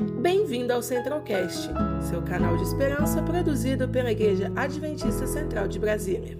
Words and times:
Bem-vindo 0.00 0.72
ao 0.72 0.80
Centralcast, 0.82 1.68
seu 2.08 2.22
canal 2.22 2.56
de 2.56 2.62
esperança 2.62 3.22
produzido 3.22 3.86
pela 3.86 4.10
Igreja 4.10 4.50
Adventista 4.56 5.26
Central 5.26 5.68
de 5.68 5.78
Brasília. 5.78 6.38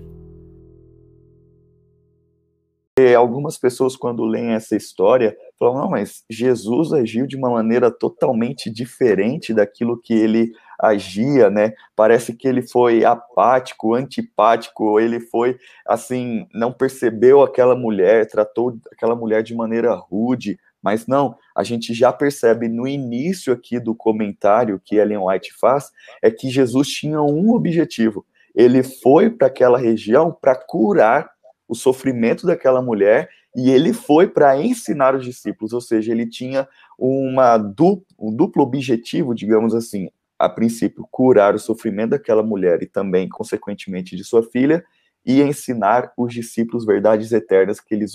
E 2.99 3.15
algumas 3.15 3.59
pessoas, 3.59 3.97
quando 3.97 4.25
leem 4.25 4.53
essa 4.53 4.75
história, 4.75 5.37
falam: 5.59 5.83
não, 5.83 5.91
mas 5.91 6.25
Jesus 6.31 6.91
agiu 6.95 7.27
de 7.27 7.37
uma 7.37 7.51
maneira 7.51 7.91
totalmente 7.91 8.71
diferente 8.71 9.53
daquilo 9.53 10.01
que 10.01 10.15
ele 10.15 10.53
agia, 10.79 11.51
né? 11.51 11.75
Parece 11.95 12.35
que 12.35 12.49
ele 12.49 12.63
foi 12.63 13.05
apático, 13.05 13.95
antipático, 13.95 14.99
ele 14.99 15.21
foi 15.21 15.59
assim, 15.87 16.47
não 16.55 16.73
percebeu 16.73 17.43
aquela 17.43 17.77
mulher, 17.77 18.27
tratou 18.27 18.79
aquela 18.91 19.15
mulher 19.15 19.43
de 19.43 19.55
maneira 19.55 19.95
rude, 19.95 20.59
mas 20.83 21.07
não, 21.07 21.37
a 21.55 21.63
gente 21.63 21.93
já 21.93 22.13
percebe 22.13 22.69
no 22.69 22.87
início 22.87 23.53
aqui 23.53 23.79
do 23.79 23.95
comentário 23.95 24.81
que 24.85 24.97
Ellen 24.97 25.19
White 25.19 25.53
faz, 25.59 25.91
é 26.23 26.31
que 26.31 26.49
Jesus 26.49 26.89
tinha 26.89 27.21
um 27.21 27.53
objetivo. 27.53 28.25
Ele 28.55 28.83
foi 28.83 29.31
para 29.31 29.47
aquela 29.47 29.79
região 29.79 30.33
para 30.33 30.55
curar 30.55 31.31
o 31.69 31.75
sofrimento 31.75 32.47
daquela 32.47 32.83
mulher 32.83 33.29
e 33.55 33.71
ele 33.71 33.93
foi 33.93 34.29
para 34.29 34.61
ensinar 34.61 35.15
os 35.15 35.25
discípulos, 35.25 35.73
ou 35.73 35.81
seja, 35.81 36.13
ele 36.13 36.27
tinha 36.27 36.69
uma 36.99 37.59
duplo, 37.59 38.07
um 38.19 38.35
duplo 38.35 38.63
objetivo, 38.63 39.35
digamos 39.35 39.75
assim, 39.75 40.09
a 40.39 40.49
princípio, 40.49 41.07
curar 41.11 41.55
o 41.55 41.59
sofrimento 41.59 42.11
daquela 42.11 42.43
mulher 42.43 42.83
e 42.83 42.87
também, 42.87 43.29
consequentemente, 43.29 44.17
de 44.17 44.25
sua 44.25 44.43
filha, 44.43 44.85
e 45.25 45.43
ensinar 45.43 46.13
os 46.17 46.33
discípulos 46.33 46.87
verdades 46.87 47.31
eternas 47.33 47.79
que 47.79 47.95
eles 47.95 48.15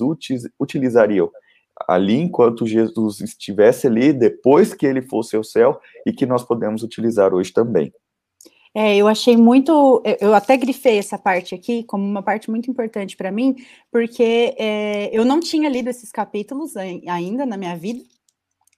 utilizariam 0.59 1.29
ali 1.87 2.15
enquanto 2.15 2.65
Jesus 2.65 3.21
estivesse 3.21 3.87
ali, 3.87 4.13
depois 4.13 4.73
que 4.73 4.85
ele 4.85 5.01
fosse 5.01 5.35
ao 5.35 5.43
céu, 5.43 5.79
e 6.05 6.13
que 6.13 6.25
nós 6.25 6.43
podemos 6.43 6.83
utilizar 6.83 7.33
hoje 7.33 7.51
também. 7.51 7.93
É, 8.73 8.95
eu 8.97 9.07
achei 9.07 9.37
muito. 9.37 10.03
Eu 10.19 10.33
até 10.33 10.57
grifei 10.57 10.97
essa 10.97 11.17
parte 11.17 11.55
aqui 11.55 11.83
como 11.83 12.03
uma 12.03 12.21
parte 12.21 12.49
muito 12.49 12.69
importante 12.69 13.15
para 13.15 13.31
mim, 13.31 13.55
porque 13.89 14.53
é, 14.57 15.09
eu 15.13 15.23
não 15.23 15.39
tinha 15.39 15.69
lido 15.69 15.89
esses 15.89 16.11
capítulos 16.11 16.75
ainda 16.75 17.45
na 17.45 17.55
minha 17.55 17.77
vida, 17.77 18.03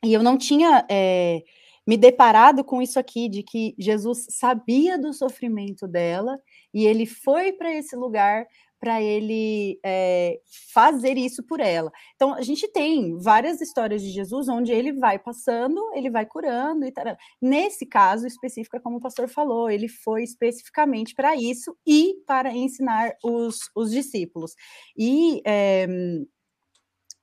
e 0.05 0.13
eu 0.13 0.21
não 0.21 0.37
tinha 0.37 0.85
é, 0.87 1.43
me 1.87 1.95
deparado 1.95 2.63
com 2.65 2.81
isso 2.81 2.99
aqui, 2.99 3.29
de 3.29 3.41
que 3.41 3.73
Jesus 3.79 4.27
sabia 4.29 4.97
do 4.99 5.13
sofrimento 5.13 5.87
dela 5.87 6.37
e 6.73 6.85
ele 6.85 7.05
foi 7.05 7.53
para 7.53 7.73
esse 7.73 7.95
lugar 7.95 8.45
para 8.79 9.01
ele 9.01 9.79
é, 9.83 10.39
fazer 10.71 11.17
isso 11.17 11.41
por 11.43 11.59
ela. 11.59 11.91
Então, 12.15 12.33
a 12.33 12.41
gente 12.41 12.67
tem 12.67 13.17
várias 13.17 13.59
histórias 13.59 14.01
de 14.01 14.09
Jesus 14.09 14.47
onde 14.47 14.71
ele 14.71 14.93
vai 14.93 15.17
passando, 15.17 15.81
ele 15.95 16.09
vai 16.09 16.25
curando 16.25 16.85
e 16.85 16.91
tal. 16.91 17.15
Nesse 17.41 17.85
caso 17.85 18.27
específico, 18.27 18.77
é 18.77 18.79
como 18.79 18.97
o 18.97 19.01
pastor 19.01 19.27
falou, 19.27 19.69
ele 19.69 19.87
foi 19.87 20.23
especificamente 20.23 21.15
para 21.15 21.35
isso 21.35 21.75
e 21.85 22.15
para 22.27 22.51
ensinar 22.51 23.13
os, 23.23 23.57
os 23.75 23.91
discípulos. 23.91 24.53
E. 24.97 25.41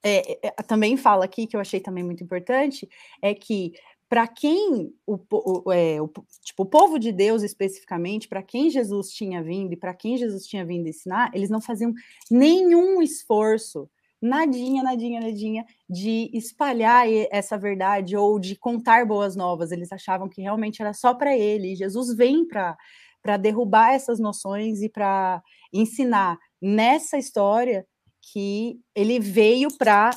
É, 0.07 0.49
é, 0.49 0.51
também 0.69 0.99
fala 0.99 1.25
aqui 1.25 1.47
que 1.47 1.57
eu 1.57 1.61
achei 1.61 1.81
também 1.81 2.05
muito 2.05 2.23
importante 2.23 2.87
é 3.23 3.33
que 3.33 3.73
para 4.09 4.29
quem 4.29 4.93
o, 5.07 5.19
o, 5.31 5.73
é, 5.73 6.01
o, 6.01 6.09
tipo, 6.45 6.63
o 6.63 6.67
povo 6.67 6.99
de 6.99 7.11
Deus 7.11 7.43
especificamente, 7.43 8.29
para 8.29 8.43
quem 8.43 8.71
Jesus 8.71 9.11
tinha 9.11 9.43
vindo 9.43 9.73
e 9.73 9.77
para 9.77 9.95
quem 9.95 10.17
Jesus 10.17 10.47
tinha 10.47 10.65
vindo 10.65 10.89
ensinar, 10.89 11.31
eles 11.35 11.51
não 11.51 11.61
faziam 11.61 11.93
nenhum 12.31 13.03
esforço, 13.03 13.89
nadinha, 14.21 14.83
nadinha, 14.83 15.21
nadinha, 15.21 15.65
de 15.89 16.31
espalhar 16.33 17.07
essa 17.31 17.59
verdade 17.59 18.17
ou 18.17 18.39
de 18.39 18.57
contar 18.57 19.07
boas 19.07 19.35
novas. 19.35 19.73
Eles 19.73 19.91
achavam 19.93 20.29
que 20.29 20.43
realmente 20.43 20.81
era 20.81 20.93
só 20.93 21.15
para 21.15 21.37
ele. 21.37 21.73
E 21.73 21.77
Jesus 21.77 22.15
vem 22.15 22.47
para 22.47 22.77
para 23.25 23.39
derrubar 23.39 23.95
essas 23.95 24.21
noções 24.21 24.83
e 24.83 24.89
para 24.91 25.43
ensinar 25.73 26.39
nessa 26.61 27.17
história 27.17 27.87
que 28.21 28.79
ele 28.95 29.19
veio 29.19 29.75
para 29.79 30.11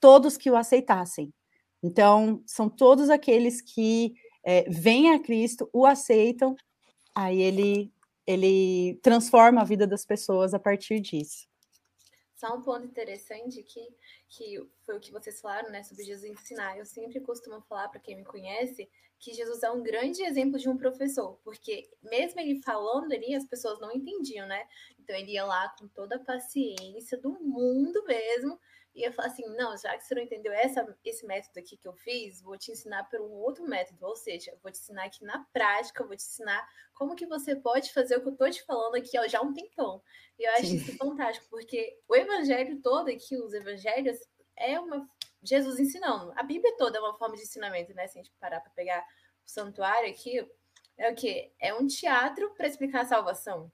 todos 0.00 0.38
que 0.38 0.50
o 0.50 0.56
aceitassem. 0.56 1.30
Então, 1.86 2.42
são 2.46 2.70
todos 2.70 3.10
aqueles 3.10 3.60
que 3.60 4.14
é, 4.42 4.62
vêm 4.70 5.12
a 5.12 5.22
Cristo, 5.22 5.68
o 5.70 5.84
aceitam, 5.84 6.56
aí 7.14 7.42
ele, 7.42 7.92
ele 8.26 8.98
transforma 9.02 9.60
a 9.60 9.64
vida 9.64 9.86
das 9.86 10.02
pessoas 10.02 10.54
a 10.54 10.58
partir 10.58 10.98
disso. 10.98 11.46
Só 12.36 12.56
um 12.56 12.62
ponto 12.62 12.86
interessante 12.86 13.62
que, 13.62 13.86
que 14.30 14.66
foi 14.86 14.96
o 14.96 15.00
que 15.00 15.12
vocês 15.12 15.42
falaram, 15.42 15.70
né, 15.70 15.82
sobre 15.82 16.04
Jesus 16.04 16.24
ensinar. 16.24 16.78
Eu 16.78 16.86
sempre 16.86 17.20
costumo 17.20 17.60
falar 17.68 17.88
para 17.90 18.00
quem 18.00 18.16
me 18.16 18.24
conhece 18.24 18.88
que 19.18 19.34
Jesus 19.34 19.62
é 19.62 19.70
um 19.70 19.82
grande 19.82 20.22
exemplo 20.22 20.58
de 20.58 20.70
um 20.70 20.78
professor, 20.78 21.38
porque 21.44 21.90
mesmo 22.02 22.40
ele 22.40 22.62
falando 22.62 23.12
ali, 23.12 23.34
as 23.34 23.44
pessoas 23.44 23.78
não 23.78 23.92
entendiam, 23.92 24.46
né? 24.46 24.66
Então 24.98 25.14
ele 25.14 25.32
ia 25.32 25.44
lá 25.44 25.68
com 25.78 25.86
toda 25.88 26.16
a 26.16 26.24
paciência 26.24 27.18
do 27.18 27.30
mundo 27.30 28.02
mesmo, 28.06 28.58
e 28.94 29.02
eu 29.02 29.12
falo 29.12 29.28
assim, 29.28 29.44
não, 29.56 29.76
já 29.76 29.96
que 29.96 30.04
você 30.04 30.14
não 30.14 30.22
entendeu 30.22 30.52
essa, 30.52 30.96
esse 31.04 31.26
método 31.26 31.58
aqui 31.58 31.76
que 31.76 31.88
eu 31.88 31.94
fiz, 31.94 32.40
vou 32.40 32.56
te 32.56 32.70
ensinar 32.70 33.04
por 33.04 33.20
um 33.20 33.32
outro 33.32 33.66
método, 33.66 34.06
ou 34.06 34.14
seja, 34.14 34.56
vou 34.62 34.70
te 34.70 34.78
ensinar 34.78 35.04
aqui 35.04 35.24
na 35.24 35.44
prática, 35.52 36.04
vou 36.04 36.16
te 36.16 36.22
ensinar 36.22 36.68
como 36.92 37.16
que 37.16 37.26
você 37.26 37.56
pode 37.56 37.92
fazer 37.92 38.16
o 38.16 38.22
que 38.22 38.28
eu 38.28 38.36
tô 38.36 38.48
te 38.48 38.62
falando 38.62 38.94
aqui 38.94 39.18
ó, 39.18 39.26
já 39.26 39.40
há 39.40 39.42
um 39.42 39.52
tempão. 39.52 40.00
E 40.38 40.44
eu 40.44 40.52
acho 40.52 40.66
Sim. 40.66 40.76
isso 40.76 40.96
fantástico, 40.96 41.46
porque 41.50 41.98
o 42.06 42.14
evangelho 42.14 42.80
todo 42.80 43.08
aqui, 43.08 43.36
os 43.36 43.52
evangelhos, 43.52 44.18
é 44.56 44.78
uma 44.78 45.08
Jesus 45.42 45.78
ensinando. 45.78 46.32
A 46.36 46.42
Bíblia 46.42 46.74
toda 46.76 46.98
é 46.98 47.00
uma 47.00 47.14
forma 47.14 47.36
de 47.36 47.42
ensinamento, 47.42 47.92
né? 47.94 48.06
Se 48.06 48.18
a 48.18 48.22
gente 48.22 48.34
parar 48.40 48.60
para 48.60 48.70
pegar 48.70 49.04
o 49.44 49.50
santuário 49.50 50.08
aqui, 50.08 50.48
é 50.96 51.10
o 51.10 51.14
que? 51.14 51.52
É 51.58 51.74
um 51.74 51.86
teatro 51.86 52.54
para 52.54 52.66
explicar 52.66 53.02
a 53.02 53.06
salvação. 53.06 53.70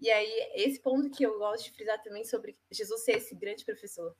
E 0.00 0.10
aí, 0.10 0.50
esse 0.54 0.80
ponto 0.80 1.10
que 1.10 1.24
eu 1.24 1.38
gosto 1.38 1.64
de 1.64 1.72
frisar 1.72 2.00
também 2.02 2.24
sobre 2.24 2.56
Jesus 2.70 3.02
ser 3.04 3.16
esse 3.16 3.34
grande 3.34 3.64
professor. 3.64 4.14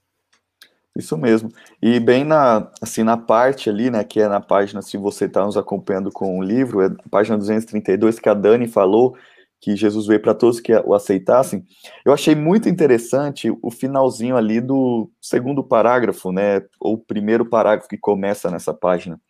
Isso 0.99 1.17
mesmo. 1.17 1.49
E 1.81 2.01
bem 2.01 2.25
na, 2.25 2.69
assim, 2.83 3.05
na 3.05 3.17
parte 3.17 3.71
ali, 3.71 3.89
né, 3.89 4.03
que 4.03 4.21
é 4.21 4.27
na 4.27 4.41
página, 4.41 4.83
se 4.83 4.97
você 4.97 5.27
está 5.27 5.45
nos 5.45 5.57
acompanhando 5.57 6.11
com 6.11 6.41
o 6.41 6.43
livro, 6.43 6.83
é 6.83 6.91
página 7.09 7.39
232, 7.39 8.19
que 8.19 8.29
a 8.29 8.35
Dani 8.35 8.67
falou 8.67 9.17
que 9.61 9.77
Jesus 9.77 10.09
veio 10.09 10.21
para 10.21 10.35
todos 10.35 10.59
que 10.59 10.75
o 10.75 10.95
aceitassem. 10.95 11.65
Eu 12.05 12.13
achei 12.13 12.35
muito 12.35 12.69
interessante 12.69 13.49
o 13.63 13.71
finalzinho 13.71 14.37
ali 14.37 14.61
do 14.61 15.09
segundo 15.21 15.63
parágrafo, 15.63 16.33
né, 16.33 16.63
ou 16.81 16.99
primeiro 16.99 17.47
parágrafo 17.47 17.89
que 17.89 17.97
começa 17.97 18.51
nessa 18.51 18.75
página. 18.75 19.21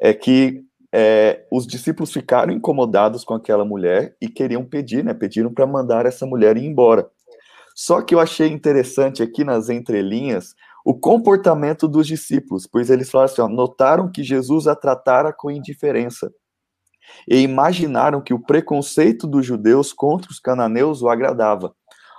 É 0.00 0.12
que 0.12 0.64
é, 0.92 1.46
os 1.52 1.68
discípulos 1.68 2.12
ficaram 2.12 2.52
incomodados 2.52 3.22
com 3.22 3.34
aquela 3.34 3.64
mulher 3.64 4.16
e 4.20 4.28
queriam 4.28 4.64
pedir, 4.64 5.04
né, 5.04 5.14
pediram 5.14 5.54
para 5.54 5.68
mandar 5.68 6.04
essa 6.04 6.26
mulher 6.26 6.56
ir 6.56 6.66
embora. 6.66 7.08
Só 7.76 8.02
que 8.02 8.12
eu 8.12 8.18
achei 8.18 8.48
interessante 8.48 9.22
aqui 9.22 9.44
nas 9.44 9.68
entrelinhas 9.68 10.54
o 10.84 10.94
comportamento 10.94 11.86
dos 11.86 12.06
discípulos, 12.06 12.66
pois 12.66 12.90
eles 12.90 13.10
falaram 13.10 13.32
assim, 13.32 13.42
ó, 13.42 13.48
notaram 13.48 14.10
que 14.10 14.22
Jesus 14.22 14.66
a 14.66 14.74
tratara 14.74 15.32
com 15.32 15.50
indiferença 15.50 16.32
e 17.28 17.38
imaginaram 17.40 18.20
que 18.20 18.34
o 18.34 18.42
preconceito 18.42 19.26
dos 19.26 19.44
judeus 19.44 19.92
contra 19.92 20.30
os 20.30 20.40
cananeus 20.40 21.02
o 21.02 21.08
agradava. 21.08 21.74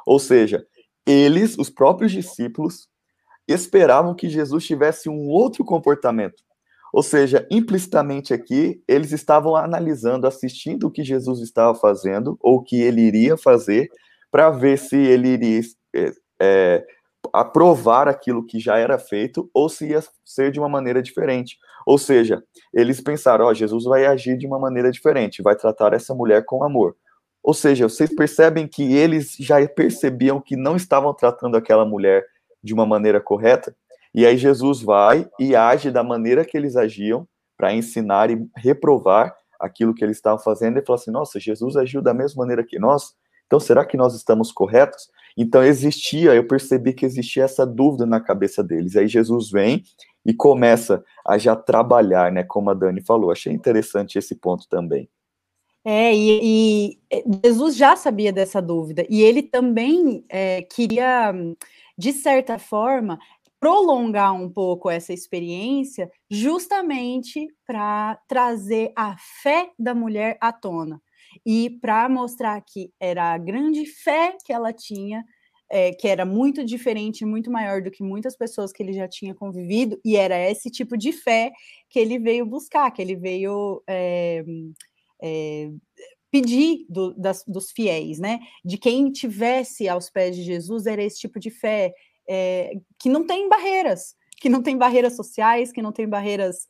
Ou 0.05 0.19
seja, 0.19 0.65
eles, 1.05 1.57
os 1.57 1.69
próprios 1.69 2.11
discípulos, 2.11 2.87
esperavam 3.47 4.15
que 4.15 4.29
Jesus 4.29 4.65
tivesse 4.65 5.09
um 5.09 5.27
outro 5.27 5.65
comportamento. 5.65 6.43
Ou 6.93 7.01
seja, 7.01 7.47
implicitamente 7.49 8.33
aqui, 8.33 8.81
eles 8.87 9.11
estavam 9.11 9.55
analisando, 9.55 10.27
assistindo 10.27 10.87
o 10.87 10.91
que 10.91 11.03
Jesus 11.03 11.41
estava 11.41 11.73
fazendo, 11.73 12.37
ou 12.39 12.57
o 12.57 12.63
que 12.63 12.79
ele 12.79 13.01
iria 13.01 13.35
fazer, 13.35 13.89
para 14.31 14.51
ver 14.51 14.77
se 14.77 14.95
ele 14.95 15.29
iria 15.29 15.61
é, 16.39 16.85
aprovar 17.31 18.07
aquilo 18.07 18.45
que 18.45 18.59
já 18.59 18.77
era 18.77 18.97
feito 18.97 19.49
ou 19.53 19.69
se 19.69 19.89
ia 19.89 20.03
ser 20.25 20.51
de 20.51 20.59
uma 20.59 20.69
maneira 20.69 21.01
diferente. 21.01 21.57
Ou 21.85 21.97
seja, 21.97 22.43
eles 22.73 23.01
pensaram, 23.01 23.45
ó, 23.45 23.49
oh, 23.49 23.53
Jesus 23.53 23.85
vai 23.85 24.05
agir 24.05 24.37
de 24.37 24.47
uma 24.47 24.59
maneira 24.59 24.91
diferente, 24.91 25.41
vai 25.41 25.55
tratar 25.55 25.93
essa 25.93 26.13
mulher 26.13 26.43
com 26.45 26.63
amor. 26.63 26.95
Ou 27.43 27.53
seja, 27.53 27.89
vocês 27.89 28.13
percebem 28.15 28.67
que 28.67 28.93
eles 28.93 29.35
já 29.37 29.67
percebiam 29.67 30.39
que 30.39 30.55
não 30.55 30.75
estavam 30.75 31.13
tratando 31.13 31.57
aquela 31.57 31.85
mulher 31.85 32.25
de 32.63 32.73
uma 32.73 32.85
maneira 32.85 33.19
correta, 33.19 33.75
e 34.15 34.25
aí 34.25 34.37
Jesus 34.37 34.81
vai 34.81 35.27
e 35.39 35.55
age 35.55 35.91
da 35.91 36.03
maneira 36.03 36.45
que 36.45 36.55
eles 36.55 36.75
agiam 36.75 37.27
para 37.57 37.73
ensinar 37.73 38.29
e 38.29 38.47
reprovar 38.55 39.35
aquilo 39.59 39.93
que 39.93 40.03
eles 40.03 40.17
estavam 40.17 40.39
fazendo 40.39 40.77
e 40.77 40.85
fala 40.85 40.99
assim: 40.99 41.11
"Nossa, 41.11 41.39
Jesus 41.39 41.75
agiu 41.75 42.01
da 42.01 42.13
mesma 42.13 42.43
maneira 42.43 42.63
que 42.63 42.79
nós, 42.79 43.15
então 43.45 43.59
será 43.59 43.85
que 43.85 43.97
nós 43.97 44.15
estamos 44.15 44.51
corretos?" 44.51 45.09
Então 45.37 45.63
existia, 45.63 46.35
eu 46.35 46.47
percebi 46.47 46.93
que 46.93 47.05
existia 47.05 47.43
essa 47.43 47.65
dúvida 47.65 48.05
na 48.05 48.21
cabeça 48.21 48.63
deles. 48.63 48.95
Aí 48.95 49.07
Jesus 49.07 49.49
vem 49.49 49.83
e 50.25 50.33
começa 50.33 51.03
a 51.25 51.37
já 51.37 51.55
trabalhar, 51.55 52.31
né? 52.31 52.43
Como 52.43 52.69
a 52.69 52.73
Dani 52.73 53.01
falou. 53.01 53.31
Achei 53.31 53.51
interessante 53.51 54.17
esse 54.17 54.35
ponto 54.35 54.67
também. 54.69 55.09
É, 55.85 56.15
e, 56.15 56.39
e 56.41 56.99
é, 57.11 57.23
Jesus 57.43 57.75
já 57.75 57.95
sabia 57.95 58.31
dessa 58.31 58.61
dúvida, 58.61 59.05
e 59.09 59.21
ele 59.21 59.43
também 59.43 60.23
é, 60.29 60.61
queria, 60.61 61.33
de 61.97 62.13
certa 62.13 62.57
forma, 62.57 63.19
prolongar 63.59 64.33
um 64.33 64.49
pouco 64.49 64.89
essa 64.89 65.11
experiência, 65.11 66.09
justamente 66.29 67.47
para 67.67 68.17
trazer 68.29 68.93
a 68.95 69.17
fé 69.41 69.71
da 69.77 69.93
mulher 69.93 70.37
à 70.39 70.53
tona 70.53 71.01
e 71.45 71.69
para 71.81 72.07
mostrar 72.07 72.61
que 72.61 72.91
era 72.99 73.33
a 73.33 73.37
grande 73.37 73.85
fé 73.85 74.35
que 74.45 74.53
ela 74.53 74.71
tinha, 74.71 75.23
é, 75.69 75.91
que 75.91 76.07
era 76.07 76.25
muito 76.25 76.63
diferente, 76.63 77.25
muito 77.25 77.49
maior 77.51 77.81
do 77.81 77.89
que 77.89 78.03
muitas 78.03 78.37
pessoas 78.37 78.71
que 78.71 78.83
ele 78.83 78.93
já 78.93 79.07
tinha 79.07 79.33
convivido, 79.33 79.99
e 80.05 80.15
era 80.15 80.37
esse 80.49 80.69
tipo 80.69 80.95
de 80.95 81.11
fé 81.11 81.51
que 81.89 81.99
ele 81.99 82.19
veio 82.19 82.45
buscar, 82.45 82.91
que 82.91 83.01
ele 83.01 83.15
veio 83.15 83.81
é, 83.87 84.43
é, 85.21 85.71
pedir 86.31 86.85
do, 86.87 87.13
das, 87.15 87.43
dos 87.47 87.71
fiéis, 87.71 88.19
né? 88.19 88.39
De 88.63 88.77
quem 88.77 89.11
tivesse 89.11 89.89
aos 89.89 90.09
pés 90.09 90.35
de 90.35 90.43
Jesus 90.43 90.85
era 90.85 91.03
esse 91.03 91.19
tipo 91.19 91.39
de 91.39 91.49
fé 91.49 91.93
que 92.97 93.09
não 93.09 93.27
tem 93.27 93.49
barreiras, 93.49 94.15
que 94.37 94.47
não 94.47 94.63
tem 94.63 94.77
barreiras 94.77 95.15
sociais, 95.15 95.73
que 95.73 95.81
não 95.81 95.91
tem 95.91 96.07
barreiras 96.07 96.67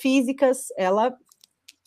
físicas. 0.00 0.68
Ela 0.78 1.16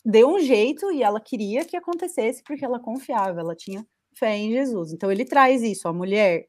deu 0.05 0.29
um 0.29 0.39
jeito 0.39 0.91
e 0.91 1.03
ela 1.03 1.19
queria 1.19 1.65
que 1.65 1.77
acontecesse 1.77 2.44
porque 2.44 2.63
ela 2.65 2.79
confiava, 2.79 3.39
ela 3.39 3.55
tinha 3.55 3.85
fé 4.17 4.35
em 4.35 4.51
Jesus. 4.51 4.94
Então 4.94 5.11
ele 5.11 5.25
traz 5.25 5.61
isso, 5.63 5.88
a 5.88 5.94
mulher, 5.94 6.47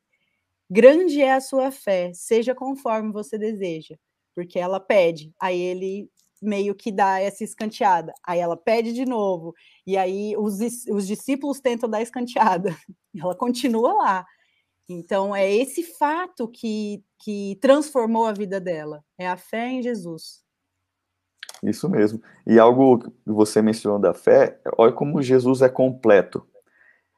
grande 0.70 1.22
é 1.22 1.32
a 1.32 1.40
sua 1.40 1.70
fé, 1.70 2.12
seja 2.14 2.54
conforme 2.54 3.12
você 3.12 3.38
deseja, 3.38 3.96
porque 4.34 4.58
ela 4.58 4.80
pede, 4.80 5.32
aí 5.40 5.60
ele 5.60 6.10
meio 6.40 6.74
que 6.74 6.92
dá 6.92 7.20
essa 7.20 7.42
escanteada, 7.42 8.12
aí 8.24 8.38
ela 8.38 8.56
pede 8.56 8.92
de 8.92 9.04
novo, 9.04 9.54
e 9.86 9.96
aí 9.96 10.36
os, 10.36 10.58
os 10.90 11.06
discípulos 11.06 11.60
tentam 11.60 11.88
dar 11.88 12.02
escanteada, 12.02 12.76
ela 13.18 13.34
continua 13.34 13.92
lá. 13.92 14.26
Então 14.88 15.36
é 15.36 15.52
esse 15.52 15.82
fato 15.82 16.48
que, 16.48 17.02
que 17.18 17.58
transformou 17.60 18.26
a 18.26 18.32
vida 18.32 18.60
dela, 18.60 19.04
é 19.18 19.26
a 19.26 19.36
fé 19.36 19.68
em 19.68 19.82
Jesus. 19.82 20.42
Isso 21.62 21.88
mesmo. 21.88 22.20
E 22.46 22.58
algo 22.58 22.98
que 22.98 23.10
você 23.26 23.60
mencionou 23.60 23.98
da 23.98 24.14
fé, 24.14 24.58
olha 24.76 24.92
como 24.92 25.22
Jesus 25.22 25.62
é 25.62 25.68
completo. 25.68 26.46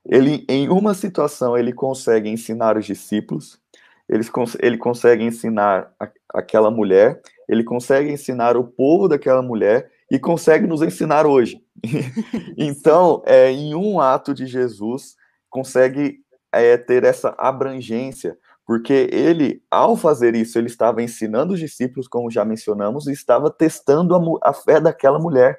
Ele, 0.05 0.45
em 0.49 0.69
uma 0.69 0.95
situação, 0.95 1.57
ele 1.57 1.73
consegue 1.73 2.29
ensinar 2.29 2.77
os 2.77 2.87
discípulos, 2.87 3.61
ele, 4.09 4.25
ele 4.61 4.79
consegue 4.79 5.23
ensinar 5.23 5.93
a, 6.01 6.09
aquela 6.35 6.71
mulher, 6.71 7.21
ele 7.49 7.63
consegue 7.63 8.11
ensinar 8.11 8.57
o 8.57 8.65
povo 8.65 9.09
daquela 9.09 9.43
mulher 9.43 9.91
e 10.11 10.19
consegue 10.19 10.67
nos 10.67 10.83
ensinar 10.83 11.27
hoje. 11.27 11.63
então, 12.57 13.23
é, 13.27 13.51
em 13.53 13.75
um 13.75 14.01
ato 14.01 14.33
de 14.35 14.47
Jesus, 14.47 15.17
consegue 15.49 16.21
é, 16.53 16.77
ter 16.77 17.05
essa 17.05 17.35
abrangência 17.39 18.37
porque 18.71 19.09
ele, 19.11 19.61
ao 19.69 19.97
fazer 19.97 20.37
isso, 20.37 20.57
ele 20.57 20.69
estava 20.69 21.03
ensinando 21.03 21.55
os 21.55 21.59
discípulos, 21.59 22.07
como 22.07 22.31
já 22.31 22.45
mencionamos, 22.45 23.09
e 23.09 23.13
estava 23.13 23.51
testando 23.51 24.15
a, 24.15 24.51
a 24.51 24.53
fé 24.53 24.81
daquela 24.81 25.19
mulher. 25.19 25.59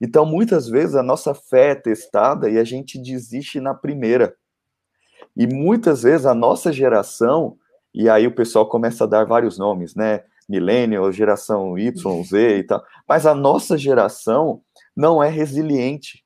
Então, 0.00 0.26
muitas 0.26 0.68
vezes, 0.68 0.96
a 0.96 1.04
nossa 1.04 1.32
fé 1.34 1.70
é 1.70 1.74
testada 1.76 2.50
e 2.50 2.58
a 2.58 2.64
gente 2.64 3.00
desiste 3.00 3.60
na 3.60 3.74
primeira. 3.74 4.34
E 5.36 5.46
muitas 5.46 6.02
vezes 6.02 6.26
a 6.26 6.34
nossa 6.34 6.72
geração, 6.72 7.56
e 7.94 8.08
aí 8.08 8.26
o 8.26 8.34
pessoal 8.34 8.68
começa 8.68 9.04
a 9.04 9.06
dar 9.06 9.24
vários 9.24 9.56
nomes, 9.56 9.94
né? 9.94 10.24
Millennial, 10.48 11.12
geração 11.12 11.78
Y, 11.78 12.24
Z 12.24 12.58
e 12.58 12.64
tal. 12.64 12.84
Mas 13.08 13.24
a 13.24 13.36
nossa 13.36 13.78
geração 13.78 14.62
não 14.96 15.22
é 15.22 15.28
resiliente. 15.28 16.24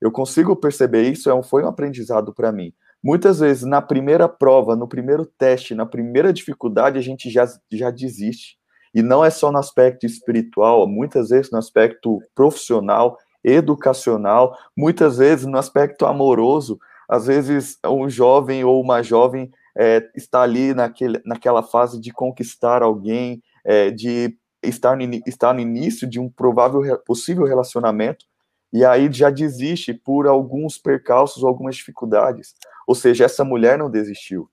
Eu 0.00 0.10
consigo 0.10 0.56
perceber 0.56 1.02
isso, 1.02 1.30
é 1.30 1.42
foi 1.42 1.64
um 1.64 1.68
aprendizado 1.68 2.32
para 2.32 2.50
mim. 2.50 2.72
Muitas 3.02 3.40
vezes, 3.40 3.64
na 3.64 3.82
primeira 3.82 4.28
prova, 4.28 4.76
no 4.76 4.86
primeiro 4.86 5.26
teste, 5.26 5.74
na 5.74 5.84
primeira 5.84 6.32
dificuldade, 6.32 6.98
a 6.98 7.02
gente 7.02 7.28
já, 7.28 7.46
já 7.72 7.90
desiste. 7.90 8.56
E 8.94 9.02
não 9.02 9.24
é 9.24 9.30
só 9.30 9.50
no 9.50 9.58
aspecto 9.58 10.06
espiritual, 10.06 10.86
muitas 10.86 11.30
vezes 11.30 11.50
no 11.50 11.58
aspecto 11.58 12.20
profissional, 12.34 13.18
educacional, 13.42 14.56
muitas 14.76 15.18
vezes 15.18 15.46
no 15.46 15.58
aspecto 15.58 16.06
amoroso. 16.06 16.78
Às 17.08 17.26
vezes, 17.26 17.78
um 17.84 18.08
jovem 18.08 18.62
ou 18.64 18.80
uma 18.80 19.02
jovem 19.02 19.50
é, 19.76 20.08
está 20.14 20.42
ali 20.42 20.72
naquele, 20.74 21.20
naquela 21.24 21.62
fase 21.62 22.00
de 22.00 22.12
conquistar 22.12 22.82
alguém, 22.82 23.42
é, 23.64 23.90
de 23.90 24.36
estar 24.62 24.96
no, 24.96 25.02
estar 25.26 25.52
no 25.52 25.60
início 25.60 26.08
de 26.08 26.20
um 26.20 26.28
provável 26.28 26.82
possível 27.04 27.44
relacionamento, 27.44 28.26
e 28.72 28.84
aí 28.84 29.12
já 29.12 29.28
desiste 29.28 29.92
por 29.92 30.26
alguns 30.26 30.78
percalços, 30.78 31.44
algumas 31.44 31.76
dificuldades. 31.76 32.54
Ou 32.86 32.94
seja, 32.94 33.24
essa 33.24 33.44
mulher 33.44 33.78
não 33.78 33.90
desistiu. 33.90 34.48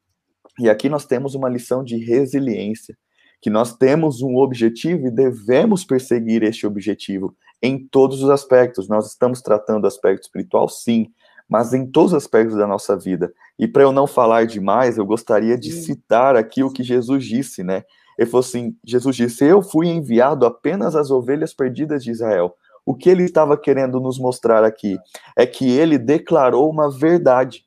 E 0.59 0.69
aqui 0.69 0.89
nós 0.89 1.05
temos 1.05 1.35
uma 1.35 1.47
lição 1.47 1.83
de 1.83 1.97
resiliência, 1.97 2.97
que 3.41 3.49
nós 3.49 3.73
temos 3.77 4.21
um 4.21 4.35
objetivo 4.35 5.07
e 5.07 5.11
devemos 5.11 5.85
perseguir 5.85 6.43
este 6.43 6.67
objetivo 6.67 7.33
em 7.61 7.87
todos 7.87 8.21
os 8.21 8.29
aspectos. 8.29 8.89
Nós 8.89 9.07
estamos 9.07 9.41
tratando 9.41 9.85
o 9.85 9.87
aspecto 9.87 10.23
espiritual, 10.23 10.67
sim, 10.67 11.07
mas 11.47 11.73
em 11.73 11.89
todos 11.89 12.11
os 12.11 12.17
aspectos 12.17 12.57
da 12.57 12.67
nossa 12.67 12.97
vida. 12.97 13.33
E 13.57 13.67
para 13.67 13.83
eu 13.83 13.93
não 13.93 14.05
falar 14.05 14.45
demais, 14.45 14.97
eu 14.97 15.05
gostaria 15.05 15.57
de 15.57 15.71
citar 15.71 16.35
aqui 16.35 16.61
o 16.61 16.71
que 16.71 16.83
Jesus 16.83 17.25
disse, 17.25 17.63
né? 17.63 17.83
Ele 18.17 18.29
falou 18.29 18.41
assim: 18.41 18.75
Jesus 18.85 19.15
disse, 19.15 19.45
Eu 19.45 19.61
fui 19.61 19.87
enviado 19.87 20.45
apenas 20.45 20.93
às 20.93 21.09
ovelhas 21.09 21.53
perdidas 21.53 22.03
de 22.03 22.11
Israel. 22.11 22.53
O 22.85 22.95
que 22.95 23.09
ele 23.09 23.23
estava 23.23 23.57
querendo 23.57 23.99
nos 23.99 24.19
mostrar 24.19 24.63
aqui 24.63 24.97
é 25.37 25.45
que 25.45 25.69
ele 25.69 25.97
declarou 25.97 26.69
uma 26.69 26.89
verdade 26.89 27.63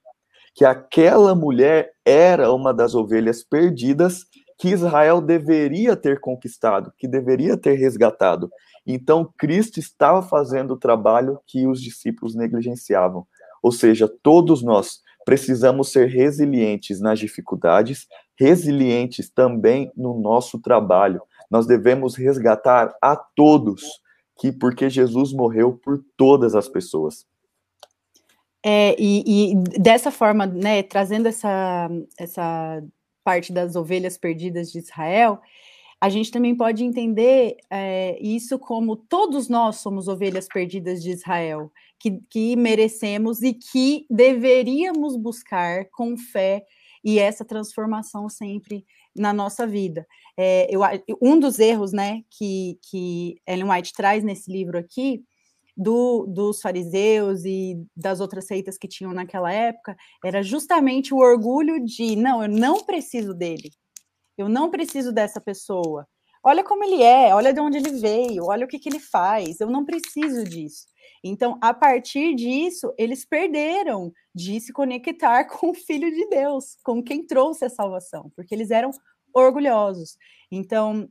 que 0.55 0.65
aquela 0.65 1.35
mulher 1.35 1.93
era 2.05 2.53
uma 2.53 2.75
das 2.75 2.95
ovelhas 2.95 3.43
perdidas 3.43 4.27
que 4.59 4.69
Israel 4.69 5.21
deveria 5.21 5.97
ter 5.97 6.21
conquistado, 6.21 6.93
que 6.97 7.09
deveria 7.09 7.57
ter 7.57 7.75
resgatado. 7.75 8.51
Então, 8.87 9.29
Cristo 9.39 9.79
estava 9.81 10.23
fazendo 10.23 10.75
o 10.75 10.79
trabalho 10.79 11.41
que 11.47 11.67
os 11.67 11.81
discípulos 11.81 12.35
negligenciavam. 12.35 13.27
Ou 13.63 13.73
seja, 13.73 14.09
todos 14.23 14.63
nós 14.63 15.01
precisamos 15.25 15.93
ser 15.93 16.09
resilientes 16.09 17.01
nas 17.01 17.19
dificuldades, 17.19 18.07
resilientes 18.39 19.31
também 19.31 19.91
no 19.97 20.21
nosso 20.21 20.61
trabalho. 20.61 21.23
Nós 21.51 21.67
devemos 21.67 22.17
resgatar 22.17 22.95
a 23.01 23.17
todos, 23.17 23.83
que 24.43 24.51
porque 24.51 24.91
Jesus 24.91 25.33
morreu 25.33 25.75
por 25.75 26.05
todas 26.17 26.57
as 26.57 26.69
pessoas. 26.69 27.25
É, 28.61 28.97
e, 28.99 29.53
e, 29.53 29.55
dessa 29.79 30.11
forma, 30.11 30.47
né, 30.47 30.83
trazendo 30.83 31.29
essa, 31.29 31.89
essa 32.19 32.83
parte 33.23 33.53
das 33.53 33.77
ovelhas 33.77 34.19
perdidas 34.19 34.73
de 34.73 34.81
Israel, 34.81 35.41
a 36.01 36.09
gente 36.09 36.33
também 36.33 36.57
pode 36.57 36.83
entender 36.83 37.57
é, 37.71 38.19
isso 38.21 38.59
como 38.59 38.97
todos 38.97 39.49
nós 39.49 39.77
somos 39.77 40.09
ovelhas 40.09 40.49
perdidas 40.49 41.01
de 41.01 41.13
Israel, 41.13 41.71
que, 41.97 42.21
que 42.29 42.57
merecemos 42.57 43.43
e 43.43 43.55
que 43.55 44.07
deveríamos 44.11 45.17
buscar 45.17 45.85
com 45.93 46.17
fé 46.17 46.67
e 47.05 47.21
essa 47.21 47.45
transformação 47.45 48.29
sempre 48.29 48.85
na 49.15 49.33
nossa 49.33 49.67
vida. 49.67 50.07
É, 50.39 50.67
eu, 50.75 50.81
um 51.21 51.39
dos 51.39 51.59
erros 51.59 51.93
né, 51.93 52.23
que, 52.31 52.79
que 52.91 53.37
Ellen 53.47 53.71
White 53.71 53.93
traz 53.93 54.25
nesse 54.25 54.51
livro 54.51 54.79
aqui 54.79 55.23
do, 55.77 56.27
dos 56.27 56.61
fariseus 56.61 57.45
e 57.45 57.77
das 57.97 58.21
outras 58.21 58.47
seitas 58.47 58.77
que 58.77 58.89
tinham 58.89 59.13
naquela 59.13 59.53
época 59.53 59.97
era 60.25 60.43
justamente 60.43 61.15
o 61.15 61.19
orgulho 61.19 61.83
de 61.85 62.17
não, 62.17 62.43
eu 62.43 62.49
não 62.49 62.85
preciso 62.85 63.35
dele, 63.35 63.71
eu 64.37 64.49
não 64.49 64.71
preciso 64.71 65.13
dessa 65.13 65.41
pessoa. 65.41 66.07
Olha 66.45 66.65
como 66.65 66.83
ele 66.83 67.03
é, 67.03 67.35
olha 67.35 67.53
de 67.53 67.61
onde 67.61 67.79
ele 67.79 68.01
veio, 68.01 68.47
olha 68.47 68.65
o 68.65 68.69
que, 68.69 68.79
que 68.79 68.89
ele 68.89 68.99
faz, 68.99 69.61
eu 69.61 69.71
não 69.71 69.85
preciso 69.85 70.45
disso. 70.45 70.87
Então, 71.23 71.59
a 71.61 71.73
partir 71.73 72.35
disso, 72.35 72.93
eles 72.99 73.25
perderam 73.25 74.13
de 74.35 74.61
se 74.61 74.73
conectar 74.73 75.45
com 75.49 75.71
o 75.71 75.75
Filho 75.75 76.11
de 76.11 76.27
Deus, 76.29 76.77
com 76.83 77.03
quem 77.03 77.25
trouxe 77.25 77.65
a 77.65 77.71
salvação, 77.71 78.31
porque 78.35 78.55
eles 78.55 78.71
eram 78.71 78.91
orgulhosos. 79.33 80.17
Então, 80.51 81.09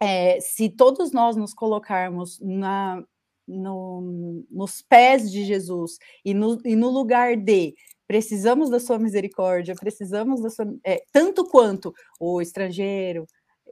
é, 0.00 0.40
se 0.40 0.68
todos 0.68 1.12
nós 1.12 1.36
nos 1.36 1.54
colocarmos 1.54 2.38
na, 2.40 3.02
no, 3.46 4.44
nos 4.50 4.82
pés 4.82 5.30
de 5.30 5.44
Jesus 5.44 5.98
e 6.24 6.34
no, 6.34 6.60
e 6.64 6.74
no 6.74 6.90
lugar 6.90 7.36
de 7.36 7.74
precisamos 8.06 8.68
da 8.68 8.78
sua 8.78 8.98
misericórdia, 8.98 9.74
precisamos 9.74 10.42
da 10.42 10.50
sua. 10.50 10.66
É, 10.84 11.02
tanto 11.10 11.44
quanto 11.46 11.94
o 12.20 12.40
estrangeiro 12.40 13.26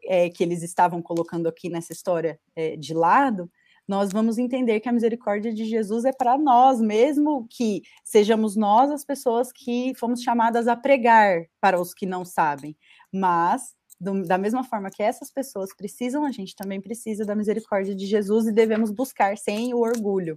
é, 0.04 0.30
que 0.30 0.42
eles 0.42 0.62
estavam 0.62 1.02
colocando 1.02 1.48
aqui 1.48 1.68
nessa 1.68 1.92
história 1.92 2.40
é, 2.56 2.76
de 2.76 2.94
lado, 2.94 3.50
nós 3.86 4.12
vamos 4.12 4.38
entender 4.38 4.80
que 4.80 4.88
a 4.88 4.92
misericórdia 4.92 5.52
de 5.52 5.64
Jesus 5.64 6.04
é 6.04 6.12
para 6.12 6.38
nós, 6.38 6.80
mesmo 6.80 7.46
que 7.50 7.82
sejamos 8.04 8.56
nós 8.56 8.90
as 8.90 9.04
pessoas 9.04 9.50
que 9.52 9.92
fomos 9.96 10.22
chamadas 10.22 10.68
a 10.68 10.76
pregar 10.76 11.46
para 11.60 11.80
os 11.80 11.92
que 11.92 12.06
não 12.06 12.24
sabem. 12.24 12.76
Mas 13.12 13.74
do, 14.02 14.22
da 14.24 14.36
mesma 14.36 14.64
forma 14.64 14.90
que 14.90 15.02
essas 15.02 15.30
pessoas 15.30 15.74
precisam, 15.74 16.24
a 16.24 16.32
gente 16.32 16.56
também 16.56 16.80
precisa 16.80 17.24
da 17.24 17.36
misericórdia 17.36 17.94
de 17.94 18.06
Jesus 18.06 18.46
e 18.46 18.52
devemos 18.52 18.90
buscar 18.90 19.38
sem 19.38 19.72
o 19.72 19.78
orgulho. 19.78 20.36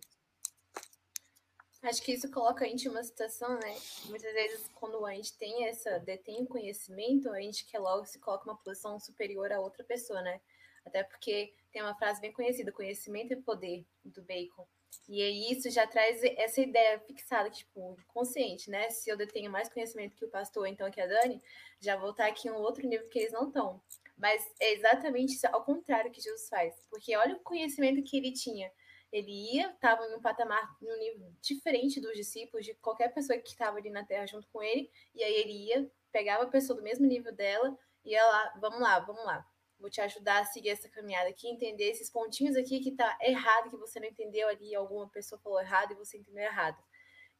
Acho 1.81 2.01
que 2.01 2.13
isso 2.13 2.29
coloca 2.31 2.65
a 2.65 2.67
gente 2.67 2.87
em 2.87 2.91
uma 2.91 3.03
situação, 3.03 3.49
né? 3.59 3.75
Muitas 4.05 4.33
vezes, 4.33 4.67
quando 4.73 5.05
a 5.05 5.13
gente 5.13 5.37
tem 5.37 5.67
essa, 5.67 5.99
detém 5.99 6.41
o 6.41 6.47
conhecimento, 6.47 7.29
a 7.29 7.39
gente 7.39 7.63
quer 7.65 7.77
logo 7.77 8.05
se 8.05 8.17
coloca 8.17 8.49
uma 8.49 8.57
posição 8.57 8.99
superior 8.99 9.51
a 9.51 9.59
outra 9.59 9.83
pessoa, 9.83 10.19
né? 10.21 10.41
Até 10.85 11.03
porque 11.03 11.53
tem 11.71 11.81
uma 11.81 11.95
frase 11.95 12.21
bem 12.21 12.31
conhecida, 12.31 12.71
conhecimento 12.71 13.33
é 13.33 13.35
poder, 13.37 13.85
do 14.03 14.21
Bacon. 14.21 14.67
E 15.09 15.21
aí 15.21 15.51
isso 15.51 15.69
já 15.69 15.85
traz 15.85 16.23
essa 16.23 16.61
ideia 16.61 16.99
fixada, 16.99 17.49
tipo, 17.49 17.97
consciente, 18.07 18.69
né? 18.69 18.89
Se 18.89 19.09
eu 19.09 19.17
detenho 19.17 19.51
mais 19.51 19.69
conhecimento 19.69 20.15
que 20.15 20.25
o 20.25 20.29
pastor, 20.29 20.67
então 20.67 20.89
que 20.89 21.01
a 21.01 21.07
Dani, 21.07 21.41
já 21.79 21.95
vou 21.95 22.11
estar 22.11 22.27
aqui 22.27 22.47
em 22.47 22.51
um 22.51 22.55
outro 22.55 22.87
nível 22.87 23.07
que 23.09 23.19
eles 23.19 23.33
não 23.33 23.47
estão. 23.47 23.81
Mas 24.17 24.41
é 24.59 24.73
exatamente 24.73 25.35
ao 25.47 25.63
contrário 25.63 26.11
que 26.11 26.21
Jesus 26.21 26.47
faz. 26.47 26.73
Porque 26.89 27.15
olha 27.17 27.35
o 27.35 27.41
conhecimento 27.41 28.01
que 28.03 28.17
ele 28.17 28.31
tinha 28.31 28.71
ele 29.15 29.31
ia, 29.53 29.69
estava 29.69 30.05
em 30.05 30.13
um 30.13 30.21
patamar, 30.21 30.75
um 30.81 30.97
nível 30.97 31.31
diferente 31.41 32.01
dos 32.01 32.13
discípulos, 32.13 32.65
de 32.65 32.73
qualquer 32.75 33.13
pessoa 33.13 33.39
que 33.39 33.47
estava 33.47 33.77
ali 33.77 33.89
na 33.89 34.03
terra 34.03 34.25
junto 34.27 34.45
com 34.49 34.61
ele, 34.61 34.91
e 35.13 35.23
aí 35.23 35.33
ele 35.35 35.67
ia, 35.67 35.89
pegava 36.11 36.43
a 36.43 36.49
pessoa 36.49 36.75
do 36.75 36.83
mesmo 36.83 37.05
nível 37.05 37.33
dela, 37.33 37.77
e 38.03 38.11
ia 38.11 38.25
lá, 38.25 38.53
vamos 38.59 38.79
lá, 38.81 38.99
vamos 38.99 39.23
lá, 39.23 39.47
vou 39.79 39.89
te 39.89 40.01
ajudar 40.01 40.41
a 40.41 40.45
seguir 40.45 40.69
essa 40.69 40.89
caminhada 40.89 41.29
aqui, 41.29 41.47
entender 41.47 41.85
esses 41.85 42.09
pontinhos 42.09 42.55
aqui 42.55 42.79
que 42.79 42.91
tá 42.91 43.17
errado, 43.21 43.69
que 43.69 43.77
você 43.77 43.99
não 43.99 44.07
entendeu 44.07 44.47
ali, 44.47 44.73
alguma 44.73 45.07
pessoa 45.09 45.39
falou 45.39 45.59
errado 45.59 45.91
e 45.91 45.95
você 45.95 46.17
entendeu 46.17 46.43
errado. 46.43 46.81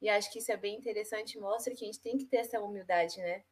E 0.01 0.09
acho 0.09 0.31
que 0.31 0.39
isso 0.39 0.51
é 0.51 0.57
bem 0.57 0.75
interessante, 0.75 1.39
mostra 1.39 1.73
que 1.73 1.83
a 1.83 1.87
gente 1.87 2.01
tem 2.01 2.17
que 2.17 2.25
ter 2.25 2.37
essa 2.37 2.61
humildade, 2.61 3.17
né? 3.17 3.43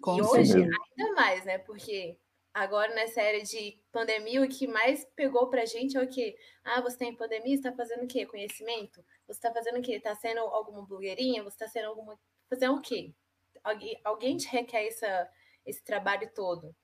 Com 0.00 0.16
e 0.16 0.22
hoje, 0.22 0.54
ainda 0.56 1.12
mais, 1.14 1.44
né? 1.44 1.58
Porque 1.58 2.16
agora 2.54 2.94
nessa 2.94 3.20
era 3.20 3.42
de 3.42 3.78
pandemia, 3.90 4.42
o 4.42 4.48
que 4.48 4.66
mais 4.66 5.04
pegou 5.16 5.48
pra 5.48 5.64
gente 5.64 5.96
é 5.96 6.00
o 6.00 6.08
que? 6.08 6.36
Ah, 6.64 6.80
você 6.80 6.96
tem 6.96 7.12
tá 7.12 7.18
pandemia, 7.18 7.56
você 7.56 7.62
tá 7.62 7.72
fazendo 7.72 8.04
o 8.04 8.08
quê? 8.08 8.24
Conhecimento? 8.24 9.04
Você 9.26 9.40
tá 9.40 9.52
fazendo 9.52 9.78
o 9.78 9.82
quê? 9.82 10.00
Tá 10.00 10.14
sendo 10.14 10.40
alguma 10.40 10.82
blogueirinha? 10.86 11.42
Você 11.42 11.58
tá 11.58 11.68
sendo 11.68 11.88
alguma. 11.88 12.18
Fazendo 12.48 12.76
o 12.76 12.80
quê? 12.80 13.12
Alguém, 13.62 14.00
alguém 14.04 14.36
te 14.36 14.48
requer 14.48 14.86
essa, 14.86 15.30
esse 15.64 15.82
trabalho 15.82 16.30
todo. 16.34 16.74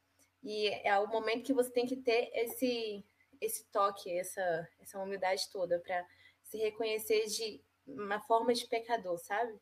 E 0.42 0.68
é 0.85 0.99
o 0.99 1.09
momento 1.09 1.45
que 1.45 1.52
você 1.52 1.71
tem 1.71 1.87
que 1.87 1.97
ter 1.97 2.30
esse, 2.35 3.04
esse 3.40 3.64
toque, 3.73 4.11
essa, 4.11 4.68
essa 4.80 4.99
humildade 4.99 5.42
toda 5.52 5.78
para 5.80 6.04
se 6.45 6.57
reconhecer 6.59 7.26
de 7.26 7.61
uma 7.87 8.21
forma 8.21 8.52
de 8.52 8.66
pecador, 8.66 9.18
sabe? 9.18 9.52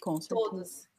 Com 0.00 0.20
certeza. 0.20 0.50
Todos. 0.50 0.90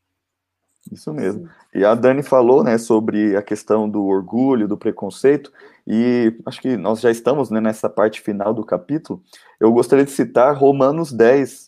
Isso 0.92 1.14
mesmo. 1.14 1.48
E 1.76 1.86
a 1.86 1.94
Dani 1.94 2.24
falou, 2.24 2.64
né, 2.64 2.78
sobre 2.78 3.36
a 3.36 3.42
questão 3.42 3.90
do 3.90 4.04
orgulho, 4.06 4.68
do 4.68 4.78
preconceito, 4.78 5.52
e 5.86 6.36
acho 6.46 6.62
que 6.62 6.76
nós 6.76 7.00
já 7.00 7.12
estamos 7.12 7.50
né, 7.52 7.62
nessa 7.62 7.90
parte 7.90 8.22
final 8.22 8.54
do 8.54 8.66
capítulo. 8.66 9.22
Eu 9.60 9.72
gostaria 9.72 10.06
de 10.06 10.12
citar 10.12 10.56
Romanos 10.56 11.12
10, 11.12 11.68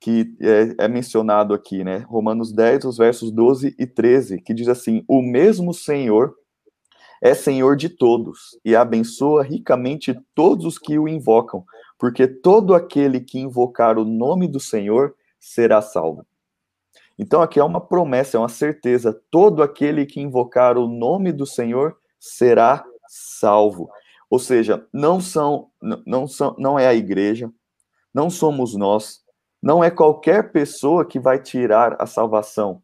que 0.00 0.36
é, 0.40 0.84
é, 0.84 0.88
mencionado 0.88 1.54
aqui, 1.54 1.84
né? 1.84 1.98
Romanos 2.08 2.52
10, 2.52 2.84
os 2.84 2.98
versos 2.98 3.30
12 3.30 3.74
e 3.78 3.86
13, 3.86 4.40
que 4.40 4.54
diz 4.54 4.68
assim: 4.68 5.04
O 5.08 5.22
mesmo 5.22 5.72
Senhor 5.72 6.36
é 7.22 7.34
Senhor 7.34 7.76
de 7.76 7.88
todos 7.88 8.58
e 8.64 8.76
abençoa 8.76 9.42
ricamente 9.42 10.18
todos 10.34 10.64
os 10.64 10.78
que 10.78 10.98
o 10.98 11.08
invocam, 11.08 11.64
porque 11.98 12.26
todo 12.26 12.74
aquele 12.74 13.20
que 13.20 13.38
invocar 13.38 13.98
o 13.98 14.04
nome 14.04 14.46
do 14.46 14.60
Senhor 14.60 15.14
será 15.38 15.82
salvo. 15.82 16.26
Então 17.18 17.42
aqui 17.42 17.58
é 17.58 17.64
uma 17.64 17.80
promessa, 17.80 18.36
é 18.36 18.40
uma 18.40 18.48
certeza. 18.48 19.20
Todo 19.30 19.62
aquele 19.62 20.06
que 20.06 20.20
invocar 20.20 20.78
o 20.78 20.86
nome 20.86 21.32
do 21.32 21.44
Senhor 21.44 21.96
será 22.20 22.84
salvo. 23.08 23.90
Ou 24.30 24.38
seja, 24.38 24.86
não 24.92 25.20
são, 25.20 25.70
não 26.06 26.28
são, 26.28 26.54
não 26.58 26.78
é 26.78 26.86
a 26.86 26.94
igreja, 26.94 27.50
não 28.14 28.30
somos 28.30 28.74
nós, 28.74 29.22
não 29.60 29.82
é 29.82 29.90
qualquer 29.90 30.52
pessoa 30.52 31.04
que 31.04 31.18
vai 31.18 31.40
tirar 31.40 31.96
a 31.98 32.06
salvação. 32.06 32.82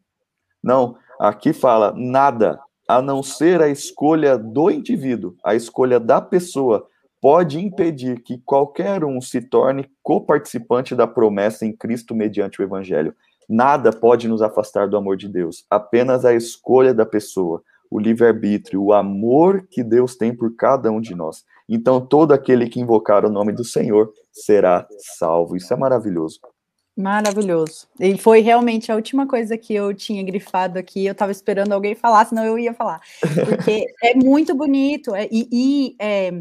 Não, 0.61 0.97
aqui 1.19 1.53
fala 1.53 1.93
nada, 1.95 2.59
a 2.87 3.01
não 3.01 3.23
ser 3.23 3.61
a 3.61 3.67
escolha 3.67 4.37
do 4.37 4.69
indivíduo, 4.69 5.35
a 5.43 5.55
escolha 5.55 5.99
da 5.99 6.21
pessoa 6.21 6.87
pode 7.21 7.59
impedir 7.59 8.21
que 8.21 8.37
qualquer 8.45 9.03
um 9.03 9.19
se 9.19 9.41
torne 9.41 9.89
coparticipante 10.03 10.95
da 10.95 11.07
promessa 11.07 11.65
em 11.65 11.75
Cristo 11.75 12.13
mediante 12.13 12.61
o 12.61 12.63
evangelho. 12.63 13.15
Nada 13.49 13.91
pode 13.91 14.27
nos 14.27 14.41
afastar 14.41 14.87
do 14.87 14.97
amor 14.97 15.17
de 15.17 15.27
Deus, 15.27 15.65
apenas 15.69 16.25
a 16.25 16.33
escolha 16.33 16.93
da 16.93 17.05
pessoa, 17.05 17.63
o 17.89 17.99
livre-arbítrio, 17.99 18.83
o 18.83 18.93
amor 18.93 19.67
que 19.69 19.83
Deus 19.83 20.15
tem 20.15 20.35
por 20.35 20.55
cada 20.55 20.91
um 20.91 21.01
de 21.01 21.15
nós. 21.15 21.43
Então, 21.67 21.99
todo 21.99 22.31
aquele 22.31 22.69
que 22.69 22.79
invocar 22.79 23.25
o 23.25 23.29
nome 23.29 23.51
do 23.51 23.63
Senhor 23.63 24.11
será 24.31 24.87
salvo. 25.17 25.55
Isso 25.55 25.73
é 25.73 25.77
maravilhoso. 25.77 26.39
Maravilhoso. 26.97 27.87
E 27.99 28.17
foi 28.17 28.39
realmente 28.39 28.89
a 28.89 28.95
última 28.95 29.27
coisa 29.27 29.57
que 29.57 29.73
eu 29.73 29.93
tinha 29.93 30.23
grifado 30.23 30.79
aqui. 30.79 31.05
Eu 31.05 31.11
estava 31.11 31.31
esperando 31.31 31.73
alguém 31.73 31.93
falar, 31.93 32.25
senão 32.25 32.45
eu 32.45 32.57
ia 32.57 32.73
falar. 32.73 33.01
Porque 33.19 33.85
é 34.01 34.15
muito 34.15 34.55
bonito. 34.55 35.13
É, 35.13 35.27
e, 35.29 35.49
e 35.51 35.95
é, 35.99 36.31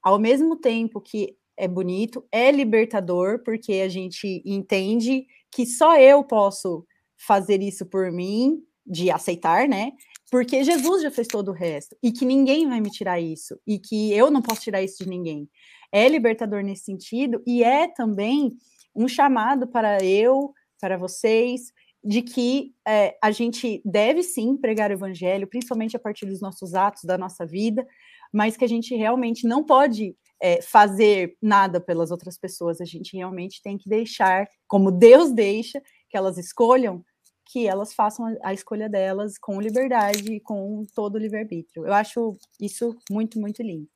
ao 0.00 0.18
mesmo 0.18 0.56
tempo 0.56 1.00
que 1.00 1.36
é 1.56 1.66
bonito, 1.66 2.24
é 2.30 2.50
libertador, 2.52 3.42
porque 3.44 3.74
a 3.74 3.88
gente 3.88 4.42
entende 4.44 5.26
que 5.50 5.66
só 5.66 5.98
eu 5.98 6.22
posso 6.22 6.86
fazer 7.16 7.60
isso 7.60 7.86
por 7.86 8.10
mim, 8.12 8.62
de 8.86 9.10
aceitar, 9.10 9.68
né? 9.68 9.92
Porque 10.30 10.62
Jesus 10.62 11.02
já 11.02 11.10
fez 11.10 11.26
todo 11.26 11.50
o 11.50 11.54
resto 11.54 11.96
e 12.02 12.12
que 12.12 12.24
ninguém 12.24 12.68
vai 12.68 12.80
me 12.80 12.90
tirar 12.90 13.20
isso 13.20 13.58
e 13.66 13.78
que 13.78 14.12
eu 14.12 14.30
não 14.30 14.42
posso 14.42 14.62
tirar 14.62 14.82
isso 14.82 15.02
de 15.02 15.08
ninguém. 15.08 15.48
É 15.92 16.08
libertador 16.08 16.62
nesse 16.62 16.84
sentido 16.84 17.42
e 17.46 17.62
é 17.62 17.86
também 17.88 18.56
um 18.94 19.08
chamado 19.08 19.66
para 19.66 20.04
eu, 20.04 20.52
para 20.80 20.96
vocês, 20.96 21.72
de 22.02 22.20
que 22.20 22.74
é, 22.86 23.16
a 23.22 23.30
gente 23.30 23.80
deve 23.84 24.22
sim 24.22 24.56
pregar 24.56 24.90
o 24.90 24.94
evangelho, 24.94 25.46
principalmente 25.46 25.96
a 25.96 26.00
partir 26.00 26.26
dos 26.26 26.40
nossos 26.40 26.74
atos, 26.74 27.04
da 27.04 27.16
nossa 27.16 27.46
vida, 27.46 27.86
mas 28.32 28.56
que 28.56 28.64
a 28.64 28.68
gente 28.68 28.94
realmente 28.94 29.46
não 29.46 29.64
pode 29.64 30.14
é, 30.40 30.60
fazer 30.60 31.36
nada 31.40 31.80
pelas 31.80 32.10
outras 32.10 32.36
pessoas, 32.36 32.80
a 32.80 32.84
gente 32.84 33.16
realmente 33.16 33.62
tem 33.62 33.78
que 33.78 33.88
deixar, 33.88 34.46
como 34.66 34.90
Deus 34.90 35.32
deixa, 35.32 35.80
que 36.10 36.16
elas 36.16 36.36
escolham, 36.36 37.02
que 37.46 37.66
elas 37.66 37.94
façam 37.94 38.36
a, 38.42 38.52
escolha 38.52 38.88
delas 38.88 39.38
com 39.38 39.60
liberdade 39.60 40.34
e 40.34 40.40
com 40.40 40.84
todo 40.94 41.14
o 41.14 41.18
livre-arbítrio. 41.18 41.86
Eu 41.86 41.92
acho 41.92 42.36
isso 42.60 42.96
muito, 43.10 43.40
muito 43.40 43.62
lindo. 43.62 43.88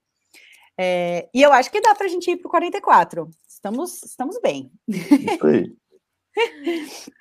É, 0.79 1.29
e 1.35 1.43
eu 1.43 1.53
acho 1.53 1.71
que 1.71 1.81
dá 1.81 1.93
para 1.95 2.07
a 2.07 2.09
gente 2.09 2.31
ir 2.31 2.37
para 2.37 2.47
o 2.47 2.51
44. 2.51 3.29
Estamos, 3.49 4.03
estamos 4.05 4.41
bem. 4.41 4.71
Isso 4.87 5.47
aí. 5.47 5.75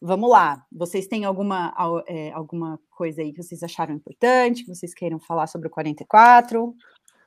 Vamos 0.00 0.30
lá. 0.30 0.64
Vocês 0.72 1.06
têm 1.06 1.24
alguma, 1.24 1.74
é, 2.06 2.32
alguma 2.32 2.78
coisa 2.90 3.20
aí 3.20 3.32
que 3.32 3.42
vocês 3.42 3.62
acharam 3.62 3.94
importante, 3.94 4.64
que 4.64 4.74
vocês 4.74 4.94
queiram 4.94 5.18
falar 5.18 5.46
sobre 5.46 5.68
o 5.68 5.70
44? 5.70 6.74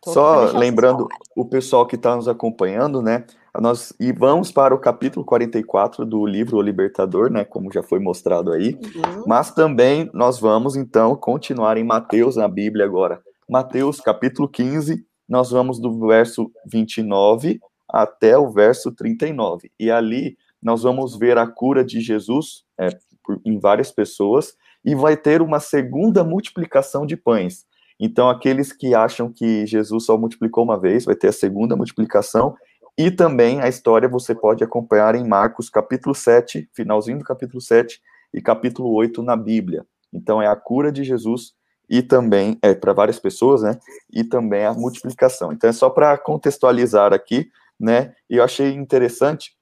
Só 0.05 0.51
lembrando 0.57 1.07
o 1.35 1.45
pessoal 1.45 1.85
que 1.85 1.95
está 1.95 2.15
nos 2.15 2.27
acompanhando, 2.27 3.01
né? 3.01 3.25
Nós 3.59 3.93
e 3.99 4.13
vamos 4.13 4.51
para 4.51 4.73
o 4.73 4.79
capítulo 4.79 5.25
44 5.25 6.05
do 6.05 6.25
livro 6.25 6.57
O 6.57 6.61
Libertador, 6.61 7.29
né? 7.29 7.43
Como 7.43 7.71
já 7.71 7.83
foi 7.83 7.99
mostrado 7.99 8.53
aí. 8.53 8.75
Uhum. 8.75 9.23
Mas 9.27 9.51
também 9.51 10.09
nós 10.13 10.39
vamos, 10.39 10.75
então, 10.75 11.15
continuar 11.15 11.77
em 11.77 11.83
Mateus, 11.83 12.37
na 12.37 12.47
Bíblia 12.47 12.85
agora. 12.85 13.21
Mateus, 13.49 13.99
capítulo 13.99 14.47
15, 14.47 15.05
nós 15.29 15.51
vamos 15.51 15.79
do 15.79 16.07
verso 16.07 16.51
29 16.65 17.61
até 17.87 18.37
o 18.37 18.49
verso 18.49 18.91
39. 18.91 19.71
E 19.79 19.91
ali 19.91 20.35
nós 20.61 20.81
vamos 20.81 21.15
ver 21.15 21.37
a 21.37 21.47
cura 21.47 21.85
de 21.85 22.01
Jesus 22.01 22.63
é, 22.77 22.89
por, 23.23 23.39
em 23.45 23.59
várias 23.59 23.91
pessoas 23.91 24.55
e 24.83 24.95
vai 24.95 25.15
ter 25.15 25.41
uma 25.41 25.59
segunda 25.59 26.23
multiplicação 26.23 27.05
de 27.05 27.15
pães. 27.15 27.65
Então, 27.99 28.29
aqueles 28.29 28.71
que 28.71 28.95
acham 28.95 29.31
que 29.31 29.65
Jesus 29.65 30.05
só 30.05 30.17
multiplicou 30.17 30.63
uma 30.63 30.79
vez, 30.79 31.05
vai 31.05 31.15
ter 31.15 31.27
a 31.27 31.33
segunda 31.33 31.75
multiplicação, 31.75 32.55
e 32.97 33.11
também 33.11 33.61
a 33.61 33.67
história 33.67 34.07
você 34.07 34.33
pode 34.33 34.63
acompanhar 34.63 35.15
em 35.15 35.27
Marcos 35.27 35.69
capítulo 35.69 36.15
7, 36.15 36.69
finalzinho 36.73 37.19
do 37.19 37.25
capítulo 37.25 37.59
7 37.59 37.99
e 38.33 38.41
capítulo 38.41 38.93
8 38.93 39.21
na 39.21 39.35
Bíblia. 39.35 39.85
Então, 40.13 40.41
é 40.41 40.47
a 40.47 40.55
cura 40.55 40.91
de 40.91 41.03
Jesus 41.03 41.53
e 41.89 42.03
também, 42.03 42.57
é 42.61 42.75
para 42.75 42.93
várias 42.93 43.19
pessoas, 43.19 43.63
né? 43.63 43.79
E 44.13 44.23
também 44.23 44.63
a 44.63 44.73
multiplicação. 44.73 45.51
Então, 45.51 45.69
é 45.69 45.73
só 45.73 45.89
para 45.89 46.17
contextualizar 46.17 47.13
aqui, 47.13 47.49
né? 47.79 48.13
E 48.29 48.35
eu 48.35 48.43
achei 48.43 48.73
interessante 48.73 49.53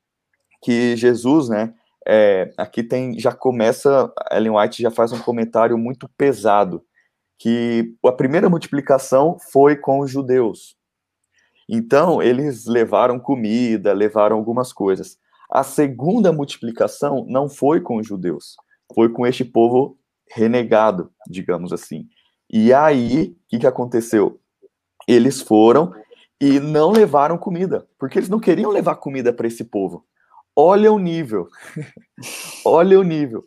que 0.62 0.96
Jesus, 0.98 1.48
né? 1.48 1.74
É, 2.06 2.52
aqui 2.58 2.84
tem, 2.84 3.18
já 3.18 3.34
começa, 3.34 4.12
Ellen 4.32 4.58
White 4.58 4.82
já 4.82 4.92
faz 4.92 5.12
um 5.12 5.20
comentário 5.20 5.78
muito 5.78 6.10
pesado, 6.18 6.84
que 7.40 7.94
a 8.06 8.12
primeira 8.12 8.50
multiplicação 8.50 9.38
foi 9.52 9.76
com 9.78 10.00
os 10.00 10.12
judeus. 10.12 10.76
Então, 11.70 12.22
eles 12.22 12.66
levaram 12.66 13.20
comida, 13.20 13.94
levaram 13.94 14.38
algumas 14.38 14.74
coisas. 14.74 15.18
A 15.50 15.64
segunda 15.64 16.32
multiplicação 16.32 17.26
não 17.28 17.48
foi 17.50 17.80
com 17.80 17.98
os 17.98 18.08
judeus, 18.08 18.56
foi 18.94 19.10
com 19.10 19.26
este 19.26 19.46
povo 19.46 19.98
renegado, 20.30 21.12
digamos 21.30 21.72
assim. 21.72 22.08
E 22.50 22.74
aí, 22.74 23.24
o 23.24 23.36
que, 23.50 23.60
que 23.60 23.68
aconteceu? 23.68 24.40
Eles 25.08 25.42
foram 25.42 25.94
e 26.40 26.60
não 26.60 26.92
levaram 26.92 27.38
comida, 27.38 27.88
porque 27.98 28.20
eles 28.20 28.30
não 28.30 28.40
queriam 28.40 28.72
levar 28.72 28.96
comida 28.96 29.34
para 29.34 29.48
esse 29.48 29.64
povo. 29.64 30.06
olha 30.56 30.92
o 30.92 31.00
nível. 31.00 31.48
olha 32.66 33.00
o 33.00 33.04
nível. 33.04 33.44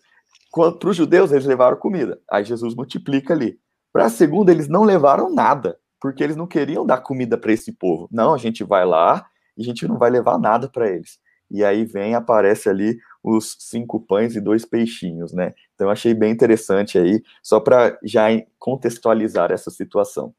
Para 0.52 0.88
os 0.88 0.96
judeus, 0.96 1.30
eles 1.30 1.46
levaram 1.46 1.76
comida. 1.76 2.20
Aí 2.30 2.44
Jesus 2.44 2.74
multiplica 2.74 3.32
ali. 3.32 3.58
Para 3.92 4.06
a 4.06 4.10
segunda, 4.10 4.50
eles 4.52 4.68
não 4.68 4.84
levaram 4.84 5.32
nada, 5.32 5.78
porque 6.00 6.22
eles 6.22 6.36
não 6.36 6.46
queriam 6.46 6.84
dar 6.84 7.00
comida 7.00 7.36
para 7.38 7.52
esse 7.52 7.72
povo. 7.72 8.08
Não, 8.10 8.34
a 8.34 8.38
gente 8.38 8.64
vai 8.64 8.84
lá 8.84 9.26
e 9.56 9.62
a 9.62 9.64
gente 9.64 9.86
não 9.86 9.98
vai 9.98 10.10
levar 10.10 10.38
nada 10.38 10.68
para 10.68 10.88
eles. 10.88 11.18
E 11.50 11.64
aí 11.64 11.84
vem, 11.84 12.14
aparece 12.14 12.68
ali 12.68 12.96
os 13.22 13.56
cinco 13.58 14.00
pães 14.00 14.36
e 14.36 14.40
dois 14.40 14.64
peixinhos, 14.64 15.32
né? 15.32 15.52
Então 15.80 15.88
eu 15.88 15.92
achei 15.92 16.12
bem 16.12 16.30
interessante 16.30 16.98
aí, 16.98 17.22
só 17.42 17.58
para 17.58 17.98
já 18.02 18.26
contextualizar 18.58 19.50
essa 19.50 19.70
situação. 19.70 20.34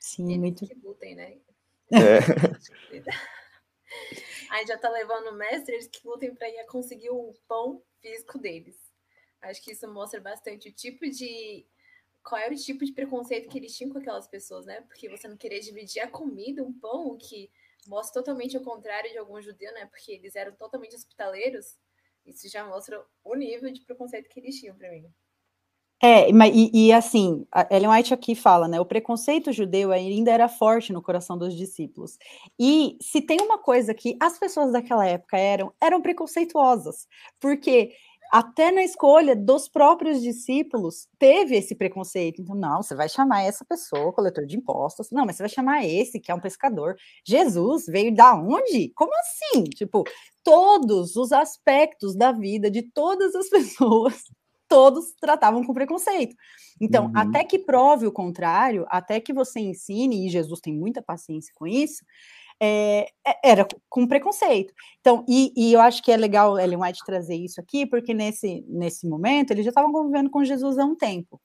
Sim, 0.00 0.36
muito. 0.36 0.66
Que 0.66 0.74
lutem, 0.74 1.14
né? 1.14 1.38
É. 1.92 2.18
Aí 4.50 4.66
já 4.66 4.76
tá 4.76 4.90
levando 4.90 5.28
o 5.28 5.36
mestre, 5.36 5.74
eles 5.74 5.86
que 5.86 6.04
lutem 6.04 6.34
para 6.34 6.48
ir 6.48 6.66
conseguir 6.66 7.10
o 7.10 7.32
pão 7.46 7.84
físico 8.00 8.36
deles. 8.36 8.76
Acho 9.40 9.62
que 9.62 9.70
isso 9.70 9.86
mostra 9.86 10.20
bastante 10.20 10.70
o 10.70 10.72
tipo 10.72 11.08
de. 11.08 11.64
Qual 12.24 12.40
era 12.40 12.52
o 12.52 12.56
tipo 12.56 12.84
de 12.84 12.92
preconceito 12.92 13.48
que 13.48 13.58
eles 13.58 13.76
tinham 13.76 13.92
com 13.92 13.98
aquelas 13.98 14.26
pessoas, 14.26 14.66
né? 14.66 14.80
Porque 14.88 15.08
você 15.08 15.28
não 15.28 15.36
querer 15.36 15.60
dividir 15.60 16.02
a 16.02 16.10
comida, 16.10 16.64
um 16.64 16.72
pão, 16.72 17.16
que 17.16 17.48
mostra 17.86 18.20
totalmente 18.20 18.56
o 18.56 18.64
contrário 18.64 19.12
de 19.12 19.18
algum 19.18 19.40
judeu, 19.40 19.72
né? 19.72 19.86
Porque 19.86 20.10
eles 20.10 20.34
eram 20.34 20.52
totalmente 20.56 20.96
hospitaleiros. 20.96 21.78
Isso 22.26 22.48
já 22.48 22.64
mostra 22.64 23.02
o 23.24 23.34
nível 23.34 23.72
de 23.72 23.80
preconceito 23.84 24.28
que 24.28 24.40
eles 24.40 24.58
tinham 24.58 24.76
para 24.76 24.90
mim. 24.90 25.06
É, 26.04 26.28
e, 26.30 26.88
e, 26.88 26.92
assim, 26.92 27.46
Ellen 27.70 27.88
White 27.88 28.12
aqui 28.12 28.34
fala, 28.34 28.66
né? 28.66 28.80
O 28.80 28.84
preconceito 28.84 29.52
judeu 29.52 29.92
ainda 29.92 30.32
era 30.32 30.48
forte 30.48 30.92
no 30.92 31.00
coração 31.00 31.38
dos 31.38 31.54
discípulos. 31.56 32.18
E 32.58 32.96
se 33.00 33.22
tem 33.22 33.40
uma 33.40 33.56
coisa 33.56 33.94
que 33.94 34.16
as 34.18 34.36
pessoas 34.36 34.72
daquela 34.72 35.06
época 35.06 35.38
eram, 35.38 35.72
eram 35.80 36.02
preconceituosas, 36.02 37.06
porque 37.38 37.92
até 38.32 38.72
na 38.72 38.82
escolha 38.82 39.36
dos 39.36 39.68
próprios 39.68 40.22
discípulos 40.22 41.06
teve 41.18 41.54
esse 41.54 41.74
preconceito. 41.74 42.40
Então, 42.40 42.56
não, 42.56 42.82
você 42.82 42.94
vai 42.94 43.06
chamar 43.06 43.42
essa 43.42 43.62
pessoa 43.62 44.10
coletor 44.10 44.46
de 44.46 44.56
impostos, 44.56 45.10
não, 45.12 45.26
mas 45.26 45.36
você 45.36 45.42
vai 45.42 45.50
chamar 45.50 45.84
esse 45.84 46.18
que 46.18 46.32
é 46.32 46.34
um 46.34 46.40
pescador. 46.40 46.96
Jesus 47.26 47.84
veio 47.86 48.14
da 48.14 48.34
onde? 48.34 48.90
Como 48.94 49.12
assim? 49.20 49.64
Tipo, 49.64 50.02
todos 50.42 51.14
os 51.14 51.30
aspectos 51.30 52.16
da 52.16 52.32
vida 52.32 52.70
de 52.70 52.80
todas 52.80 53.34
as 53.34 53.50
pessoas 53.50 54.24
todos 54.66 55.12
tratavam 55.20 55.62
com 55.62 55.74
preconceito. 55.74 56.34
Então, 56.80 57.04
uhum. 57.08 57.12
até 57.14 57.44
que 57.44 57.58
prove 57.58 58.06
o 58.06 58.12
contrário, 58.12 58.86
até 58.88 59.20
que 59.20 59.30
você 59.30 59.60
ensine, 59.60 60.26
e 60.26 60.30
Jesus 60.30 60.60
tem 60.60 60.74
muita 60.74 61.02
paciência 61.02 61.52
com 61.54 61.66
isso, 61.66 62.02
é, 62.62 63.08
é 63.26 63.50
era 63.50 63.66
com 63.88 64.06
preconceito. 64.06 64.72
Então, 65.00 65.24
e, 65.28 65.52
e, 65.56 65.72
eu 65.72 65.80
acho 65.80 66.00
que 66.02 66.12
é 66.12 66.16
legal 66.16 66.56
Ellen 66.58 66.80
White 66.80 67.00
trazer 67.04 67.34
isso 67.34 67.60
aqui, 67.60 67.84
porque 67.84 68.14
nesse, 68.14 68.64
nesse 68.68 69.06
momento 69.08 69.50
eles 69.50 69.64
já 69.64 69.70
estavam 69.70 69.92
convivendo 69.92 70.30
com 70.30 70.44
Jesus 70.44 70.78
há 70.78 70.84
um 70.84 70.94
tempo. 70.94 71.40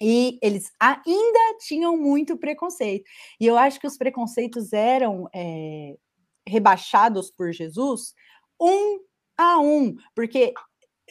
E 0.00 0.38
eles 0.42 0.68
ainda 0.80 1.58
tinham 1.60 1.96
muito 1.96 2.36
preconceito. 2.36 3.04
E 3.38 3.46
eu 3.46 3.56
acho 3.56 3.78
que 3.78 3.86
os 3.86 3.96
preconceitos 3.96 4.72
eram 4.72 5.28
é, 5.32 5.94
rebaixados 6.48 7.30
por 7.30 7.52
Jesus 7.52 8.12
um 8.60 8.98
a 9.38 9.60
um, 9.60 9.94
porque 10.14 10.52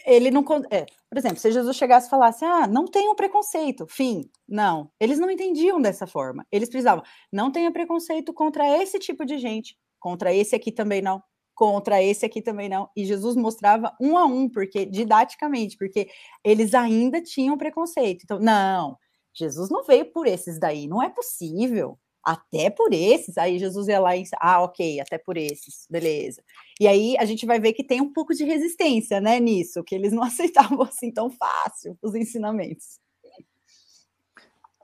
ele 0.05 0.31
não. 0.31 0.43
É, 0.71 0.85
por 1.09 1.17
exemplo, 1.17 1.37
se 1.37 1.51
Jesus 1.51 1.75
chegasse 1.75 2.07
e 2.07 2.09
falasse, 2.09 2.45
ah, 2.45 2.67
não 2.67 2.85
tenha 2.85 3.13
preconceito, 3.15 3.85
fim. 3.87 4.29
Não, 4.47 4.89
eles 4.99 5.19
não 5.19 5.29
entendiam 5.29 5.81
dessa 5.81 6.07
forma. 6.07 6.45
Eles 6.51 6.69
precisavam, 6.69 7.03
não 7.31 7.51
tenha 7.51 7.71
preconceito 7.71 8.33
contra 8.33 8.65
esse 8.81 8.99
tipo 8.99 9.25
de 9.25 9.37
gente, 9.37 9.77
contra 9.99 10.33
esse 10.33 10.55
aqui 10.55 10.71
também 10.71 11.01
não, 11.01 11.21
contra 11.53 12.01
esse 12.01 12.25
aqui 12.25 12.41
também 12.41 12.69
não. 12.69 12.89
E 12.95 13.05
Jesus 13.05 13.35
mostrava 13.35 13.95
um 14.01 14.17
a 14.17 14.25
um, 14.25 14.49
porque 14.49 14.85
didaticamente, 14.85 15.77
porque 15.77 16.09
eles 16.43 16.73
ainda 16.73 17.21
tinham 17.21 17.57
preconceito. 17.57 18.23
Então, 18.23 18.39
não, 18.39 18.97
Jesus 19.33 19.69
não 19.69 19.83
veio 19.83 20.11
por 20.11 20.27
esses 20.27 20.59
daí, 20.59 20.87
não 20.87 21.01
é 21.01 21.09
possível 21.09 21.97
até 22.23 22.69
por 22.69 22.93
esses, 22.93 23.37
aí 23.37 23.57
Jesus 23.57 23.87
ia 23.87 23.99
lá 23.99 24.15
e 24.15 24.23
ah, 24.39 24.61
ok, 24.63 24.99
até 24.99 25.17
por 25.17 25.37
esses, 25.37 25.87
beleza. 25.89 26.43
E 26.79 26.87
aí 26.87 27.15
a 27.17 27.25
gente 27.25 27.45
vai 27.45 27.59
ver 27.59 27.73
que 27.73 27.83
tem 27.83 28.01
um 28.01 28.11
pouco 28.11 28.33
de 28.33 28.43
resistência, 28.43 29.19
né, 29.19 29.39
nisso, 29.39 29.83
que 29.83 29.95
eles 29.95 30.13
não 30.13 30.23
aceitavam 30.23 30.81
assim 30.83 31.11
tão 31.11 31.29
fácil 31.29 31.97
os 32.01 32.15
ensinamentos. 32.15 32.99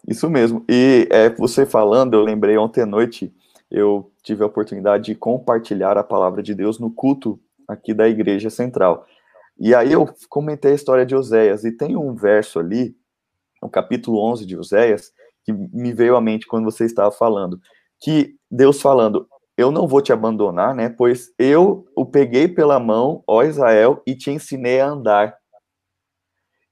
Isso 0.08 0.30
mesmo. 0.30 0.64
E 0.70 1.08
é, 1.12 1.30
você 1.30 1.66
falando, 1.66 2.14
eu 2.14 2.22
lembrei 2.22 2.58
ontem 2.58 2.82
à 2.82 2.86
noite, 2.86 3.34
eu 3.70 4.10
tive 4.24 4.42
a 4.42 4.48
oportunidade 4.48 5.06
de 5.06 5.16
compartilhar 5.16 5.98
a 5.98 6.04
palavra 6.04 6.42
de 6.42 6.56
Deus 6.56 6.80
no 6.80 6.90
culto 6.90 7.40
aqui 7.68 7.94
da 7.94 8.08
Igreja 8.08 8.50
Central. 8.50 9.06
E 9.60 9.76
aí 9.76 9.92
eu 9.92 10.08
comentei 10.30 10.72
a 10.72 10.76
história 10.76 11.06
de 11.06 11.16
Oséias, 11.16 11.66
e 11.66 11.72
tem 11.72 11.98
um 11.98 12.16
verso 12.16 12.60
ali, 12.60 12.96
no 13.62 13.70
capítulo 13.70 14.24
11 14.24 14.46
de 14.46 14.56
Oséias, 14.56 15.12
que 15.48 15.54
me 15.54 15.94
veio 15.94 16.18
à 16.18 16.22
mente 16.22 16.46
quando 16.46 16.66
você 16.66 16.84
estava 16.84 17.10
falando, 17.10 17.58
que 18.02 18.36
Deus 18.52 18.82
falando, 18.82 19.26
eu 19.58 19.72
não 19.72 19.88
vou 19.88 20.02
te 20.02 20.12
abandonar, 20.12 20.76
né? 20.76 20.90
Pois 20.90 21.34
eu 21.40 21.86
o 21.96 22.06
peguei 22.06 22.50
pela 22.50 22.78
mão, 22.82 23.24
ó 23.26 23.44
Israel, 23.44 24.04
e 24.06 24.14
te 24.14 24.30
ensinei 24.30 24.82
a 24.82 24.90
andar. 24.90 25.38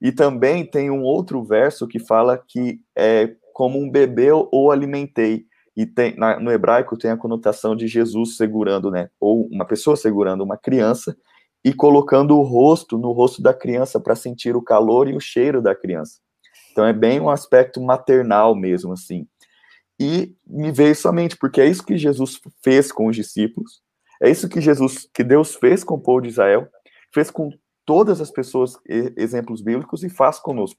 E 0.01 0.11
também 0.11 0.65
tem 0.65 0.91
um 0.91 1.03
outro 1.03 1.41
verso 1.41 1.87
que 1.87 1.99
fala 1.99 2.37
que 2.37 2.81
é 2.93 3.33
como 3.53 3.79
um 3.79 3.89
bebê 3.89 4.29
o 4.33 4.69
alimentei. 4.69 5.45
E 5.75 5.85
tem, 5.85 6.15
na, 6.17 6.37
no 6.37 6.51
hebraico 6.51 6.97
tem 6.97 7.11
a 7.11 7.17
conotação 7.17 7.77
de 7.77 7.87
Jesus 7.87 8.35
segurando, 8.35 8.91
né? 8.91 9.09
Ou 9.21 9.47
uma 9.47 9.65
pessoa 9.65 9.95
segurando 9.95 10.43
uma 10.43 10.57
criança 10.57 11.15
e 11.63 11.73
colocando 11.73 12.37
o 12.37 12.43
rosto 12.43 12.97
no 12.97 13.13
rosto 13.13 13.41
da 13.41 13.53
criança 13.53 14.01
para 14.01 14.15
sentir 14.15 14.53
o 14.53 14.61
calor 14.61 15.07
e 15.07 15.15
o 15.15 15.19
cheiro 15.19 15.61
da 15.61 15.73
criança. 15.73 16.24
Então 16.75 16.85
é 16.85 16.91
bem 16.91 17.21
um 17.21 17.29
aspecto 17.29 17.81
maternal 17.81 18.53
mesmo, 18.53 18.91
assim. 18.91 19.25
E 19.97 20.35
me 20.45 20.73
veio 20.73 20.93
somente 20.93 21.37
porque 21.37 21.61
é 21.61 21.65
isso 21.65 21.85
que 21.85 21.97
Jesus 21.97 22.37
fez 22.61 22.91
com 22.91 23.07
os 23.07 23.15
discípulos, 23.15 23.81
é 24.21 24.29
isso 24.29 24.49
que 24.49 24.59
Jesus, 24.59 25.07
que 25.13 25.23
Deus 25.23 25.55
fez 25.55 25.85
com 25.85 25.95
o 25.95 26.01
povo 26.01 26.19
de 26.19 26.27
Israel, 26.27 26.67
fez 27.13 27.31
com 27.31 27.49
todas 27.85 28.19
as 28.19 28.29
pessoas, 28.29 28.77
exemplos 29.15 29.61
bíblicos, 29.61 30.03
e 30.03 30.09
faz 30.09 30.37
conosco. 30.37 30.77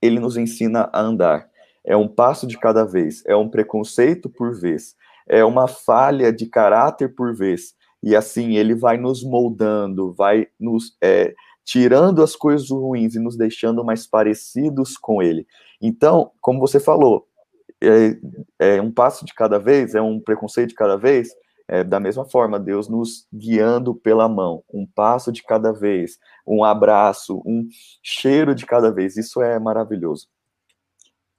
Ele 0.00 0.18
nos 0.18 0.38
ensina 0.38 0.88
a 0.90 1.02
andar. 1.02 1.50
É 1.84 1.94
um 1.94 2.08
passo 2.08 2.46
de 2.46 2.58
cada 2.58 2.86
vez, 2.86 3.22
é 3.26 3.36
um 3.36 3.50
preconceito 3.50 4.30
por 4.30 4.58
vez, 4.58 4.94
é 5.28 5.44
uma 5.44 5.68
falha 5.68 6.32
de 6.32 6.46
caráter 6.46 7.14
por 7.14 7.34
vez. 7.34 7.74
E 8.02 8.16
assim 8.16 8.56
ele 8.56 8.74
vai 8.74 8.96
nos 8.96 9.22
moldando, 9.22 10.14
vai 10.14 10.46
nos 10.58 10.96
é, 11.02 11.34
tirando 11.64 12.22
as 12.22 12.34
coisas 12.34 12.70
ruins 12.70 13.14
e 13.14 13.20
nos 13.20 13.36
deixando 13.36 13.84
mais 13.84 14.06
parecidos 14.06 14.96
com 14.96 15.22
ele. 15.22 15.46
Então, 15.80 16.32
como 16.40 16.60
você 16.60 16.80
falou, 16.80 17.26
é, 17.82 18.76
é 18.76 18.82
um 18.82 18.90
passo 18.90 19.24
de 19.24 19.34
cada 19.34 19.58
vez, 19.58 19.94
é 19.94 20.02
um 20.02 20.20
preconceito 20.20 20.70
de 20.70 20.74
cada 20.74 20.96
vez, 20.96 21.30
é, 21.66 21.84
da 21.84 22.00
mesma 22.00 22.24
forma, 22.24 22.58
Deus 22.58 22.88
nos 22.88 23.28
guiando 23.32 23.94
pela 23.94 24.28
mão, 24.28 24.64
um 24.72 24.84
passo 24.84 25.30
de 25.30 25.42
cada 25.42 25.72
vez, 25.72 26.18
um 26.46 26.64
abraço, 26.64 27.40
um 27.46 27.68
cheiro 28.02 28.54
de 28.54 28.66
cada 28.66 28.90
vez, 28.90 29.16
isso 29.16 29.40
é 29.40 29.58
maravilhoso. 29.58 30.26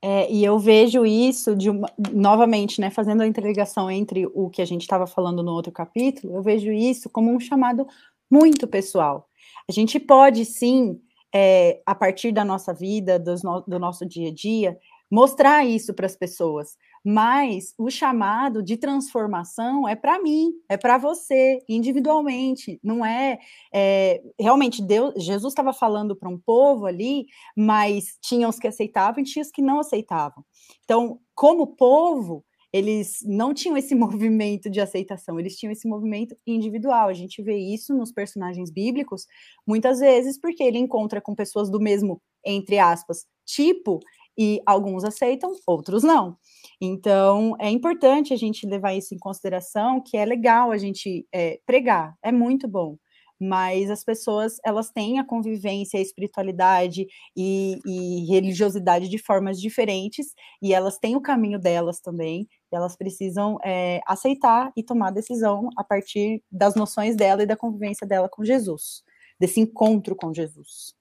É, 0.01 0.31
e 0.31 0.43
eu 0.43 0.57
vejo 0.57 1.05
isso 1.05 1.55
de 1.55 1.69
uma, 1.69 1.87
novamente, 2.11 2.81
né, 2.81 2.89
fazendo 2.89 3.21
a 3.21 3.27
interligação 3.27 3.91
entre 3.91 4.25
o 4.33 4.49
que 4.49 4.61
a 4.61 4.65
gente 4.65 4.81
estava 4.81 5.05
falando 5.05 5.43
no 5.43 5.51
outro 5.51 5.71
capítulo, 5.71 6.33
eu 6.33 6.41
vejo 6.41 6.71
isso 6.71 7.09
como 7.09 7.29
um 7.29 7.39
chamado 7.39 7.85
muito 8.29 8.67
pessoal. 8.67 9.27
A 9.71 9.73
gente 9.73 9.97
pode 10.01 10.43
sim, 10.43 10.99
é, 11.33 11.81
a 11.85 11.95
partir 11.95 12.33
da 12.33 12.43
nossa 12.43 12.73
vida, 12.73 13.17
no, 13.41 13.61
do 13.61 13.79
nosso 13.79 14.05
dia 14.05 14.27
a 14.27 14.33
dia, 14.33 14.77
mostrar 15.09 15.65
isso 15.65 15.93
para 15.93 16.05
as 16.05 16.13
pessoas. 16.13 16.75
Mas 17.05 17.73
o 17.77 17.89
chamado 17.89 18.61
de 18.61 18.75
transformação 18.75 19.87
é 19.87 19.95
para 19.95 20.21
mim, 20.21 20.51
é 20.67 20.75
para 20.75 20.97
você, 20.97 21.63
individualmente. 21.69 22.81
Não 22.83 23.05
é, 23.05 23.39
é 23.73 24.21
realmente 24.37 24.81
Deus, 24.81 25.13
Jesus 25.23 25.53
estava 25.53 25.71
falando 25.71 26.17
para 26.17 26.27
um 26.27 26.37
povo 26.37 26.85
ali, 26.85 27.27
mas 27.55 28.17
tinha 28.21 28.49
os 28.49 28.59
que 28.59 28.67
aceitavam 28.67 29.21
e 29.21 29.23
tinha 29.23 29.41
os 29.41 29.51
que 29.51 29.61
não 29.61 29.79
aceitavam. 29.79 30.43
Então, 30.83 31.17
como 31.33 31.77
povo, 31.77 32.43
eles 32.73 33.19
não 33.25 33.53
tinham 33.53 33.77
esse 33.77 33.93
movimento 33.95 34.69
de 34.69 34.79
aceitação, 34.79 35.39
eles 35.39 35.55
tinham 35.55 35.71
esse 35.71 35.87
movimento 35.87 36.35
individual. 36.45 37.09
A 37.09 37.13
gente 37.13 37.41
vê 37.41 37.57
isso 37.57 37.93
nos 37.95 38.11
personagens 38.11 38.71
bíblicos 38.71 39.25
muitas 39.65 39.99
vezes, 39.99 40.39
porque 40.39 40.63
ele 40.63 40.77
encontra 40.77 41.21
com 41.21 41.35
pessoas 41.35 41.69
do 41.69 41.79
mesmo, 41.79 42.21
entre 42.45 42.79
aspas, 42.79 43.25
tipo, 43.45 43.99
e 44.37 44.61
alguns 44.65 45.03
aceitam, 45.03 45.51
outros 45.67 46.03
não. 46.03 46.37
Então, 46.79 47.55
é 47.59 47.69
importante 47.69 48.33
a 48.33 48.37
gente 48.37 48.65
levar 48.65 48.93
isso 48.93 49.13
em 49.13 49.19
consideração, 49.19 50.01
que 50.01 50.17
é 50.17 50.25
legal 50.25 50.71
a 50.71 50.77
gente 50.77 51.27
é, 51.33 51.59
pregar, 51.65 52.15
é 52.23 52.31
muito 52.31 52.67
bom, 52.67 52.95
mas 53.41 53.89
as 53.89 54.03
pessoas 54.03 54.59
elas 54.63 54.91
têm 54.91 55.19
a 55.19 55.25
convivência, 55.25 55.97
a 55.97 56.01
espiritualidade 56.01 57.07
e, 57.35 57.79
e, 57.83 58.25
religiosidade 58.27 59.09
de 59.09 59.17
formas 59.17 59.59
diferentes 59.59 60.35
e 60.61 60.75
elas 60.75 60.99
têm 60.99 61.15
o 61.15 61.21
caminho 61.21 61.57
delas 61.57 61.99
também. 61.99 62.47
E 62.71 62.75
elas 62.75 62.95
precisam 62.95 63.57
é, 63.63 63.99
aceitar 64.05 64.71
e 64.77 64.83
tomar 64.83 65.09
decisão 65.09 65.69
a 65.75 65.83
partir 65.83 66.43
das 66.51 66.75
noções 66.75 67.15
dela 67.15 67.41
e 67.41 67.47
da 67.47 67.57
convivência 67.57 68.05
dela 68.05 68.29
com 68.29 68.45
Jesus, 68.45 69.03
desse 69.39 69.59
encontro 69.59 70.15
com 70.15 70.31
Jesus. 70.31 70.93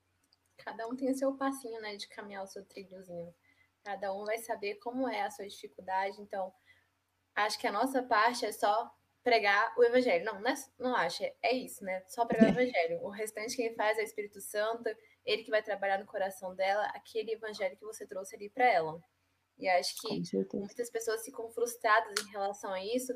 Cada 0.56 0.88
um 0.88 0.96
tem 0.96 1.10
o 1.10 1.14
seu 1.14 1.34
passinho, 1.34 1.78
né, 1.82 1.96
de 1.96 2.08
caminhar 2.08 2.42
o 2.42 2.46
seu 2.46 2.64
trilhozinho. 2.64 3.34
Cada 3.84 4.14
um 4.14 4.24
vai 4.24 4.38
saber 4.38 4.76
como 4.76 5.06
é 5.08 5.22
a 5.22 5.30
sua 5.30 5.46
dificuldade. 5.46 6.20
Então, 6.20 6.50
acho 7.34 7.58
que 7.58 7.66
a 7.66 7.72
nossa 7.72 8.02
parte 8.02 8.46
é 8.46 8.52
só 8.52 8.90
pregar 9.22 9.74
o 9.76 9.84
evangelho. 9.84 10.24
Não, 10.24 10.40
não, 10.40 10.50
é, 10.50 10.54
não 10.78 10.96
acho, 10.96 11.22
é 11.42 11.52
isso, 11.52 11.84
né? 11.84 12.02
Só 12.06 12.24
pregar 12.24 12.48
o 12.48 12.52
evangelho. 12.60 13.02
O 13.02 13.08
restante 13.08 13.56
quem 13.56 13.74
faz 13.74 13.98
é 13.98 14.02
o 14.02 14.04
Espírito 14.04 14.40
Santo, 14.40 14.84
ele 15.24 15.42
que 15.42 15.50
vai 15.50 15.62
trabalhar 15.62 15.98
no 15.98 16.06
coração 16.06 16.54
dela, 16.54 16.84
aquele 16.94 17.32
evangelho 17.32 17.76
que 17.76 17.84
você 17.84 18.06
trouxe 18.06 18.36
ali 18.36 18.48
para 18.48 18.66
ela. 18.66 19.00
E 19.58 19.68
acho 19.68 19.94
que 20.00 20.22
muitas 20.54 20.90
pessoas 20.90 21.22
ficam 21.22 21.50
frustradas 21.50 22.14
em 22.24 22.30
relação 22.30 22.72
a 22.72 22.82
isso. 22.82 23.12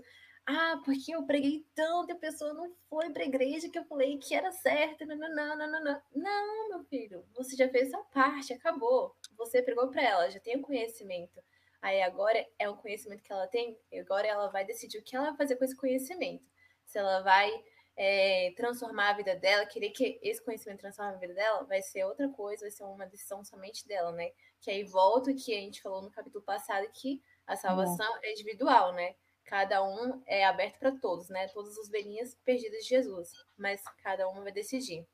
Ah, 0.46 0.78
porque 0.84 1.14
eu 1.14 1.24
preguei 1.24 1.66
tanto 1.74 2.10
e 2.10 2.12
a 2.12 2.18
pessoa 2.18 2.52
não 2.52 2.70
foi 2.90 3.08
para 3.10 3.22
a 3.22 3.26
igreja 3.26 3.70
que 3.70 3.78
eu 3.78 3.84
falei 3.86 4.18
que 4.18 4.34
era 4.34 4.52
certo. 4.52 5.06
Não, 5.06 5.16
não, 5.16 5.30
não, 5.30 5.56
não, 5.56 5.84
não. 5.84 6.02
Não, 6.14 6.68
meu 6.68 6.84
filho, 6.84 7.24
você 7.34 7.56
já 7.56 7.66
fez 7.70 7.90
sua 7.90 8.02
parte, 8.04 8.52
acabou. 8.52 9.16
Você 9.38 9.62
pregou 9.62 9.88
para 9.88 10.02
ela, 10.02 10.30
já 10.30 10.38
tem 10.38 10.58
o 10.58 10.62
conhecimento. 10.62 11.40
Aí 11.84 12.00
agora 12.00 12.42
é 12.58 12.66
um 12.70 12.76
conhecimento 12.76 13.22
que 13.22 13.30
ela 13.30 13.46
tem, 13.46 13.78
e 13.92 14.00
agora 14.00 14.26
ela 14.26 14.48
vai 14.48 14.64
decidir 14.64 14.96
o 14.96 15.02
que 15.02 15.14
ela 15.14 15.26
vai 15.26 15.36
fazer 15.36 15.56
com 15.56 15.66
esse 15.66 15.76
conhecimento. 15.76 16.42
Se 16.86 16.96
ela 16.96 17.20
vai 17.20 17.52
é, 17.94 18.54
transformar 18.56 19.10
a 19.10 19.12
vida 19.12 19.36
dela, 19.36 19.66
querer 19.66 19.90
que 19.90 20.18
esse 20.22 20.42
conhecimento 20.42 20.80
transforme 20.80 21.12
a 21.12 21.18
vida 21.18 21.34
dela, 21.34 21.62
vai 21.64 21.82
ser 21.82 22.04
outra 22.04 22.26
coisa, 22.30 22.62
vai 22.62 22.70
ser 22.70 22.84
uma 22.84 23.04
decisão 23.04 23.44
somente 23.44 23.86
dela, 23.86 24.12
né? 24.12 24.30
Que 24.62 24.70
aí 24.70 24.82
volta 24.82 25.30
o 25.30 25.36
que 25.36 25.52
a 25.54 25.60
gente 25.60 25.82
falou 25.82 26.00
no 26.00 26.10
capítulo 26.10 26.42
passado, 26.42 26.88
que 26.90 27.20
a 27.46 27.54
salvação 27.54 28.16
é, 28.22 28.28
é 28.28 28.32
individual, 28.32 28.94
né? 28.94 29.14
Cada 29.44 29.84
um 29.84 30.22
é 30.24 30.46
aberto 30.46 30.78
para 30.78 30.92
todos, 30.92 31.28
né? 31.28 31.48
Todas 31.48 31.76
as 31.76 31.90
velhinhas 31.90 32.34
perdidas 32.46 32.84
de 32.84 32.88
Jesus, 32.88 33.30
mas 33.58 33.82
cada 34.02 34.26
um 34.26 34.42
vai 34.42 34.52
decidir. 34.52 35.06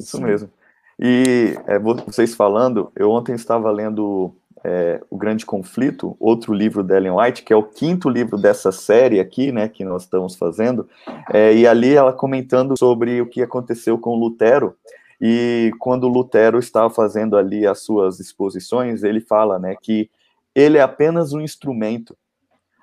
Isso 0.00 0.20
mesmo. 0.20 0.52
E 0.98 1.54
é, 1.68 1.78
vocês 1.78 2.34
falando, 2.34 2.90
eu 2.96 3.12
ontem 3.12 3.36
estava 3.36 3.70
lendo 3.70 4.36
é, 4.68 5.00
O 5.08 5.16
Grande 5.16 5.46
Conflito, 5.46 6.16
outro 6.18 6.52
livro 6.52 6.82
da 6.82 6.96
Ellen 6.96 7.12
White, 7.12 7.44
que 7.44 7.52
é 7.52 7.56
o 7.56 7.62
quinto 7.62 8.08
livro 8.08 8.36
dessa 8.36 8.72
série 8.72 9.20
aqui, 9.20 9.52
né, 9.52 9.68
que 9.68 9.84
nós 9.84 10.02
estamos 10.02 10.34
fazendo, 10.34 10.88
é, 11.32 11.54
e 11.54 11.68
ali 11.68 11.94
ela 11.94 12.12
comentando 12.12 12.76
sobre 12.76 13.20
o 13.20 13.26
que 13.26 13.42
aconteceu 13.42 13.96
com 13.96 14.16
Lutero, 14.16 14.74
e 15.20 15.70
quando 15.78 16.08
Lutero 16.08 16.58
estava 16.58 16.90
fazendo 16.90 17.36
ali 17.36 17.64
as 17.64 17.80
suas 17.80 18.18
exposições, 18.18 19.04
ele 19.04 19.20
fala, 19.20 19.56
né, 19.56 19.76
que 19.80 20.10
ele 20.52 20.78
é 20.78 20.82
apenas 20.82 21.32
um 21.32 21.40
instrumento, 21.40 22.16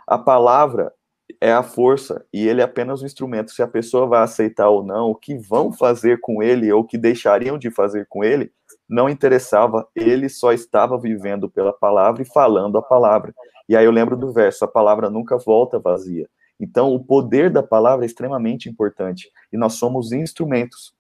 a 0.08 0.18
palavra 0.18 0.94
é 1.42 1.52
a 1.52 1.64
força 1.64 2.26
e 2.32 2.48
ele 2.48 2.62
é 2.62 2.64
apenas 2.64 3.02
um 3.02 3.06
instrumento. 3.06 3.52
Se 3.52 3.62
a 3.62 3.68
pessoa 3.68 4.06
vai 4.06 4.22
aceitar 4.22 4.70
ou 4.70 4.84
não, 4.84 5.10
o 5.10 5.16
que 5.16 5.36
vão 5.36 5.72
fazer 5.72 6.20
com 6.20 6.44
ele 6.44 6.72
ou 6.72 6.82
o 6.82 6.84
que 6.84 6.98
deixariam 6.98 7.58
de 7.58 7.72
fazer 7.72 8.06
com 8.08 8.24
ele, 8.24 8.52
não 8.94 9.10
interessava, 9.10 9.88
ele 9.96 10.30
só 10.30 10.54
estava 10.54 11.00
vivendo 11.00 11.50
pela 11.50 11.74
palavra 11.74 12.22
e 12.22 12.26
falando 12.26 12.78
a 12.78 12.82
palavra. 12.82 13.34
E 13.68 13.76
aí 13.76 13.86
eu 13.86 13.92
lembro 13.92 14.16
do 14.16 14.32
verso: 14.32 14.64
a 14.64 14.68
palavra 14.68 15.10
nunca 15.10 15.36
volta 15.36 15.80
vazia. 15.80 16.30
Então, 16.60 16.94
o 16.94 17.04
poder 17.04 17.50
da 17.50 17.64
palavra 17.64 18.06
é 18.06 18.08
extremamente 18.08 18.70
importante 18.70 19.32
e 19.52 19.58
nós 19.58 19.74
somos 19.74 20.12
instrumentos. 20.12 20.94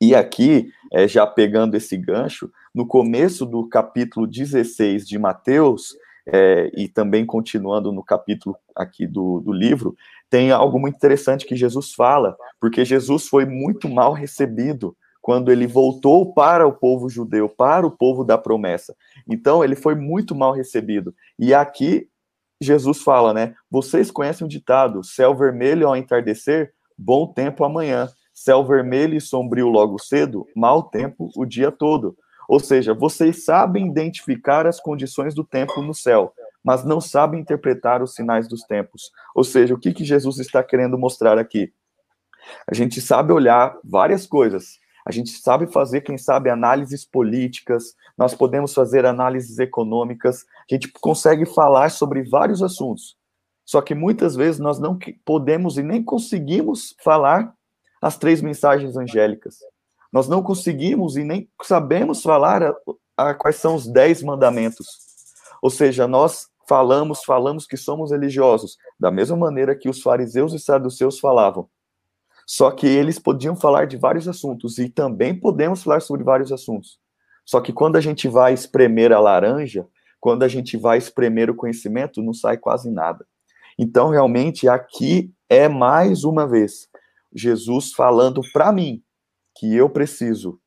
E 0.00 0.14
aqui, 0.14 0.72
é, 0.92 1.06
já 1.06 1.24
pegando 1.24 1.76
esse 1.76 1.96
gancho, 1.96 2.50
no 2.74 2.84
começo 2.84 3.46
do 3.46 3.68
capítulo 3.68 4.26
16 4.26 5.06
de 5.06 5.16
Mateus, 5.16 5.94
é, 6.26 6.70
e 6.74 6.88
também 6.88 7.24
continuando 7.24 7.92
no 7.92 8.02
capítulo 8.02 8.56
aqui 8.74 9.06
do, 9.06 9.40
do 9.40 9.52
livro, 9.52 9.94
tem 10.28 10.50
algo 10.50 10.80
muito 10.80 10.96
interessante 10.96 11.46
que 11.46 11.54
Jesus 11.54 11.92
fala, 11.92 12.36
porque 12.60 12.84
Jesus 12.84 13.28
foi 13.28 13.44
muito 13.44 13.88
mal 13.88 14.12
recebido 14.12 14.96
quando 15.20 15.52
ele 15.52 15.66
voltou 15.66 16.32
para 16.32 16.66
o 16.66 16.72
povo 16.72 17.08
judeu, 17.08 17.48
para 17.48 17.86
o 17.86 17.90
povo 17.90 18.24
da 18.24 18.38
promessa. 18.38 18.94
Então, 19.28 19.62
ele 19.62 19.76
foi 19.76 19.94
muito 19.94 20.34
mal 20.34 20.52
recebido. 20.52 21.14
E 21.38 21.52
aqui, 21.52 22.08
Jesus 22.60 23.02
fala, 23.02 23.32
né? 23.32 23.54
Vocês 23.70 24.10
conhecem 24.10 24.46
o 24.46 24.50
ditado: 24.50 25.04
céu 25.04 25.34
vermelho 25.34 25.88
ao 25.88 25.96
entardecer, 25.96 26.72
bom 26.96 27.26
tempo 27.26 27.64
amanhã. 27.64 28.08
Céu 28.32 28.64
vermelho 28.64 29.14
e 29.14 29.20
sombrio 29.20 29.68
logo 29.68 29.98
cedo, 29.98 30.46
mau 30.56 30.84
tempo 30.84 31.28
o 31.36 31.44
dia 31.44 31.70
todo. 31.70 32.16
Ou 32.48 32.58
seja, 32.58 32.94
vocês 32.94 33.44
sabem 33.44 33.86
identificar 33.86 34.66
as 34.66 34.80
condições 34.80 35.34
do 35.34 35.44
tempo 35.44 35.82
no 35.82 35.94
céu, 35.94 36.32
mas 36.64 36.84
não 36.84 37.00
sabem 37.00 37.40
interpretar 37.40 38.02
os 38.02 38.14
sinais 38.14 38.48
dos 38.48 38.62
tempos. 38.62 39.10
Ou 39.34 39.44
seja, 39.44 39.74
o 39.74 39.78
que, 39.78 39.92
que 39.92 40.04
Jesus 40.04 40.38
está 40.38 40.62
querendo 40.62 40.98
mostrar 40.98 41.38
aqui? 41.38 41.72
A 42.66 42.74
gente 42.74 43.00
sabe 43.00 43.32
olhar 43.32 43.76
várias 43.84 44.26
coisas, 44.26 44.78
a 45.10 45.12
gente 45.12 45.30
sabe 45.30 45.66
fazer, 45.66 46.02
quem 46.02 46.16
sabe, 46.16 46.48
análises 46.48 47.04
políticas, 47.04 47.94
nós 48.16 48.32
podemos 48.32 48.72
fazer 48.72 49.04
análises 49.04 49.58
econômicas, 49.58 50.44
a 50.70 50.74
gente 50.74 50.88
consegue 51.00 51.44
falar 51.44 51.90
sobre 51.90 52.22
vários 52.22 52.62
assuntos. 52.62 53.16
Só 53.66 53.82
que 53.82 53.94
muitas 53.94 54.36
vezes 54.36 54.60
nós 54.60 54.78
não 54.78 54.96
podemos 55.24 55.76
e 55.76 55.82
nem 55.82 56.02
conseguimos 56.02 56.94
falar 57.02 57.52
as 58.00 58.16
três 58.16 58.40
mensagens 58.40 58.96
angélicas. 58.96 59.58
Nós 60.12 60.28
não 60.28 60.42
conseguimos 60.42 61.16
e 61.16 61.24
nem 61.24 61.48
sabemos 61.62 62.22
falar 62.22 62.62
a, 62.62 62.74
a, 63.16 63.34
quais 63.34 63.56
são 63.56 63.74
os 63.74 63.86
dez 63.86 64.22
mandamentos. 64.22 64.86
Ou 65.60 65.70
seja, 65.70 66.06
nós 66.06 66.48
falamos, 66.68 67.24
falamos 67.24 67.66
que 67.66 67.76
somos 67.76 68.12
religiosos, 68.12 68.76
da 68.98 69.10
mesma 69.10 69.36
maneira 69.36 69.74
que 69.74 69.88
os 69.88 70.00
fariseus 70.00 70.52
e 70.52 70.58
saduceus 70.60 71.18
falavam. 71.18 71.68
Só 72.52 72.72
que 72.72 72.84
eles 72.84 73.16
podiam 73.16 73.54
falar 73.54 73.86
de 73.86 73.96
vários 73.96 74.26
assuntos 74.26 74.76
e 74.78 74.88
também 74.88 75.38
podemos 75.38 75.84
falar 75.84 76.00
sobre 76.00 76.24
vários 76.24 76.50
assuntos. 76.50 76.98
Só 77.46 77.60
que 77.60 77.72
quando 77.72 77.94
a 77.94 78.00
gente 78.00 78.26
vai 78.26 78.52
espremer 78.52 79.12
a 79.12 79.20
laranja, 79.20 79.86
quando 80.18 80.42
a 80.42 80.48
gente 80.48 80.76
vai 80.76 80.98
espremer 80.98 81.48
o 81.48 81.54
conhecimento, 81.54 82.20
não 82.20 82.34
sai 82.34 82.58
quase 82.58 82.90
nada. 82.90 83.24
Então, 83.78 84.10
realmente, 84.10 84.68
aqui 84.68 85.32
é 85.48 85.68
mais 85.68 86.24
uma 86.24 86.44
vez 86.44 86.88
Jesus 87.32 87.92
falando 87.92 88.40
para 88.52 88.72
mim 88.72 89.00
que 89.56 89.72
eu 89.72 89.88
preciso 89.88 90.60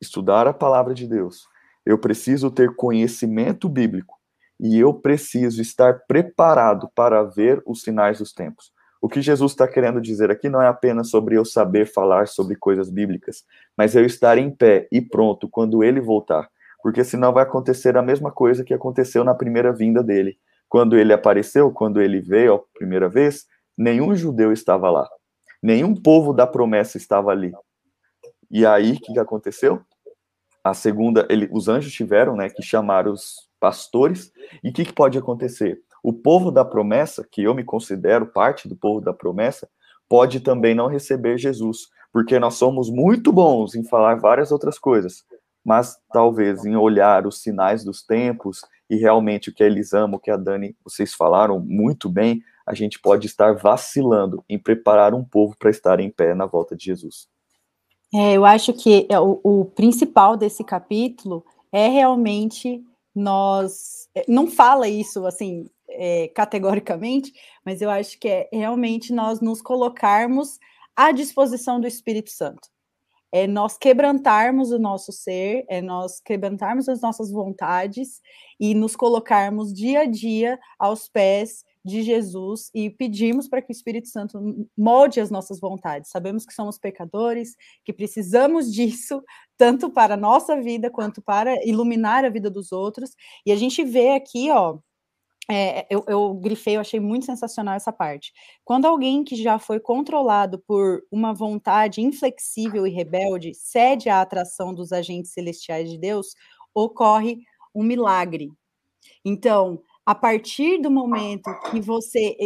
estudar 0.00 0.48
a 0.48 0.52
palavra 0.52 0.92
de 0.92 1.06
Deus, 1.06 1.46
eu 1.86 2.00
preciso 2.00 2.50
ter 2.50 2.74
conhecimento 2.74 3.68
bíblico 3.68 4.16
e 4.58 4.76
eu 4.76 4.92
preciso 4.92 5.62
estar 5.62 6.00
preparado 6.08 6.90
para 6.96 7.22
ver 7.22 7.62
os 7.64 7.82
sinais 7.82 8.18
dos 8.18 8.32
tempos. 8.32 8.74
O 9.00 9.08
que 9.08 9.20
Jesus 9.20 9.52
está 9.52 9.68
querendo 9.68 10.00
dizer 10.00 10.30
aqui 10.30 10.48
não 10.48 10.60
é 10.60 10.66
apenas 10.66 11.10
sobre 11.10 11.36
eu 11.36 11.44
saber 11.44 11.86
falar 11.86 12.26
sobre 12.28 12.56
coisas 12.56 12.90
bíblicas, 12.90 13.44
mas 13.76 13.94
eu 13.94 14.04
estar 14.04 14.38
em 14.38 14.50
pé 14.50 14.88
e 14.90 15.00
pronto 15.00 15.48
quando 15.48 15.84
ele 15.84 16.00
voltar. 16.00 16.48
Porque 16.82 17.04
senão 17.04 17.32
vai 17.32 17.42
acontecer 17.42 17.96
a 17.96 18.02
mesma 18.02 18.30
coisa 18.30 18.64
que 18.64 18.72
aconteceu 18.72 19.24
na 19.24 19.34
primeira 19.34 19.72
vinda 19.72 20.02
dele. 20.02 20.38
Quando 20.68 20.96
ele 20.96 21.12
apareceu, 21.12 21.70
quando 21.70 22.00
ele 22.00 22.20
veio 22.20 22.54
a 22.54 22.58
primeira 22.74 23.08
vez, 23.08 23.46
nenhum 23.76 24.14
judeu 24.14 24.52
estava 24.52 24.90
lá. 24.90 25.08
Nenhum 25.62 25.94
povo 25.94 26.32
da 26.32 26.46
promessa 26.46 26.96
estava 26.96 27.30
ali. 27.30 27.52
E 28.50 28.64
aí, 28.64 28.92
o 28.92 29.00
que, 29.00 29.18
aconteceu? 29.18 29.80
A 30.62 30.74
segunda, 30.74 31.26
ele, 31.28 31.48
os 31.52 31.68
anjos 31.68 31.92
tiveram 31.92 32.36
né, 32.36 32.48
que 32.48 32.62
chamar 32.62 33.08
os 33.08 33.48
pastores. 33.58 34.32
E 34.62 34.70
o 34.70 34.72
que, 34.72 34.84
que 34.84 34.92
pode 34.92 35.18
acontecer? 35.18 35.80
O 36.06 36.12
povo 36.12 36.52
da 36.52 36.64
promessa, 36.64 37.26
que 37.28 37.42
eu 37.42 37.52
me 37.52 37.64
considero 37.64 38.26
parte 38.26 38.68
do 38.68 38.76
povo 38.76 39.00
da 39.00 39.12
promessa, 39.12 39.68
pode 40.08 40.38
também 40.38 40.72
não 40.72 40.86
receber 40.86 41.36
Jesus, 41.36 41.88
porque 42.12 42.38
nós 42.38 42.54
somos 42.54 42.88
muito 42.88 43.32
bons 43.32 43.74
em 43.74 43.82
falar 43.82 44.14
várias 44.14 44.52
outras 44.52 44.78
coisas, 44.78 45.24
mas 45.64 45.98
talvez 46.12 46.64
em 46.64 46.76
olhar 46.76 47.26
os 47.26 47.42
sinais 47.42 47.82
dos 47.82 48.04
tempos 48.04 48.60
e 48.88 48.94
realmente 48.94 49.50
o 49.50 49.52
que 49.52 49.64
a 49.64 49.66
Elisama, 49.66 50.16
o 50.16 50.20
que 50.20 50.30
a 50.30 50.36
Dani, 50.36 50.76
vocês 50.84 51.12
falaram 51.12 51.58
muito 51.58 52.08
bem, 52.08 52.40
a 52.64 52.72
gente 52.72 53.00
pode 53.00 53.26
estar 53.26 53.54
vacilando 53.54 54.44
em 54.48 54.60
preparar 54.60 55.12
um 55.12 55.24
povo 55.24 55.56
para 55.58 55.70
estar 55.70 55.98
em 55.98 56.08
pé 56.08 56.36
na 56.36 56.46
volta 56.46 56.76
de 56.76 56.84
Jesus. 56.84 57.26
É, 58.14 58.34
eu 58.34 58.44
acho 58.44 58.72
que 58.72 59.08
é, 59.10 59.18
o, 59.18 59.40
o 59.42 59.64
principal 59.64 60.36
desse 60.36 60.62
capítulo 60.62 61.44
é 61.72 61.88
realmente 61.88 62.80
nós 63.12 64.08
é, 64.14 64.24
não 64.28 64.46
fala 64.46 64.86
isso 64.86 65.26
assim 65.26 65.68
é, 65.88 66.28
categoricamente, 66.28 67.32
mas 67.64 67.80
eu 67.80 67.90
acho 67.90 68.18
que 68.18 68.28
é 68.28 68.48
realmente 68.52 69.12
nós 69.12 69.40
nos 69.40 69.62
colocarmos 69.62 70.58
à 70.94 71.12
disposição 71.12 71.80
do 71.80 71.86
Espírito 71.86 72.30
Santo. 72.30 72.68
É 73.32 73.46
nós 73.46 73.76
quebrantarmos 73.76 74.70
o 74.70 74.78
nosso 74.78 75.12
ser, 75.12 75.64
é 75.68 75.82
nós 75.82 76.20
quebrantarmos 76.20 76.88
as 76.88 77.00
nossas 77.00 77.30
vontades 77.30 78.20
e 78.58 78.74
nos 78.74 78.96
colocarmos 78.96 79.72
dia 79.74 80.00
a 80.00 80.04
dia 80.06 80.58
aos 80.78 81.08
pés 81.08 81.64
de 81.86 82.02
Jesus 82.02 82.68
e 82.74 82.90
pedimos 82.90 83.48
para 83.48 83.62
que 83.62 83.70
o 83.70 83.72
Espírito 83.72 84.08
Santo 84.08 84.68
molde 84.76 85.20
as 85.20 85.30
nossas 85.30 85.60
vontades. 85.60 86.10
Sabemos 86.10 86.44
que 86.44 86.52
somos 86.52 86.78
pecadores, 86.78 87.54
que 87.84 87.92
precisamos 87.92 88.70
disso, 88.74 89.22
tanto 89.56 89.88
para 89.88 90.14
a 90.14 90.16
nossa 90.16 90.60
vida 90.60 90.90
quanto 90.90 91.22
para 91.22 91.54
iluminar 91.64 92.24
a 92.24 92.28
vida 92.28 92.50
dos 92.50 92.72
outros. 92.72 93.10
E 93.44 93.52
a 93.52 93.56
gente 93.56 93.84
vê 93.84 94.10
aqui, 94.10 94.50
ó, 94.50 94.78
é, 95.50 95.86
eu, 95.88 96.04
eu 96.08 96.34
grifei, 96.34 96.76
eu 96.76 96.80
achei 96.80 96.98
muito 96.98 97.26
sensacional 97.26 97.74
essa 97.74 97.92
parte. 97.92 98.32
Quando 98.64 98.86
alguém 98.86 99.22
que 99.22 99.36
já 99.36 99.58
foi 99.58 99.78
controlado 99.78 100.58
por 100.66 101.02
uma 101.10 101.32
vontade 101.32 102.00
inflexível 102.00 102.86
e 102.86 102.90
rebelde 102.90 103.54
cede 103.54 104.08
à 104.08 104.20
atração 104.20 104.74
dos 104.74 104.92
agentes 104.92 105.32
celestiais 105.32 105.88
de 105.88 105.98
Deus, 105.98 106.34
ocorre 106.74 107.38
um 107.74 107.82
milagre. 107.82 108.50
Então, 109.24 109.80
a 110.04 110.14
partir 110.14 110.78
do 110.78 110.90
momento 110.90 111.50
que 111.70 111.80
você. 111.80 112.36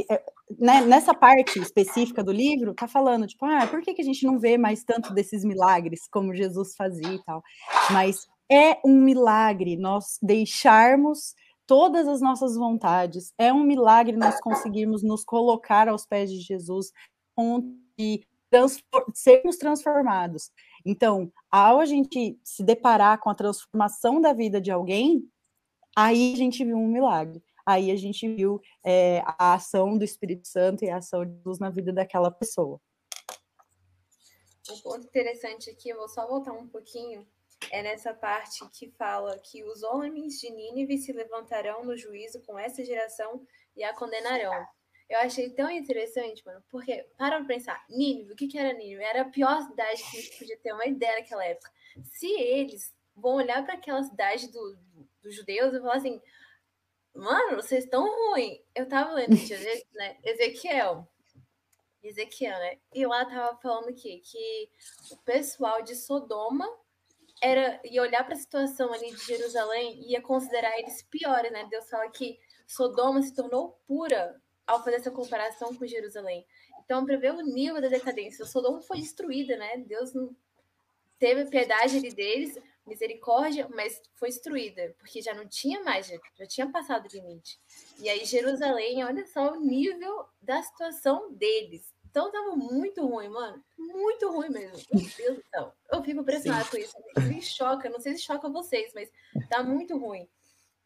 Né, 0.58 0.80
nessa 0.80 1.14
parte 1.14 1.60
específica 1.60 2.24
do 2.24 2.32
livro, 2.32 2.74
tá 2.74 2.88
falando, 2.88 3.24
tipo, 3.24 3.44
ah, 3.44 3.68
por 3.68 3.80
que, 3.82 3.94
que 3.94 4.02
a 4.02 4.04
gente 4.04 4.26
não 4.26 4.36
vê 4.36 4.58
mais 4.58 4.82
tanto 4.82 5.14
desses 5.14 5.44
milagres 5.44 6.08
como 6.10 6.34
Jesus 6.34 6.74
fazia 6.74 7.14
e 7.14 7.22
tal? 7.22 7.40
Mas 7.92 8.26
é 8.50 8.76
um 8.84 9.00
milagre 9.00 9.76
nós 9.76 10.18
deixarmos 10.20 11.34
todas 11.70 12.08
as 12.08 12.20
nossas 12.20 12.56
vontades. 12.56 13.32
É 13.38 13.52
um 13.52 13.62
milagre 13.62 14.16
nós 14.16 14.40
conseguirmos 14.40 15.04
nos 15.04 15.24
colocar 15.24 15.88
aos 15.88 16.04
pés 16.04 16.28
de 16.28 16.40
Jesus 16.40 16.90
e 17.96 18.26
sermos 19.14 19.56
transformados. 19.56 20.50
Então, 20.84 21.32
ao 21.48 21.78
a 21.78 21.84
gente 21.84 22.36
se 22.42 22.64
deparar 22.64 23.20
com 23.20 23.30
a 23.30 23.36
transformação 23.36 24.20
da 24.20 24.32
vida 24.32 24.60
de 24.60 24.72
alguém, 24.72 25.30
aí 25.96 26.32
a 26.32 26.36
gente 26.36 26.64
viu 26.64 26.76
um 26.76 26.88
milagre. 26.88 27.40
Aí 27.64 27.92
a 27.92 27.96
gente 27.96 28.26
viu 28.34 28.60
é, 28.84 29.22
a 29.24 29.54
ação 29.54 29.96
do 29.96 30.02
Espírito 30.02 30.48
Santo 30.48 30.84
e 30.84 30.90
a 30.90 30.96
ação 30.96 31.24
de 31.24 31.36
Jesus 31.36 31.60
na 31.60 31.70
vida 31.70 31.92
daquela 31.92 32.32
pessoa. 32.32 32.80
Um 34.68 34.80
ponto 34.80 35.06
interessante 35.06 35.70
aqui, 35.70 35.90
eu 35.90 35.98
vou 35.98 36.08
só 36.08 36.26
voltar 36.26 36.52
um 36.52 36.66
pouquinho 36.66 37.24
é 37.70 37.82
nessa 37.82 38.14
parte 38.14 38.60
que 38.72 38.90
fala 38.92 39.38
que 39.38 39.62
os 39.64 39.82
homens 39.82 40.40
de 40.40 40.50
Nínive 40.50 40.98
se 40.98 41.12
levantarão 41.12 41.84
no 41.84 41.96
juízo 41.96 42.40
com 42.42 42.58
essa 42.58 42.84
geração 42.84 43.46
e 43.76 43.84
a 43.84 43.94
condenarão. 43.94 44.66
Eu 45.08 45.18
achei 45.18 45.50
tão 45.50 45.68
interessante, 45.70 46.44
mano, 46.46 46.62
porque, 46.70 47.04
para 47.18 47.38
pra 47.38 47.46
pensar, 47.46 47.84
Nínive, 47.88 48.32
o 48.32 48.36
que, 48.36 48.46
que 48.46 48.58
era 48.58 48.72
Nínive? 48.72 49.02
Era 49.02 49.22
a 49.22 49.28
pior 49.28 49.60
cidade 49.62 50.02
que 50.02 50.16
a 50.16 50.20
gente 50.20 50.38
podia 50.38 50.58
ter 50.58 50.72
uma 50.72 50.86
ideia 50.86 51.16
naquela 51.16 51.44
época. 51.44 51.70
Se 52.04 52.30
eles 52.30 52.94
vão 53.14 53.34
olhar 53.34 53.64
para 53.64 53.74
aquela 53.74 54.02
cidade 54.02 54.50
dos 54.50 54.76
do, 54.76 55.08
do 55.22 55.30
judeus 55.30 55.74
e 55.74 55.80
falar 55.80 55.96
assim, 55.96 56.20
mano, 57.14 57.56
vocês 57.56 57.84
estão 57.84 58.04
ruins. 58.04 58.60
Eu 58.74 58.88
tava 58.88 59.12
lendo, 59.12 59.30
né, 59.94 60.16
Ezequiel, 60.24 61.08
Ezequiel, 62.02 62.58
né? 62.58 62.78
E 62.94 63.06
lá 63.06 63.24
tava 63.24 63.58
falando 63.60 63.94
que, 63.94 64.18
que 64.20 64.70
o 65.10 65.16
pessoal 65.18 65.82
de 65.82 65.94
Sodoma 65.94 66.66
era 67.40 67.80
ia 67.84 68.02
olhar 68.02 68.24
para 68.24 68.34
a 68.34 68.38
situação 68.38 68.92
ali 68.92 69.10
de 69.14 69.24
Jerusalém 69.24 70.00
e 70.02 70.12
ia 70.12 70.20
considerar 70.20 70.78
eles 70.78 71.02
piores, 71.02 71.50
né? 71.50 71.66
Deus 71.70 71.88
fala 71.88 72.10
que 72.10 72.38
Sodoma 72.66 73.22
se 73.22 73.34
tornou 73.34 73.80
pura 73.86 74.40
ao 74.66 74.84
fazer 74.84 74.96
essa 74.96 75.10
comparação 75.10 75.74
com 75.74 75.86
Jerusalém. 75.86 76.46
Então, 76.84 77.04
para 77.04 77.16
ver 77.16 77.32
o 77.32 77.42
nível 77.42 77.80
da 77.80 77.88
decadência, 77.88 78.44
Sodoma 78.44 78.80
foi 78.82 78.98
destruída, 78.98 79.56
né? 79.56 79.78
Deus 79.78 80.12
não 80.12 80.34
teve 81.18 81.48
piedade 81.50 81.96
ali 81.96 82.12
deles, 82.12 82.58
misericórdia, 82.86 83.68
mas 83.74 84.00
foi 84.14 84.28
destruída, 84.28 84.94
porque 84.98 85.20
já 85.20 85.34
não 85.34 85.46
tinha 85.46 85.82
mais, 85.82 86.06
já, 86.06 86.16
já 86.36 86.46
tinha 86.46 86.70
passado 86.70 87.06
o 87.06 87.16
limite. 87.16 87.60
E 87.98 88.08
aí, 88.08 88.24
Jerusalém, 88.24 89.04
olha 89.04 89.26
só 89.26 89.52
o 89.52 89.60
nível 89.60 90.26
da 90.40 90.62
situação 90.62 91.32
deles. 91.32 91.94
Então 92.10 92.30
tava 92.30 92.56
muito 92.56 93.06
ruim, 93.06 93.28
mano. 93.28 93.64
Muito 93.78 94.30
ruim 94.30 94.50
mesmo. 94.50 94.76
Meu 94.92 95.08
Deus 95.16 95.36
do 95.36 95.44
céu. 95.48 95.72
Eu 95.92 96.02
fico 96.02 96.20
impressionada 96.20 96.68
com 96.68 96.76
isso. 96.76 96.96
Me 97.28 97.40
choca, 97.40 97.88
não 97.88 98.00
sei 98.00 98.16
se 98.16 98.22
choca 98.22 98.48
vocês, 98.48 98.92
mas 98.94 99.10
tá 99.48 99.62
muito 99.62 99.96
ruim. 99.96 100.28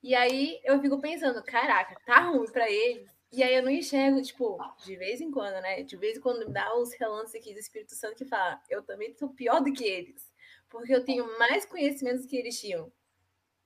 E 0.03 0.15
aí 0.15 0.61
eu 0.65 0.79
fico 0.81 1.01
pensando, 1.01 1.43
caraca, 1.43 1.99
tá 2.05 2.29
ruim 2.29 2.51
para 2.53 2.71
eles. 2.71 3.09
E 3.33 3.43
aí 3.43 3.55
eu 3.55 3.63
não 3.63 3.71
enxergo, 3.71 4.21
tipo, 4.21 4.59
de 4.85 4.97
vez 4.97 5.21
em 5.21 5.31
quando, 5.31 5.61
né? 5.63 5.83
De 5.83 5.97
vez 5.97 6.19
em 6.19 6.21
quando 6.21 6.49
dá 6.53 6.77
uns 6.77 6.93
relances 6.93 7.35
aqui 7.35 7.55
do 7.55 7.59
Espírito 7.59 7.95
Santo 7.95 8.17
que 8.17 8.27
fala, 8.27 8.63
eu 8.69 8.83
também 8.83 9.15
sou 9.15 9.31
pior 9.31 9.61
do 9.61 9.73
que 9.73 9.85
eles. 9.85 10.31
Porque 10.69 10.95
eu 10.95 11.05
tenho 11.05 11.39
mais 11.39 11.65
conhecimentos 11.65 12.27
que 12.27 12.37
eles 12.37 12.61
tinham 12.61 12.93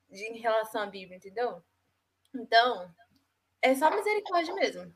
de, 0.09 0.23
em 0.25 0.39
relação 0.39 0.83
à 0.83 0.87
Bíblia, 0.87 1.17
entendeu? 1.17 1.61
Então, 2.35 2.89
é 3.61 3.75
só 3.75 3.91
misericórdia 3.91 4.55
mesmo. 4.55 4.95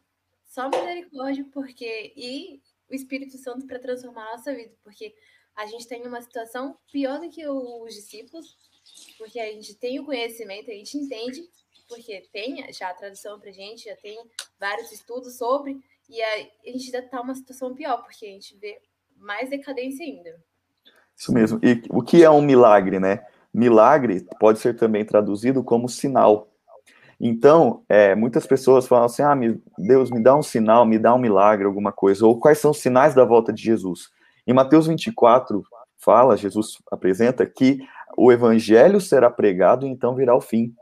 Só 0.53 0.69
misericórdia, 0.69 1.47
porque. 1.51 2.13
E 2.15 2.61
o 2.91 2.95
Espírito 2.95 3.39
Santo 3.39 3.67
para 3.67 3.79
transformar 3.79 4.29
a 4.29 4.37
nossa 4.37 4.55
vida, 4.55 4.75
porque 4.85 5.15
a 5.57 5.65
gente 5.67 5.89
tem 5.89 6.07
uma 6.07 6.21
situação 6.21 6.77
pior 6.93 7.19
do 7.19 7.31
que 7.31 7.47
os 7.49 7.95
discípulos, 7.95 8.55
porque 9.17 9.41
a 9.41 9.51
gente 9.51 9.75
tem 9.77 9.99
o 9.99 10.05
conhecimento, 10.05 10.71
a 10.71 10.75
gente 10.75 10.99
entende, 10.99 11.43
porque 11.89 12.29
tem 12.31 12.71
já 12.71 12.91
a 12.91 12.95
tradução 12.95 13.41
para 13.41 13.51
gente, 13.51 13.85
já 13.85 13.97
tem 13.97 14.19
vários 14.61 14.93
estudos 14.93 15.39
sobre, 15.39 15.81
e 16.07 16.21
a, 16.21 16.35
a 16.35 16.71
gente 16.71 16.85
ainda 16.85 16.99
está 16.99 17.23
uma 17.23 17.35
situação 17.35 17.75
pior, 17.75 18.03
porque 18.03 18.27
a 18.27 18.31
gente 18.31 18.55
vê 18.59 18.79
mais 19.17 19.49
decadência 19.49 20.05
ainda. 20.05 20.39
Isso 21.17 21.33
mesmo. 21.33 21.59
E 21.63 21.83
o 21.89 22.03
que 22.03 22.23
é 22.23 22.29
um 22.29 22.43
milagre, 22.43 23.01
né? 23.01 23.27
Milagre 23.55 24.27
pode 24.39 24.59
ser 24.59 24.77
também 24.77 25.03
traduzido 25.03 25.65
como 25.65 25.89
sinal. 25.89 26.52
Então, 27.25 27.85
é, 27.89 28.17
muitas 28.17 28.45
pessoas 28.45 28.89
falam 28.89 29.05
assim: 29.05 29.23
ah, 29.23 29.37
Deus, 29.79 30.11
me 30.11 30.21
dá 30.21 30.37
um 30.37 30.43
sinal, 30.43 30.85
me 30.85 30.99
dá 30.99 31.15
um 31.15 31.19
milagre, 31.19 31.65
alguma 31.65 31.93
coisa. 31.93 32.27
Ou 32.27 32.41
quais 32.41 32.59
são 32.59 32.73
os 32.73 32.79
sinais 32.79 33.15
da 33.15 33.25
volta 33.25 33.53
de 33.53 33.63
Jesus? 33.63 34.11
Em 34.45 34.53
Mateus 34.53 34.89
24, 34.89 35.63
fala, 35.97 36.37
Jesus 36.37 36.79
apresenta 36.91 37.47
que 37.47 37.79
o 38.17 38.33
evangelho 38.33 39.01
será 39.01 39.31
pregado 39.31 39.87
e 39.87 39.89
então 39.89 40.17
virá 40.17 40.35
o 40.35 40.41
fim. 40.41 40.75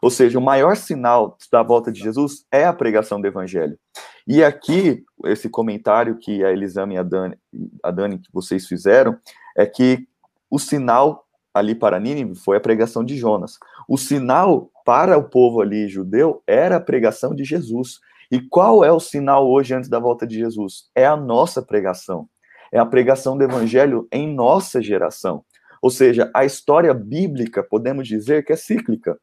Ou 0.00 0.10
seja, 0.10 0.38
o 0.38 0.42
maior 0.42 0.74
sinal 0.74 1.36
da 1.50 1.62
volta 1.62 1.92
de 1.92 2.00
Jesus 2.00 2.46
é 2.50 2.64
a 2.64 2.72
pregação 2.72 3.20
do 3.20 3.26
evangelho. 3.26 3.78
E 4.26 4.42
aqui, 4.42 5.04
esse 5.26 5.50
comentário 5.50 6.16
que 6.16 6.42
a 6.42 6.50
Elisama 6.50 6.94
e 6.94 6.96
a 6.96 7.02
Dani, 7.02 7.36
a 7.82 7.90
Dani 7.90 8.18
que 8.18 8.32
vocês 8.32 8.66
fizeram, 8.66 9.18
é 9.54 9.66
que 9.66 10.08
o 10.50 10.58
sinal 10.58 11.26
ali 11.52 11.74
para 11.74 12.00
Nínive 12.00 12.34
foi 12.34 12.56
a 12.56 12.60
pregação 12.60 13.04
de 13.04 13.16
Jonas. 13.18 13.58
O 13.86 13.98
sinal 13.98 14.71
para 14.84 15.18
o 15.18 15.28
povo 15.28 15.60
ali 15.60 15.88
judeu 15.88 16.42
era 16.46 16.76
a 16.76 16.80
pregação 16.80 17.34
de 17.34 17.44
Jesus. 17.44 18.00
E 18.30 18.40
qual 18.40 18.84
é 18.84 18.90
o 18.90 19.00
sinal 19.00 19.48
hoje 19.48 19.74
antes 19.74 19.90
da 19.90 19.98
volta 19.98 20.26
de 20.26 20.36
Jesus? 20.36 20.90
É 20.94 21.06
a 21.06 21.16
nossa 21.16 21.62
pregação. 21.62 22.28
É 22.72 22.78
a 22.78 22.86
pregação 22.86 23.36
do 23.36 23.44
evangelho 23.44 24.08
em 24.10 24.32
nossa 24.32 24.80
geração. 24.80 25.44
Ou 25.82 25.90
seja, 25.90 26.30
a 26.34 26.44
história 26.44 26.94
bíblica, 26.94 27.62
podemos 27.62 28.08
dizer 28.08 28.44
que 28.44 28.52
é 28.52 28.56
cíclica. 28.56 29.18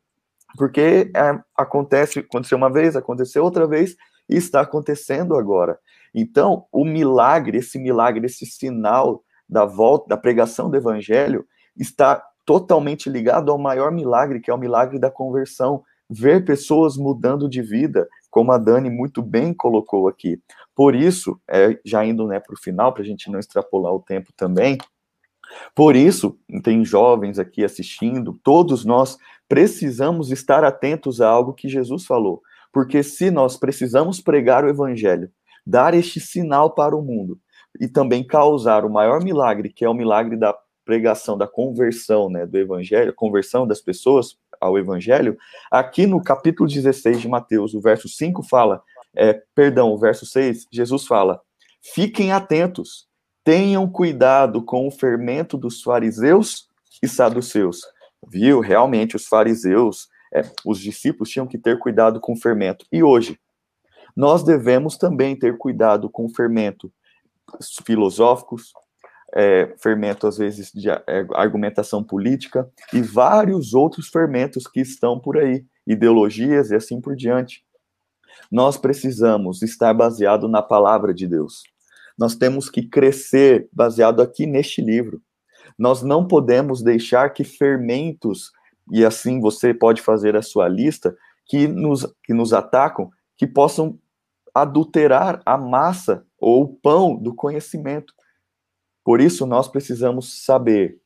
Porque 0.57 1.11
é, 1.15 1.39
acontece, 1.55 2.19
aconteceu 2.19 2.57
uma 2.57 2.71
vez, 2.71 2.95
aconteceu 2.95 3.43
outra 3.43 3.65
vez, 3.65 3.95
e 4.29 4.35
está 4.35 4.61
acontecendo 4.61 5.35
agora. 5.35 5.79
Então, 6.13 6.65
o 6.71 6.85
milagre, 6.85 7.57
esse 7.57 7.79
milagre, 7.79 8.25
esse 8.25 8.45
sinal 8.45 9.23
da 9.47 9.65
volta, 9.65 10.09
da 10.09 10.17
pregação 10.17 10.69
do 10.69 10.77
evangelho, 10.77 11.45
está 11.75 12.23
totalmente 12.49 13.11
ligado 13.11 13.51
ao 13.51 13.59
maior 13.59 13.91
milagre, 13.91 14.39
que 14.39 14.49
é 14.49 14.53
o 14.53 14.57
milagre 14.57 14.97
da 14.97 15.11
conversão. 15.11 15.83
Ver 16.09 16.43
pessoas 16.43 16.97
mudando 16.97 17.47
de 17.47 17.61
vida, 17.61 18.09
como 18.31 18.51
a 18.51 18.57
Dani 18.57 18.89
muito 18.89 19.21
bem 19.21 19.53
colocou 19.53 20.07
aqui. 20.07 20.41
Por 20.73 20.95
isso, 20.95 21.39
é, 21.47 21.79
já 21.85 22.03
indo 22.03 22.25
né, 22.25 22.39
para 22.39 22.55
o 22.55 22.59
final, 22.59 22.91
para 22.91 23.03
a 23.03 23.05
gente 23.05 23.29
não 23.29 23.37
extrapolar 23.37 23.93
o 23.93 23.99
tempo 23.99 24.33
também, 24.35 24.79
por 25.75 25.95
isso, 25.95 26.39
tem 26.63 26.83
jovens 26.83 27.37
aqui 27.37 27.63
assistindo, 27.63 28.39
todos 28.43 28.83
nós 28.83 29.15
precisamos 29.47 30.31
estar 30.31 30.63
atentos 30.63 31.21
a 31.21 31.29
algo 31.29 31.53
que 31.53 31.69
Jesus 31.69 32.03
falou. 32.03 32.41
Porque 32.73 33.03
se 33.03 33.29
nós 33.29 33.57
precisamos 33.57 34.19
pregar 34.19 34.63
o 34.63 34.69
evangelho, 34.69 35.29
dar 35.63 35.93
este 35.93 36.19
sinal 36.19 36.73
para 36.73 36.95
o 36.95 37.01
mundo 37.03 37.39
e 37.79 37.87
também 37.87 38.25
causar 38.25 38.85
o 38.85 38.89
maior 38.89 39.23
milagre, 39.23 39.71
que 39.71 39.85
é 39.85 39.89
o 39.89 39.93
milagre 39.93 40.35
da 40.35 40.55
pregação 40.89 41.37
da 41.37 41.47
conversão, 41.47 42.31
né, 42.31 42.47
do 42.47 42.57
evangelho, 42.57 43.13
conversão 43.13 43.67
das 43.67 43.79
pessoas 43.79 44.39
ao 44.59 44.75
evangelho, 44.75 45.37
aqui 45.69 46.07
no 46.07 46.19
capítulo 46.19 46.67
16 46.67 47.21
de 47.21 47.27
Mateus, 47.27 47.75
o 47.75 47.79
verso 47.79 48.09
5 48.09 48.41
fala, 48.41 48.81
é, 49.15 49.39
perdão, 49.53 49.93
o 49.93 49.99
verso 49.99 50.25
6, 50.25 50.65
Jesus 50.71 51.05
fala: 51.05 51.39
"Fiquem 51.93 52.31
atentos, 52.31 53.07
tenham 53.43 53.87
cuidado 53.87 54.63
com 54.63 54.87
o 54.87 54.91
fermento 54.91 55.59
dos 55.59 55.83
fariseus 55.83 56.67
e 57.03 57.07
saduceus." 57.07 57.81
Viu? 58.27 58.59
Realmente 58.59 59.15
os 59.15 59.27
fariseus, 59.27 60.09
é, 60.33 60.41
os 60.65 60.79
discípulos 60.79 61.29
tinham 61.29 61.45
que 61.45 61.59
ter 61.59 61.77
cuidado 61.77 62.19
com 62.19 62.33
o 62.33 62.35
fermento. 62.35 62.83
E 62.91 63.03
hoje, 63.03 63.39
nós 64.17 64.43
devemos 64.43 64.97
também 64.97 65.37
ter 65.37 65.55
cuidado 65.55 66.09
com 66.09 66.25
o 66.25 66.33
fermento 66.33 66.91
filosóficos, 67.85 68.73
é, 69.33 69.73
fermento, 69.77 70.27
às 70.27 70.37
vezes, 70.37 70.71
de 70.71 70.89
é, 70.89 71.03
argumentação 71.33 72.03
política, 72.03 72.69
e 72.93 73.01
vários 73.01 73.73
outros 73.73 74.07
fermentos 74.07 74.65
que 74.67 74.79
estão 74.79 75.19
por 75.19 75.37
aí, 75.37 75.65
ideologias 75.85 76.71
e 76.71 76.75
assim 76.75 76.99
por 76.99 77.15
diante. 77.15 77.63
Nós 78.51 78.77
precisamos 78.77 79.61
estar 79.61 79.93
baseado 79.93 80.47
na 80.47 80.61
palavra 80.61 81.13
de 81.13 81.27
Deus. 81.27 81.63
Nós 82.17 82.35
temos 82.35 82.69
que 82.69 82.81
crescer 82.81 83.69
baseado 83.71 84.21
aqui 84.21 84.45
neste 84.45 84.81
livro. 84.81 85.21
Nós 85.77 86.01
não 86.01 86.27
podemos 86.27 86.81
deixar 86.81 87.29
que 87.29 87.43
fermentos, 87.43 88.51
e 88.91 89.05
assim 89.05 89.39
você 89.39 89.73
pode 89.73 90.01
fazer 90.01 90.35
a 90.35 90.41
sua 90.41 90.67
lista, 90.67 91.15
que 91.45 91.67
nos, 91.67 92.05
que 92.23 92.33
nos 92.33 92.53
atacam, 92.53 93.09
que 93.37 93.47
possam 93.47 93.97
adulterar 94.53 95.41
a 95.45 95.57
massa 95.57 96.25
ou 96.39 96.63
o 96.63 96.67
pão 96.67 97.15
do 97.15 97.33
conhecimento. 97.33 98.13
Por 99.03 99.21
isso, 99.21 99.45
nós 99.45 99.67
precisamos 99.67 100.43
saber 100.45 100.99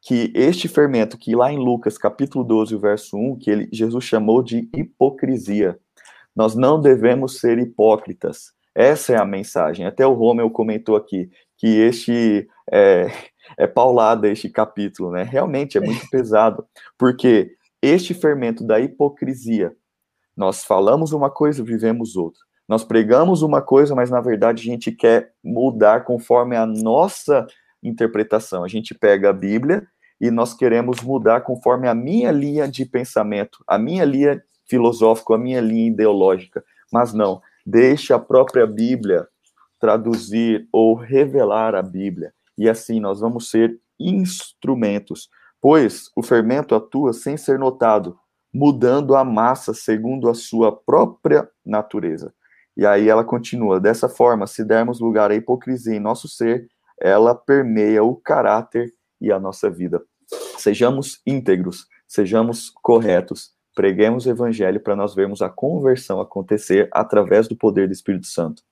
que 0.00 0.32
este 0.34 0.68
fermento, 0.68 1.18
que 1.18 1.34
lá 1.34 1.52
em 1.52 1.58
Lucas 1.58 1.98
capítulo 1.98 2.44
12, 2.44 2.76
verso 2.76 3.16
1, 3.16 3.38
que 3.38 3.50
ele, 3.50 3.68
Jesus 3.72 4.04
chamou 4.04 4.42
de 4.42 4.68
hipocrisia, 4.74 5.78
nós 6.34 6.54
não 6.54 6.80
devemos 6.80 7.40
ser 7.40 7.58
hipócritas. 7.58 8.52
Essa 8.74 9.14
é 9.14 9.18
a 9.18 9.24
mensagem. 9.24 9.86
Até 9.86 10.06
o 10.06 10.12
Romeu 10.12 10.50
comentou 10.50 10.94
aqui 10.94 11.30
que 11.56 11.66
este 11.66 12.46
é, 12.70 13.06
é 13.58 13.66
paulada 13.66 14.28
este 14.28 14.48
capítulo, 14.48 15.10
né? 15.10 15.24
Realmente 15.24 15.76
é 15.76 15.80
muito 15.80 16.08
pesado, 16.08 16.64
porque 16.96 17.56
este 17.82 18.14
fermento 18.14 18.64
da 18.64 18.78
hipocrisia, 18.78 19.74
nós 20.36 20.62
falamos 20.64 21.12
uma 21.12 21.30
coisa, 21.30 21.64
vivemos 21.64 22.14
outra. 22.14 22.45
Nós 22.68 22.82
pregamos 22.82 23.42
uma 23.42 23.62
coisa, 23.62 23.94
mas 23.94 24.10
na 24.10 24.20
verdade 24.20 24.62
a 24.62 24.72
gente 24.72 24.90
quer 24.90 25.32
mudar 25.42 26.04
conforme 26.04 26.56
a 26.56 26.66
nossa 26.66 27.46
interpretação. 27.82 28.64
A 28.64 28.68
gente 28.68 28.94
pega 28.94 29.30
a 29.30 29.32
Bíblia 29.32 29.86
e 30.20 30.30
nós 30.30 30.54
queremos 30.54 31.00
mudar 31.00 31.42
conforme 31.42 31.86
a 31.88 31.94
minha 31.94 32.32
linha 32.32 32.66
de 32.66 32.84
pensamento, 32.84 33.62
a 33.66 33.78
minha 33.78 34.04
linha 34.04 34.42
filosófica, 34.68 35.34
a 35.34 35.38
minha 35.38 35.60
linha 35.60 35.88
ideológica. 35.88 36.64
Mas 36.92 37.12
não, 37.12 37.40
deixe 37.64 38.12
a 38.12 38.18
própria 38.18 38.66
Bíblia 38.66 39.28
traduzir 39.78 40.66
ou 40.72 40.94
revelar 40.94 41.74
a 41.74 41.82
Bíblia. 41.82 42.32
E 42.58 42.68
assim 42.68 42.98
nós 42.98 43.20
vamos 43.20 43.50
ser 43.50 43.78
instrumentos, 44.00 45.28
pois 45.60 46.10
o 46.16 46.22
fermento 46.22 46.74
atua 46.74 47.12
sem 47.12 47.36
ser 47.36 47.58
notado, 47.58 48.18
mudando 48.52 49.14
a 49.14 49.24
massa 49.24 49.74
segundo 49.74 50.28
a 50.28 50.34
sua 50.34 50.72
própria 50.72 51.48
natureza. 51.64 52.34
E 52.76 52.84
aí 52.84 53.08
ela 53.08 53.24
continua: 53.24 53.80
dessa 53.80 54.08
forma, 54.08 54.46
se 54.46 54.64
dermos 54.64 55.00
lugar 55.00 55.30
à 55.30 55.34
hipocrisia 55.34 55.94
em 55.94 56.00
nosso 56.00 56.28
ser, 56.28 56.68
ela 57.00 57.34
permeia 57.34 58.02
o 58.02 58.16
caráter 58.16 58.92
e 59.20 59.32
a 59.32 59.38
nossa 59.38 59.70
vida. 59.70 60.02
Sejamos 60.58 61.20
íntegros, 61.26 61.86
sejamos 62.06 62.70
corretos, 62.82 63.52
preguemos 63.74 64.26
o 64.26 64.30
evangelho 64.30 64.80
para 64.80 64.96
nós 64.96 65.14
vermos 65.14 65.42
a 65.42 65.48
conversão 65.48 66.20
acontecer 66.20 66.88
através 66.92 67.48
do 67.48 67.56
poder 67.56 67.86
do 67.86 67.92
Espírito 67.92 68.26
Santo. 68.26 68.62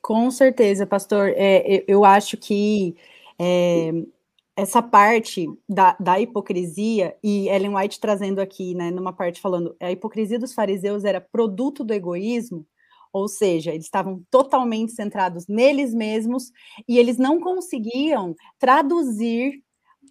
Com 0.00 0.30
certeza, 0.30 0.86
pastor. 0.86 1.32
É, 1.36 1.84
eu 1.86 2.04
acho 2.04 2.36
que 2.36 2.96
é, 3.38 3.92
essa 4.56 4.82
parte 4.82 5.46
da, 5.68 5.96
da, 6.00 6.18
hipocrisia, 6.18 7.14
e 7.22 7.48
Ellen 7.48 7.76
White 7.76 8.00
trazendo 8.00 8.40
aqui, 8.40 8.74
né, 8.74 8.90
numa 8.90 9.12
parte 9.12 9.40
falando, 9.40 9.76
a 9.80 9.92
hipocrisia 9.92 10.38
dos 10.38 10.54
fariseus 10.54 11.04
era 11.04 11.20
produto 11.20 11.84
do 11.84 11.92
egoísmo, 11.92 12.66
ou 13.12 13.28
seja, 13.28 13.72
eles 13.72 13.84
estavam 13.84 14.22
totalmente 14.30 14.92
centrados 14.92 15.46
neles 15.46 15.94
mesmos 15.94 16.50
e 16.86 16.98
eles 16.98 17.18
não 17.18 17.40
conseguiam 17.40 18.34
traduzir 18.58 19.62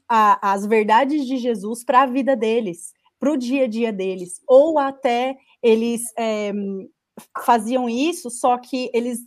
a, 0.08 0.54
as 0.54 0.66
verdades 0.66 1.26
de 1.26 1.38
Jesus 1.38 1.84
para 1.84 2.04
a 2.04 2.06
vida 2.06 2.36
deles, 2.36 2.94
para 3.20 3.32
o 3.32 3.38
dia 3.38 3.66
a 3.66 3.68
dia 3.68 3.92
deles, 3.92 4.42
ou 4.48 4.80
até 4.80 5.36
eles 5.62 6.04
é, 6.18 6.52
faziam 7.44 7.90
isso, 7.90 8.30
só 8.30 8.58
que 8.58 8.90
eles 8.94 9.20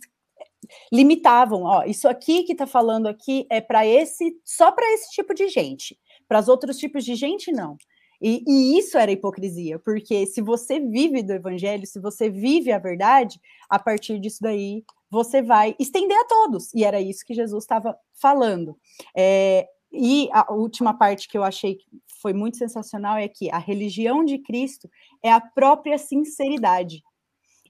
limitavam, 0.91 1.63
ó, 1.63 1.83
isso 1.83 2.07
aqui 2.07 2.43
que 2.43 2.53
está 2.53 2.67
falando 2.67 3.07
aqui 3.07 3.45
é 3.49 3.59
para 3.59 3.85
esse, 3.85 4.39
só 4.45 4.71
para 4.71 4.89
esse 4.93 5.11
tipo 5.11 5.33
de 5.33 5.47
gente, 5.49 5.97
para 6.27 6.39
os 6.39 6.47
outros 6.47 6.77
tipos 6.77 7.03
de 7.03 7.15
gente 7.15 7.51
não. 7.51 7.77
E, 8.21 8.43
e, 8.47 8.77
isso 8.77 8.97
era 8.97 9.11
hipocrisia, 9.11 9.79
porque 9.79 10.27
se 10.27 10.41
você 10.41 10.79
vive 10.79 11.23
do 11.23 11.33
evangelho, 11.33 11.87
se 11.87 11.99
você 11.99 12.29
vive 12.29 12.71
a 12.71 12.77
verdade, 12.77 13.41
a 13.67 13.79
partir 13.79 14.19
disso 14.19 14.37
daí 14.41 14.83
você 15.09 15.41
vai 15.41 15.75
estender 15.79 16.17
a 16.17 16.25
todos. 16.25 16.73
E 16.73 16.85
era 16.85 17.01
isso 17.01 17.25
que 17.25 17.33
Jesus 17.33 17.63
estava 17.63 17.97
falando. 18.13 18.77
É, 19.17 19.67
e 19.91 20.29
a 20.31 20.53
última 20.53 20.93
parte 20.93 21.27
que 21.27 21.37
eu 21.37 21.43
achei 21.43 21.75
que 21.75 21.85
foi 22.21 22.31
muito 22.31 22.57
sensacional 22.57 23.17
é 23.17 23.27
que 23.27 23.49
a 23.51 23.57
religião 23.57 24.23
de 24.23 24.37
Cristo 24.37 24.89
é 25.23 25.31
a 25.31 25.41
própria 25.41 25.97
sinceridade. 25.97 27.03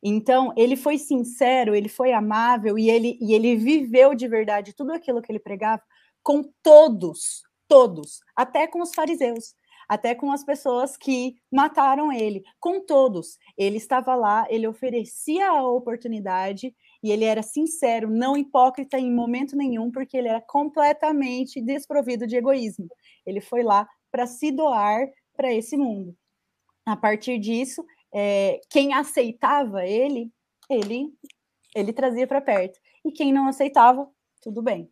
Então, 0.04 0.54
ele 0.58 0.76
foi 0.76 0.98
sincero, 0.98 1.74
ele 1.74 1.88
foi 1.88 2.12
amável 2.12 2.78
e 2.78 2.90
ele, 2.90 3.18
e 3.22 3.34
ele 3.34 3.56
viveu 3.56 4.14
de 4.14 4.28
verdade 4.28 4.74
tudo 4.74 4.92
aquilo 4.92 5.22
que 5.22 5.32
ele 5.32 5.40
pregava 5.40 5.82
com 6.22 6.44
todos, 6.62 7.44
todos, 7.68 8.20
até 8.36 8.68
com 8.68 8.82
os 8.82 8.94
fariseus 8.94 9.56
até 9.92 10.16
com 10.16 10.32
as 10.32 10.42
pessoas 10.42 10.96
que 10.96 11.36
mataram 11.52 12.14
ele, 12.14 12.46
com 12.62 12.80
todos. 12.80 13.38
Ele 13.58 13.76
estava 13.76 14.16
lá, 14.16 14.48
ele 14.50 14.66
oferecia 14.66 15.50
a 15.50 15.68
oportunidade 15.68 16.74
e 17.04 17.12
ele 17.12 17.26
era 17.26 17.44
sincero, 17.44 18.10
não 18.10 18.38
hipócrita 18.38 18.98
em 18.98 19.14
momento 19.14 19.54
nenhum, 19.54 19.92
porque 19.92 20.16
ele 20.16 20.30
era 20.30 20.40
completamente 20.40 21.62
desprovido 21.62 22.26
de 22.26 22.38
egoísmo. 22.38 22.88
Ele 23.26 23.42
foi 23.42 23.64
lá 23.64 23.86
para 24.10 24.26
se 24.26 24.50
doar 24.50 25.10
para 25.36 25.54
esse 25.54 25.76
mundo. 25.76 26.16
A 26.86 26.96
partir 26.96 27.38
disso, 27.38 27.86
é, 28.14 28.62
quem 28.70 28.94
aceitava 28.94 29.86
ele, 29.86 30.32
ele, 30.70 31.14
ele 31.76 31.92
trazia 31.92 32.26
para 32.26 32.40
perto. 32.40 32.80
E 33.04 33.12
quem 33.12 33.34
não 33.34 33.46
aceitava, 33.46 34.10
tudo 34.42 34.62
bem. 34.62 34.90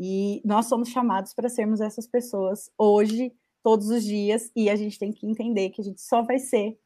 E 0.00 0.40
nós 0.42 0.64
somos 0.68 0.88
chamados 0.88 1.34
para 1.34 1.50
sermos 1.50 1.82
essas 1.82 2.06
pessoas 2.06 2.70
hoje 2.78 3.30
todos 3.62 3.88
os 3.88 4.04
dias, 4.04 4.50
e 4.54 4.68
a 4.68 4.76
gente 4.76 4.98
tem 4.98 5.12
que 5.12 5.26
entender 5.26 5.70
que 5.70 5.80
a 5.80 5.84
gente 5.84 6.00
só 6.00 6.22
vai 6.22 6.38
ser 6.38 6.78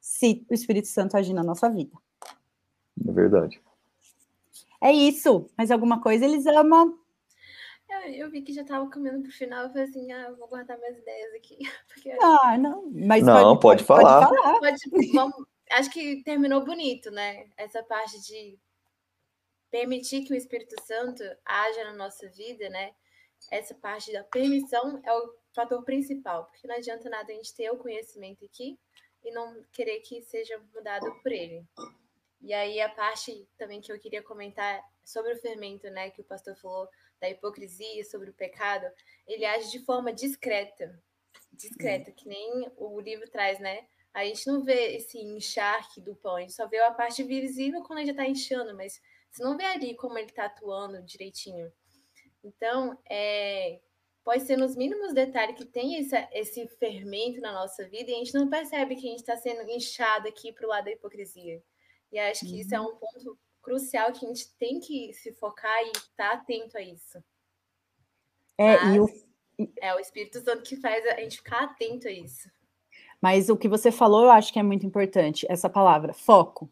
se 0.00 0.44
o 0.50 0.54
Espírito 0.54 0.88
Santo 0.88 1.16
agir 1.16 1.32
na 1.32 1.42
nossa 1.44 1.68
vida. 1.68 1.96
É 3.06 3.12
verdade. 3.12 3.60
É 4.80 4.92
isso. 4.92 5.48
Mais 5.56 5.70
alguma 5.70 6.00
coisa, 6.00 6.24
eles 6.24 6.46
amam? 6.46 6.98
Eu, 7.88 8.00
eu 8.12 8.30
vi 8.30 8.42
que 8.42 8.52
já 8.52 8.62
estava 8.62 8.88
caminhando 8.88 9.22
para 9.22 9.28
o 9.28 9.32
final, 9.32 9.64
eu 9.64 9.70
falei 9.70 9.84
assim, 9.84 10.10
ah, 10.10 10.34
vou 10.38 10.48
guardar 10.48 10.78
minhas 10.78 10.98
ideias 10.98 11.34
aqui. 11.34 11.58
Porque... 11.86 12.10
Ah, 12.20 12.56
não. 12.58 12.90
Mas 12.90 13.22
não, 13.22 13.58
pode, 13.58 13.84
pode, 13.84 13.84
pode 13.84 14.02
falar. 14.02 14.28
Pode 14.28 14.42
falar. 14.42 14.60
Pode, 14.60 15.12
vamos, 15.12 15.46
acho 15.70 15.90
que 15.90 16.22
terminou 16.24 16.64
bonito, 16.64 17.10
né? 17.10 17.46
Essa 17.56 17.82
parte 17.82 18.20
de 18.22 18.58
permitir 19.70 20.24
que 20.24 20.32
o 20.32 20.36
Espírito 20.36 20.74
Santo 20.84 21.22
haja 21.44 21.84
na 21.84 21.94
nossa 21.94 22.28
vida, 22.30 22.68
né? 22.68 22.92
Essa 23.50 23.74
parte 23.74 24.12
da 24.12 24.24
permissão 24.24 25.00
é 25.04 25.12
o 25.12 25.34
fator 25.54 25.82
principal, 25.84 26.46
porque 26.46 26.66
não 26.66 26.76
adianta 26.76 27.08
nada 27.08 27.32
a 27.32 27.34
gente 27.34 27.54
ter 27.54 27.70
o 27.70 27.76
conhecimento 27.76 28.44
aqui 28.44 28.78
e 29.24 29.30
não 29.30 29.62
querer 29.72 30.00
que 30.00 30.22
seja 30.22 30.60
mudado 30.74 31.12
por 31.22 31.30
ele. 31.30 31.64
E 32.40 32.52
aí 32.52 32.80
a 32.80 32.88
parte 32.88 33.48
também 33.56 33.80
que 33.80 33.92
eu 33.92 33.98
queria 33.98 34.22
comentar 34.22 34.82
sobre 35.04 35.32
o 35.32 35.40
fermento, 35.40 35.88
né, 35.90 36.10
que 36.10 36.20
o 36.20 36.24
pastor 36.24 36.56
falou 36.56 36.88
da 37.20 37.30
hipocrisia, 37.30 38.04
sobre 38.04 38.30
o 38.30 38.34
pecado, 38.34 38.86
ele 39.26 39.44
age 39.44 39.70
de 39.70 39.84
forma 39.84 40.12
discreta. 40.12 41.00
Discreta, 41.52 42.10
que 42.10 42.26
nem 42.26 42.70
o 42.76 42.98
livro 43.00 43.30
traz, 43.30 43.60
né? 43.60 43.86
A 44.12 44.24
gente 44.24 44.46
não 44.46 44.62
vê 44.62 44.96
esse 44.96 45.18
encharque 45.18 46.00
do 46.00 46.16
pão, 46.16 46.36
a 46.36 46.40
gente 46.40 46.52
só 46.52 46.66
vê 46.66 46.78
a 46.78 46.92
parte 46.92 47.22
visível 47.22 47.82
quando 47.82 48.00
ele 48.00 48.06
já 48.06 48.12
está 48.12 48.26
inchando, 48.26 48.76
mas 48.76 49.00
você 49.30 49.42
não 49.42 49.56
vê 49.56 49.64
ali 49.64 49.94
como 49.94 50.18
ele 50.18 50.28
está 50.28 50.46
atuando 50.46 51.02
direitinho. 51.02 51.72
Então, 52.42 52.98
é, 53.08 53.80
pode 54.24 54.44
ser 54.44 54.56
nos 54.56 54.76
mínimos 54.76 55.12
detalhes 55.12 55.56
que 55.56 55.64
tem 55.64 55.96
esse, 55.96 56.16
esse 56.32 56.66
fermento 56.78 57.40
na 57.40 57.52
nossa 57.52 57.88
vida 57.88 58.10
e 58.10 58.14
a 58.14 58.18
gente 58.18 58.34
não 58.34 58.48
percebe 58.48 58.96
que 58.96 59.06
a 59.06 59.10
gente 59.10 59.20
está 59.20 59.36
sendo 59.36 59.68
inchado 59.70 60.28
aqui 60.28 60.52
para 60.52 60.66
o 60.66 60.68
lado 60.68 60.84
da 60.84 60.92
hipocrisia. 60.92 61.62
E 62.10 62.18
acho 62.18 62.40
que 62.40 62.52
uhum. 62.52 62.58
isso 62.58 62.74
é 62.74 62.80
uhum. 62.80 62.88
um 62.88 62.96
ponto 62.96 63.38
crucial 63.60 64.12
que 64.12 64.24
a 64.24 64.28
gente 64.28 64.52
tem 64.58 64.80
que 64.80 65.12
se 65.14 65.32
focar 65.32 65.82
e 65.82 65.90
estar 65.90 66.30
tá 66.30 66.32
atento 66.32 66.76
a 66.76 66.82
isso. 66.82 67.22
É, 68.58 68.76
Mas, 68.76 68.96
e 68.96 69.00
o... 69.00 69.08
é 69.80 69.94
o 69.94 69.98
Espírito 69.98 70.40
Santo 70.40 70.62
que 70.62 70.76
faz 70.76 71.04
a 71.06 71.20
gente 71.20 71.38
ficar 71.38 71.64
atento 71.64 72.06
a 72.06 72.10
isso. 72.10 72.50
Mas 73.20 73.48
o 73.48 73.56
que 73.56 73.68
você 73.68 73.92
falou, 73.92 74.24
eu 74.24 74.30
acho 74.30 74.52
que 74.52 74.58
é 74.58 74.62
muito 74.62 74.84
importante, 74.84 75.46
essa 75.48 75.70
palavra, 75.70 76.12
foco. 76.12 76.68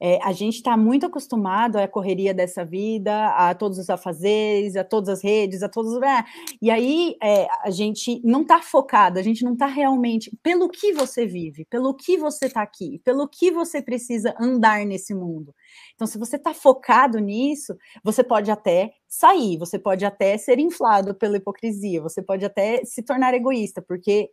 É, 0.00 0.18
a 0.22 0.32
gente 0.32 0.56
está 0.56 0.76
muito 0.76 1.06
acostumado 1.06 1.76
à 1.76 1.88
correria 1.88 2.32
dessa 2.32 2.64
vida, 2.64 3.28
a 3.28 3.54
todos 3.54 3.78
os 3.78 3.90
afazeres, 3.90 4.76
a 4.76 4.84
todas 4.84 5.08
as 5.08 5.22
redes, 5.22 5.62
a 5.62 5.68
todos. 5.68 6.00
É, 6.02 6.24
e 6.62 6.70
aí 6.70 7.16
é, 7.22 7.48
a 7.62 7.70
gente 7.70 8.20
não 8.24 8.42
está 8.42 8.62
focado, 8.62 9.18
a 9.18 9.22
gente 9.22 9.44
não 9.44 9.54
está 9.54 9.66
realmente 9.66 10.30
pelo 10.42 10.68
que 10.68 10.92
você 10.92 11.26
vive, 11.26 11.64
pelo 11.64 11.94
que 11.94 12.16
você 12.16 12.46
está 12.46 12.62
aqui, 12.62 13.00
pelo 13.04 13.28
que 13.28 13.50
você 13.50 13.82
precisa 13.82 14.34
andar 14.40 14.84
nesse 14.86 15.14
mundo. 15.14 15.54
Então, 15.94 16.06
se 16.06 16.18
você 16.18 16.36
está 16.36 16.54
focado 16.54 17.18
nisso, 17.18 17.76
você 18.04 18.22
pode 18.22 18.50
até 18.50 18.92
sair, 19.08 19.56
você 19.58 19.78
pode 19.78 20.04
até 20.04 20.38
ser 20.38 20.58
inflado 20.58 21.14
pela 21.14 21.38
hipocrisia, 21.38 22.00
você 22.00 22.22
pode 22.22 22.44
até 22.44 22.84
se 22.84 23.02
tornar 23.02 23.34
egoísta, 23.34 23.82
porque 23.82 24.30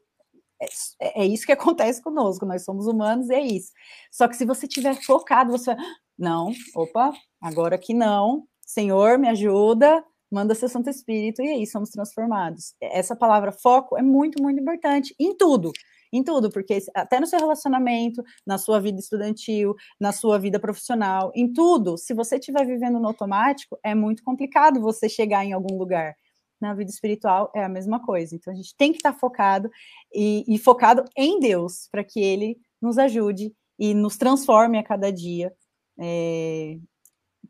É, 0.99 1.23
é, 1.23 1.25
isso 1.25 1.45
que 1.45 1.51
acontece 1.51 2.01
conosco, 2.01 2.45
nós 2.45 2.63
somos 2.63 2.87
humanos 2.87 3.29
é 3.29 3.39
isso. 3.41 3.71
Só 4.11 4.27
que 4.27 4.35
se 4.35 4.45
você 4.45 4.67
tiver 4.67 4.95
focado, 5.03 5.51
você 5.51 5.75
vai, 5.75 5.85
não, 6.17 6.51
opa, 6.75 7.13
agora 7.41 7.77
que 7.77 7.93
não, 7.93 8.47
Senhor, 8.65 9.17
me 9.19 9.27
ajuda, 9.27 10.03
manda 10.31 10.55
seu 10.55 10.69
Santo 10.69 10.89
Espírito, 10.89 11.41
e 11.41 11.49
aí 11.49 11.67
somos 11.67 11.89
transformados. 11.89 12.73
Essa 12.81 13.15
palavra 13.15 13.51
foco 13.51 13.97
é 13.97 14.01
muito, 14.01 14.41
muito 14.41 14.59
importante 14.61 15.13
em 15.19 15.35
tudo, 15.35 15.71
em 16.11 16.23
tudo, 16.23 16.49
porque 16.49 16.79
até 16.95 17.19
no 17.19 17.27
seu 17.27 17.39
relacionamento, 17.39 18.23
na 18.45 18.57
sua 18.57 18.79
vida 18.79 18.99
estudantil, 18.99 19.75
na 19.99 20.11
sua 20.11 20.39
vida 20.39 20.59
profissional, 20.59 21.31
em 21.35 21.51
tudo, 21.51 21.97
se 21.97 22.13
você 22.13 22.37
estiver 22.37 22.65
vivendo 22.65 22.99
no 22.99 23.07
automático, 23.07 23.77
é 23.83 23.93
muito 23.93 24.23
complicado 24.23 24.81
você 24.81 25.09
chegar 25.09 25.45
em 25.45 25.53
algum 25.53 25.77
lugar. 25.77 26.15
Na 26.59 26.73
vida 26.73 26.89
espiritual 26.89 27.51
é 27.53 27.63
a 27.63 27.69
mesma 27.69 28.03
coisa. 28.03 28.35
Então 28.35 28.51
a 28.51 28.55
gente 28.55 28.75
tem 28.75 28.91
que 28.91 28.97
estar 28.97 29.13
focado 29.13 29.69
e, 30.13 30.43
e 30.47 30.57
focado 30.57 31.03
em 31.15 31.39
Deus, 31.39 31.87
para 31.91 32.03
que 32.03 32.19
Ele 32.19 32.57
nos 32.81 32.97
ajude 32.97 33.53
e 33.77 33.93
nos 33.93 34.17
transforme 34.17 34.77
a 34.77 34.83
cada 34.83 35.11
dia 35.11 35.53
é, 35.99 36.77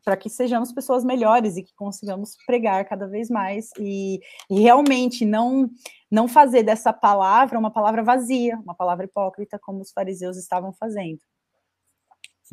para 0.04 0.16
que 0.16 0.30
sejamos 0.30 0.72
pessoas 0.72 1.04
melhores 1.04 1.56
e 1.56 1.62
que 1.62 1.74
consigamos 1.74 2.36
pregar 2.46 2.84
cada 2.88 3.06
vez 3.06 3.28
mais 3.28 3.70
e, 3.78 4.20
e, 4.50 4.60
realmente 4.60 5.24
não 5.24 5.68
não 6.08 6.28
fazer 6.28 6.62
dessa 6.62 6.92
palavra 6.92 7.58
uma 7.58 7.70
palavra 7.70 8.02
vazia, 8.02 8.56
uma 8.58 8.74
palavra 8.74 9.06
hipócrita, 9.06 9.58
como 9.58 9.80
os 9.80 9.90
fariseus 9.90 10.36
estavam 10.36 10.72
fazendo. 10.72 11.18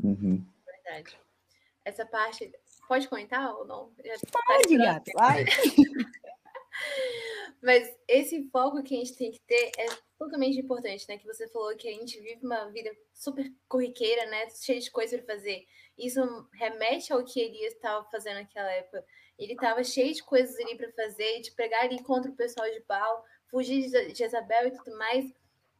Uhum. 0.03 0.43
Verdade. 0.65 1.19
Essa 1.85 2.03
parte 2.05 2.51
pode 2.87 3.07
comentar 3.07 3.53
ou 3.53 3.65
não? 3.65 3.91
Pode, 4.47 4.77
gato. 4.77 5.11
Vai. 5.13 5.45
Mas 7.61 7.89
esse 8.07 8.49
foco 8.49 8.83
que 8.83 8.93
a 8.93 8.97
gente 8.97 9.15
tem 9.15 9.31
que 9.31 9.39
ter 9.41 9.71
é 9.77 9.85
totalmente 10.17 10.59
importante, 10.59 11.07
né? 11.07 11.17
Que 11.17 11.25
você 11.25 11.47
falou 11.47 11.75
que 11.77 11.87
a 11.87 11.91
gente 11.93 12.19
vive 12.19 12.45
uma 12.45 12.65
vida 12.65 12.91
super 13.13 13.49
corriqueira, 13.69 14.25
né? 14.25 14.49
Cheia 14.49 14.79
de 14.79 14.91
coisas 14.91 15.21
para 15.21 15.35
fazer. 15.35 15.65
Isso 15.97 16.21
remete 16.53 17.13
ao 17.13 17.23
que 17.23 17.39
Elias 17.39 17.73
estava 17.73 18.03
fazendo 18.09 18.35
naquela 18.35 18.71
época. 18.71 19.05
Ele 19.37 19.53
estava 19.53 19.83
cheio 19.83 20.13
de 20.13 20.23
coisas 20.23 20.59
ali 20.59 20.75
para 20.75 20.91
fazer, 20.91 21.41
de 21.41 21.51
pregar 21.51 21.83
ali 21.83 22.01
contra 22.03 22.29
o 22.29 22.35
pessoal 22.35 22.69
de 22.69 22.83
Baal, 22.87 23.23
fugir 23.49 23.89
de 23.89 24.15
Jezabel 24.15 24.67
e 24.67 24.71
tudo 24.71 24.97
mais. 24.97 25.31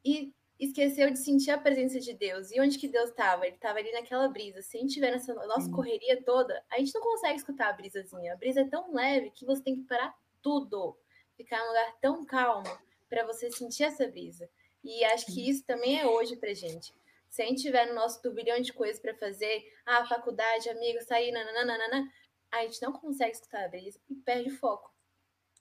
E 0.04 0.32
esqueceu 0.58 1.10
de 1.10 1.18
sentir 1.18 1.50
a 1.50 1.58
presença 1.58 2.00
de 2.00 2.14
Deus. 2.14 2.50
E 2.50 2.60
onde 2.60 2.78
que 2.78 2.88
Deus 2.88 3.10
estava? 3.10 3.46
Ele 3.46 3.56
estava 3.56 3.78
ali 3.78 3.92
naquela 3.92 4.28
brisa. 4.28 4.62
Se 4.62 4.76
a 4.76 4.80
gente 4.80 4.94
tiver 4.94 5.10
nessa 5.10 5.34
nossa 5.34 5.70
correria 5.70 6.22
toda, 6.22 6.64
a 6.70 6.78
gente 6.78 6.94
não 6.94 7.02
consegue 7.02 7.36
escutar 7.36 7.68
a 7.68 7.72
brisazinha. 7.72 8.32
A 8.32 8.36
brisa 8.36 8.60
é 8.60 8.68
tão 8.68 8.92
leve 8.94 9.30
que 9.30 9.44
você 9.44 9.62
tem 9.62 9.76
que 9.76 9.82
parar 9.82 10.14
tudo 10.40 10.96
ficar 11.36 11.58
em 11.58 11.62
um 11.62 11.68
lugar 11.68 11.96
tão 12.00 12.24
calmo 12.24 12.78
para 13.08 13.26
você 13.26 13.50
sentir 13.50 13.84
essa 13.84 14.06
brisa. 14.06 14.48
E 14.82 15.04
acho 15.04 15.26
que 15.26 15.48
isso 15.48 15.64
também 15.64 15.98
é 15.98 16.06
hoje 16.06 16.36
pra 16.36 16.52
gente. 16.52 16.92
Se 17.30 17.42
a 17.42 17.46
gente 17.46 17.62
tiver 17.62 17.86
no 17.86 17.94
nosso 17.94 18.20
turbilhão 18.22 18.60
de 18.60 18.72
coisas 18.72 19.00
para 19.00 19.14
fazer, 19.14 19.64
ah, 19.84 20.06
faculdade, 20.06 20.68
amigos, 20.68 21.04
sair, 21.04 21.32
nananana, 21.32 22.08
a 22.52 22.62
gente 22.62 22.80
não 22.82 22.92
consegue 22.92 23.32
escutar 23.32 23.64
a 23.64 23.68
brisa 23.68 23.98
e 24.08 24.14
perde 24.14 24.50
foco. 24.50 24.92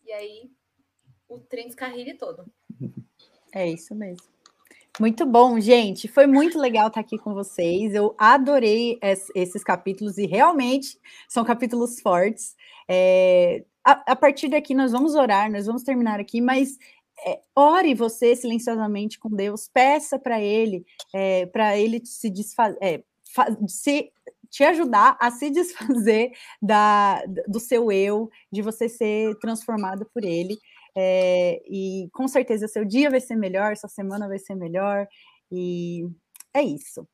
E 0.05 0.11
aí 0.11 0.51
o 1.27 1.39
trem 1.39 1.67
descarrilha 1.67 2.17
todo. 2.17 2.45
É 3.55 3.69
isso 3.69 3.93
mesmo. 3.93 4.25
Muito 4.99 5.27
bom, 5.27 5.59
gente. 5.59 6.07
Foi 6.07 6.25
muito 6.25 6.57
legal 6.59 6.87
estar 6.87 6.99
aqui 6.99 7.19
com 7.19 7.35
vocês. 7.35 7.93
Eu 7.93 8.15
adorei 8.17 8.97
esses 9.35 9.63
capítulos 9.63 10.17
e 10.17 10.25
realmente 10.25 10.99
são 11.27 11.45
capítulos 11.45 11.99
fortes. 11.99 12.55
É, 12.87 13.63
a, 13.83 14.11
a, 14.11 14.15
partir 14.15 14.47
daqui 14.49 14.73
nós 14.73 14.91
vamos 14.91 15.15
orar, 15.15 15.51
nós 15.51 15.65
vamos 15.65 15.83
terminar 15.83 16.19
aqui, 16.19 16.41
mas 16.41 16.77
é, 17.25 17.39
ore 17.55 17.93
você 17.93 18.35
silenciosamente 18.35 19.19
com 19.19 19.29
Deus, 19.29 19.67
peça 19.67 20.17
para 20.17 20.41
Ele, 20.41 20.85
é, 21.13 21.45
para 21.47 21.77
Ele 21.77 22.05
se 22.05 22.29
desfazer, 22.29 22.77
é, 22.81 23.03
te 24.49 24.63
ajudar 24.63 25.17
a 25.19 25.31
se 25.31 25.49
desfazer 25.49 26.31
da, 26.61 27.23
do 27.47 27.59
seu 27.59 27.91
eu, 27.91 28.29
de 28.51 28.61
você 28.61 28.87
ser 28.87 29.35
transformado 29.39 30.07
por 30.13 30.23
Ele. 30.23 30.57
É, 30.95 31.59
e 31.67 32.07
com 32.13 32.27
certeza 32.27 32.67
seu 32.67 32.85
dia 32.85 33.09
vai 33.09 33.19
ser 33.19 33.35
melhor, 33.35 33.75
sua 33.75 33.89
semana 33.89 34.27
vai 34.27 34.37
ser 34.37 34.53
melhor, 34.53 35.07
e 35.51 36.07
é 36.53 36.61
isso. 36.61 37.07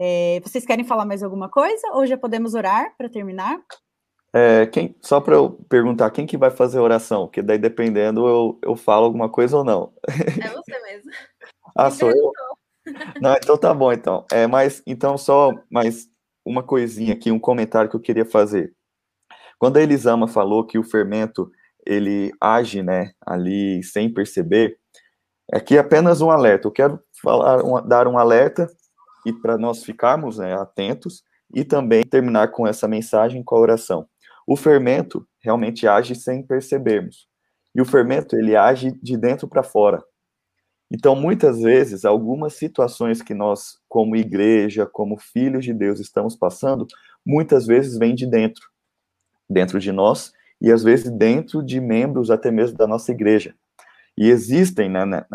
É, 0.00 0.40
vocês 0.42 0.64
querem 0.64 0.84
falar 0.84 1.04
mais 1.04 1.22
alguma 1.22 1.50
coisa 1.50 1.88
ou 1.92 2.06
já 2.06 2.16
podemos 2.16 2.54
orar 2.54 2.94
para 2.96 3.08
terminar? 3.08 3.58
É, 4.32 4.66
quem, 4.66 4.94
só 5.00 5.20
para 5.20 5.34
eu 5.34 5.50
perguntar, 5.68 6.10
quem 6.10 6.26
que 6.26 6.36
vai 6.36 6.50
fazer 6.50 6.78
a 6.78 6.82
oração? 6.82 7.26
Porque 7.26 7.40
daí, 7.40 7.58
dependendo, 7.58 8.26
eu, 8.26 8.58
eu 8.62 8.76
falo 8.76 9.06
alguma 9.06 9.28
coisa 9.28 9.56
ou 9.56 9.64
não. 9.64 9.92
É 10.06 10.48
você 10.50 10.78
mesmo. 10.82 11.10
ah, 11.74 11.90
sou 11.90 12.10
eu? 12.10 12.32
Não, 13.20 13.34
então 13.34 13.56
tá 13.56 13.72
bom, 13.72 13.92
então. 13.92 14.24
É, 14.30 14.46
mas, 14.46 14.82
então, 14.86 15.16
só 15.16 15.52
mais 15.70 16.08
uma 16.44 16.62
coisinha 16.62 17.12
aqui, 17.14 17.30
um 17.30 17.38
comentário 17.38 17.90
que 17.90 17.96
eu 17.96 18.00
queria 18.00 18.24
fazer. 18.24 18.74
Quando 19.58 19.76
a 19.76 19.82
Elisama 19.82 20.28
falou 20.28 20.64
que 20.64 20.78
o 20.78 20.84
fermento, 20.84 21.50
ele 21.84 22.32
age, 22.40 22.82
né, 22.82 23.12
ali 23.26 23.82
sem 23.82 24.12
perceber, 24.12 24.78
aqui 25.52 25.76
é 25.76 25.80
apenas 25.80 26.20
um 26.20 26.30
alerta. 26.30 26.68
Eu 26.68 26.72
quero 26.72 27.00
falar, 27.22 27.64
um, 27.64 27.86
dar 27.86 28.06
um 28.06 28.18
alerta 28.18 28.68
e 29.26 29.32
para 29.32 29.58
nós 29.58 29.84
ficarmos 29.84 30.38
né, 30.38 30.54
atentos 30.54 31.22
e 31.52 31.64
também 31.64 32.04
terminar 32.04 32.48
com 32.48 32.66
essa 32.66 32.86
mensagem 32.86 33.42
com 33.42 33.56
a 33.56 33.60
oração. 33.60 34.06
O 34.48 34.56
fermento 34.56 35.28
realmente 35.42 35.86
age 35.86 36.14
sem 36.14 36.42
percebermos. 36.42 37.28
E 37.74 37.82
o 37.82 37.84
fermento, 37.84 38.34
ele 38.34 38.56
age 38.56 38.92
de 39.02 39.14
dentro 39.14 39.46
para 39.46 39.62
fora. 39.62 40.02
Então, 40.90 41.14
muitas 41.14 41.60
vezes, 41.60 42.06
algumas 42.06 42.54
situações 42.54 43.20
que 43.20 43.34
nós, 43.34 43.78
como 43.86 44.16
igreja, 44.16 44.86
como 44.86 45.18
filhos 45.18 45.66
de 45.66 45.74
Deus, 45.74 46.00
estamos 46.00 46.34
passando, 46.34 46.86
muitas 47.26 47.66
vezes 47.66 47.98
vêm 47.98 48.14
de 48.14 48.26
dentro. 48.26 48.62
Dentro 49.50 49.78
de 49.78 49.92
nós 49.92 50.32
e, 50.62 50.72
às 50.72 50.82
vezes, 50.82 51.10
dentro 51.10 51.62
de 51.62 51.78
membros 51.78 52.30
até 52.30 52.50
mesmo 52.50 52.78
da 52.78 52.86
nossa 52.86 53.12
igreja. 53.12 53.54
E 54.16 54.30
existem, 54.30 54.88
né, 54.88 55.04
na, 55.04 55.26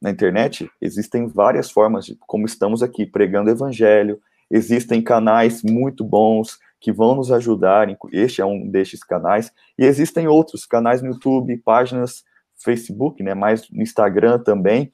na 0.00 0.10
internet, 0.10 0.66
existem 0.80 1.26
várias 1.26 1.70
formas 1.70 2.06
de 2.06 2.16
como 2.20 2.46
estamos 2.46 2.82
aqui, 2.82 3.04
pregando 3.04 3.50
evangelho, 3.50 4.18
existem 4.50 5.02
canais 5.02 5.62
muito 5.62 6.02
bons, 6.02 6.58
que 6.82 6.92
vão 6.92 7.14
nos 7.14 7.30
ajudar. 7.30 7.86
Este 8.12 8.42
é 8.42 8.44
um 8.44 8.68
destes 8.68 9.04
canais. 9.04 9.52
E 9.78 9.84
existem 9.84 10.26
outros 10.26 10.66
canais 10.66 11.00
no 11.00 11.10
YouTube, 11.12 11.56
páginas 11.58 12.24
Facebook, 12.62 13.22
né, 13.22 13.34
mais 13.34 13.70
no 13.70 13.82
Instagram 13.82 14.40
também, 14.40 14.90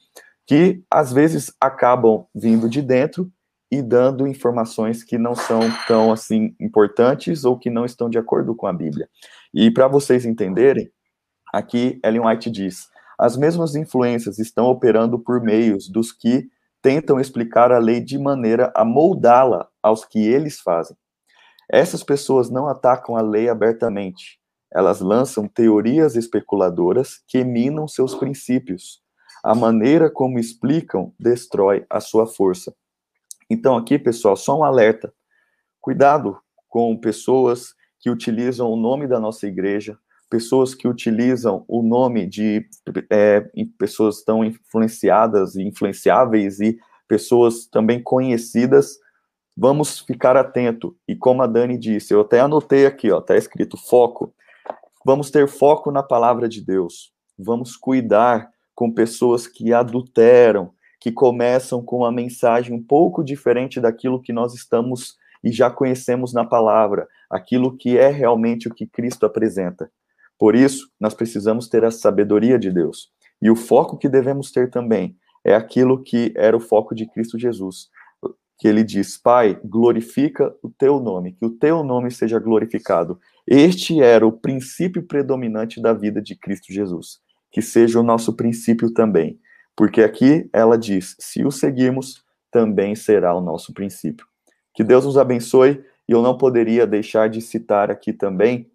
que 0.46 0.82
às 0.90 1.12
vezes 1.12 1.52
acabam 1.60 2.26
vindo 2.34 2.68
de 2.68 2.82
dentro 2.82 3.30
e 3.70 3.82
dando 3.82 4.26
informações 4.26 5.02
que 5.02 5.18
não 5.18 5.34
são 5.34 5.60
tão 5.86 6.12
assim 6.12 6.54
importantes 6.60 7.44
ou 7.44 7.58
que 7.58 7.68
não 7.68 7.84
estão 7.84 8.08
de 8.08 8.18
acordo 8.18 8.54
com 8.54 8.66
a 8.66 8.72
Bíblia. 8.72 9.08
E 9.52 9.70
para 9.70 9.88
vocês 9.88 10.24
entenderem, 10.24 10.90
aqui 11.52 11.98
Ellen 12.04 12.26
White 12.26 12.50
diz: 12.50 12.86
as 13.18 13.36
mesmas 13.36 13.74
influências 13.74 14.38
estão 14.38 14.66
operando 14.66 15.18
por 15.18 15.40
meios 15.42 15.88
dos 15.88 16.12
que 16.12 16.48
tentam 16.80 17.18
explicar 17.18 17.72
a 17.72 17.78
lei 17.78 18.00
de 18.00 18.18
maneira 18.18 18.72
a 18.74 18.84
moldá-la 18.84 19.68
aos 19.82 20.04
que 20.04 20.18
eles 20.18 20.60
fazem. 20.60 20.96
Essas 21.70 22.02
pessoas 22.02 22.48
não 22.50 22.66
atacam 22.66 23.16
a 23.16 23.20
lei 23.20 23.48
abertamente. 23.48 24.38
Elas 24.72 25.00
lançam 25.00 25.46
teorias 25.46 26.16
especuladoras 26.16 27.22
que 27.26 27.44
minam 27.44 27.86
seus 27.86 28.14
princípios. 28.14 29.02
A 29.44 29.54
maneira 29.54 30.10
como 30.10 30.38
explicam 30.38 31.12
destrói 31.18 31.86
a 31.88 32.00
sua 32.00 32.26
força. 32.26 32.74
Então, 33.50 33.76
aqui, 33.76 33.98
pessoal, 33.98 34.36
só 34.36 34.58
um 34.58 34.64
alerta. 34.64 35.12
Cuidado 35.80 36.38
com 36.68 36.96
pessoas 36.96 37.74
que 38.00 38.10
utilizam 38.10 38.70
o 38.70 38.76
nome 38.76 39.06
da 39.06 39.18
nossa 39.18 39.46
igreja, 39.46 39.98
pessoas 40.30 40.74
que 40.74 40.86
utilizam 40.86 41.64
o 41.66 41.82
nome 41.82 42.26
de 42.26 42.66
é, 43.10 43.40
pessoas 43.78 44.22
tão 44.22 44.44
influenciadas 44.44 45.56
e 45.56 45.62
influenciáveis 45.62 46.60
e 46.60 46.78
pessoas 47.08 47.66
também 47.66 48.02
conhecidas 48.02 48.98
vamos 49.58 49.98
ficar 49.98 50.36
atento. 50.36 50.96
E 51.06 51.16
como 51.16 51.42
a 51.42 51.46
Dani 51.46 51.76
disse, 51.76 52.14
eu 52.14 52.20
até 52.20 52.38
anotei 52.38 52.86
aqui, 52.86 53.10
ó, 53.10 53.20
tá 53.20 53.36
escrito 53.36 53.76
foco. 53.76 54.32
Vamos 55.04 55.32
ter 55.32 55.48
foco 55.48 55.90
na 55.90 56.02
palavra 56.02 56.48
de 56.48 56.64
Deus. 56.64 57.12
Vamos 57.36 57.76
cuidar 57.76 58.50
com 58.72 58.92
pessoas 58.92 59.48
que 59.48 59.72
adulteram, 59.72 60.70
que 61.00 61.10
começam 61.10 61.82
com 61.82 61.98
uma 61.98 62.12
mensagem 62.12 62.72
um 62.72 62.82
pouco 62.82 63.24
diferente 63.24 63.80
daquilo 63.80 64.22
que 64.22 64.32
nós 64.32 64.54
estamos 64.54 65.16
e 65.42 65.50
já 65.50 65.70
conhecemos 65.70 66.32
na 66.32 66.44
palavra, 66.44 67.08
aquilo 67.28 67.76
que 67.76 67.98
é 67.98 68.08
realmente 68.08 68.68
o 68.68 68.74
que 68.74 68.86
Cristo 68.86 69.26
apresenta. 69.26 69.90
Por 70.38 70.54
isso, 70.54 70.88
nós 71.00 71.14
precisamos 71.14 71.68
ter 71.68 71.84
a 71.84 71.90
sabedoria 71.90 72.58
de 72.58 72.70
Deus. 72.70 73.10
E 73.42 73.50
o 73.50 73.56
foco 73.56 73.96
que 73.96 74.08
devemos 74.08 74.52
ter 74.52 74.70
também 74.70 75.16
é 75.44 75.54
aquilo 75.54 76.02
que 76.02 76.32
era 76.36 76.56
o 76.56 76.60
foco 76.60 76.94
de 76.94 77.06
Cristo 77.06 77.38
Jesus, 77.38 77.88
que 78.58 78.66
ele 78.66 78.82
diz: 78.82 79.16
Pai, 79.16 79.58
glorifica 79.64 80.54
o 80.62 80.68
teu 80.68 80.98
nome, 81.00 81.32
que 81.32 81.46
o 81.46 81.50
teu 81.50 81.84
nome 81.84 82.10
seja 82.10 82.38
glorificado. 82.38 83.18
Este 83.46 84.02
era 84.02 84.26
o 84.26 84.32
princípio 84.32 85.02
predominante 85.02 85.80
da 85.80 85.92
vida 85.92 86.20
de 86.20 86.34
Cristo 86.34 86.72
Jesus. 86.72 87.20
Que 87.50 87.62
seja 87.62 87.98
o 87.98 88.02
nosso 88.02 88.34
princípio 88.34 88.92
também. 88.92 89.38
porque 89.78 90.02
aqui 90.02 90.50
ela 90.52 90.76
diz: 90.76 91.14
se 91.20 91.44
o 91.44 91.52
seguirmos, 91.52 92.24
também 92.50 92.96
será 92.96 93.32
o 93.32 93.40
nosso 93.40 93.72
princípio. 93.72 94.26
Que 94.74 94.82
Deus 94.82 95.04
nos 95.04 95.16
abençoe, 95.16 95.84
e 96.08 96.12
eu 96.12 96.20
não 96.20 96.36
poderia 96.36 96.84
deixar 96.84 97.28
de 97.28 97.40
citar 97.40 97.88
aqui 97.88 98.12
também 98.12 98.68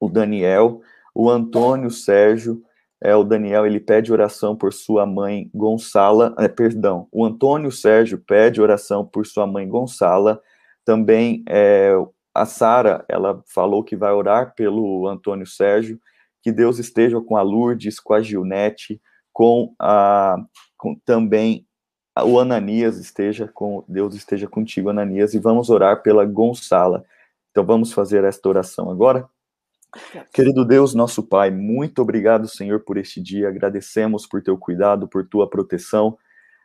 o 0.00 0.08
Daniel, 0.08 0.80
o 1.14 1.28
Antônio 1.28 1.90
Sérgio, 1.90 2.62
é, 3.02 3.14
o 3.16 3.24
Daniel 3.24 3.66
ele 3.66 3.80
pede 3.80 4.12
oração 4.12 4.54
por 4.54 4.72
sua 4.72 5.06
mãe 5.06 5.50
Gonçala, 5.54 6.34
é, 6.38 6.48
perdão, 6.48 7.08
o 7.10 7.24
Antônio 7.24 7.72
Sérgio 7.72 8.18
pede 8.18 8.60
oração 8.60 9.06
por 9.06 9.26
sua 9.26 9.46
mãe 9.46 9.68
Gonçala, 9.68 10.40
também 10.84 11.42
é, 11.48 11.94
a 12.34 12.44
Sara, 12.44 13.04
ela 13.08 13.42
falou 13.46 13.82
que 13.82 13.96
vai 13.96 14.12
orar 14.12 14.54
pelo 14.54 15.06
Antônio 15.08 15.46
Sérgio, 15.46 15.98
que 16.42 16.52
Deus 16.52 16.78
esteja 16.78 17.20
com 17.20 17.36
a 17.36 17.42
Lourdes, 17.42 18.00
com 18.00 18.14
a 18.14 18.22
Gilnete, 18.22 19.00
com 19.32 19.74
a 19.78 20.36
com, 20.76 20.94
também 21.04 21.66
o 22.24 22.38
Ananias 22.38 22.98
esteja 22.98 23.48
com 23.52 23.84
Deus 23.88 24.14
esteja 24.14 24.46
contigo, 24.46 24.90
Ananias, 24.90 25.34
e 25.34 25.38
vamos 25.38 25.70
orar 25.70 26.02
pela 26.02 26.24
Gonçala. 26.24 27.04
Então 27.50 27.64
vamos 27.64 27.92
fazer 27.92 28.24
esta 28.24 28.48
oração 28.48 28.90
agora. 28.90 29.28
Querido 30.32 30.64
Deus, 30.64 30.94
nosso 30.94 31.22
Pai, 31.22 31.50
muito 31.50 32.00
obrigado, 32.00 32.48
Senhor, 32.48 32.80
por 32.80 32.96
este 32.96 33.20
dia. 33.20 33.48
Agradecemos 33.48 34.26
por 34.26 34.42
teu 34.42 34.56
cuidado, 34.56 35.08
por 35.08 35.26
tua 35.26 35.48
proteção. 35.48 36.16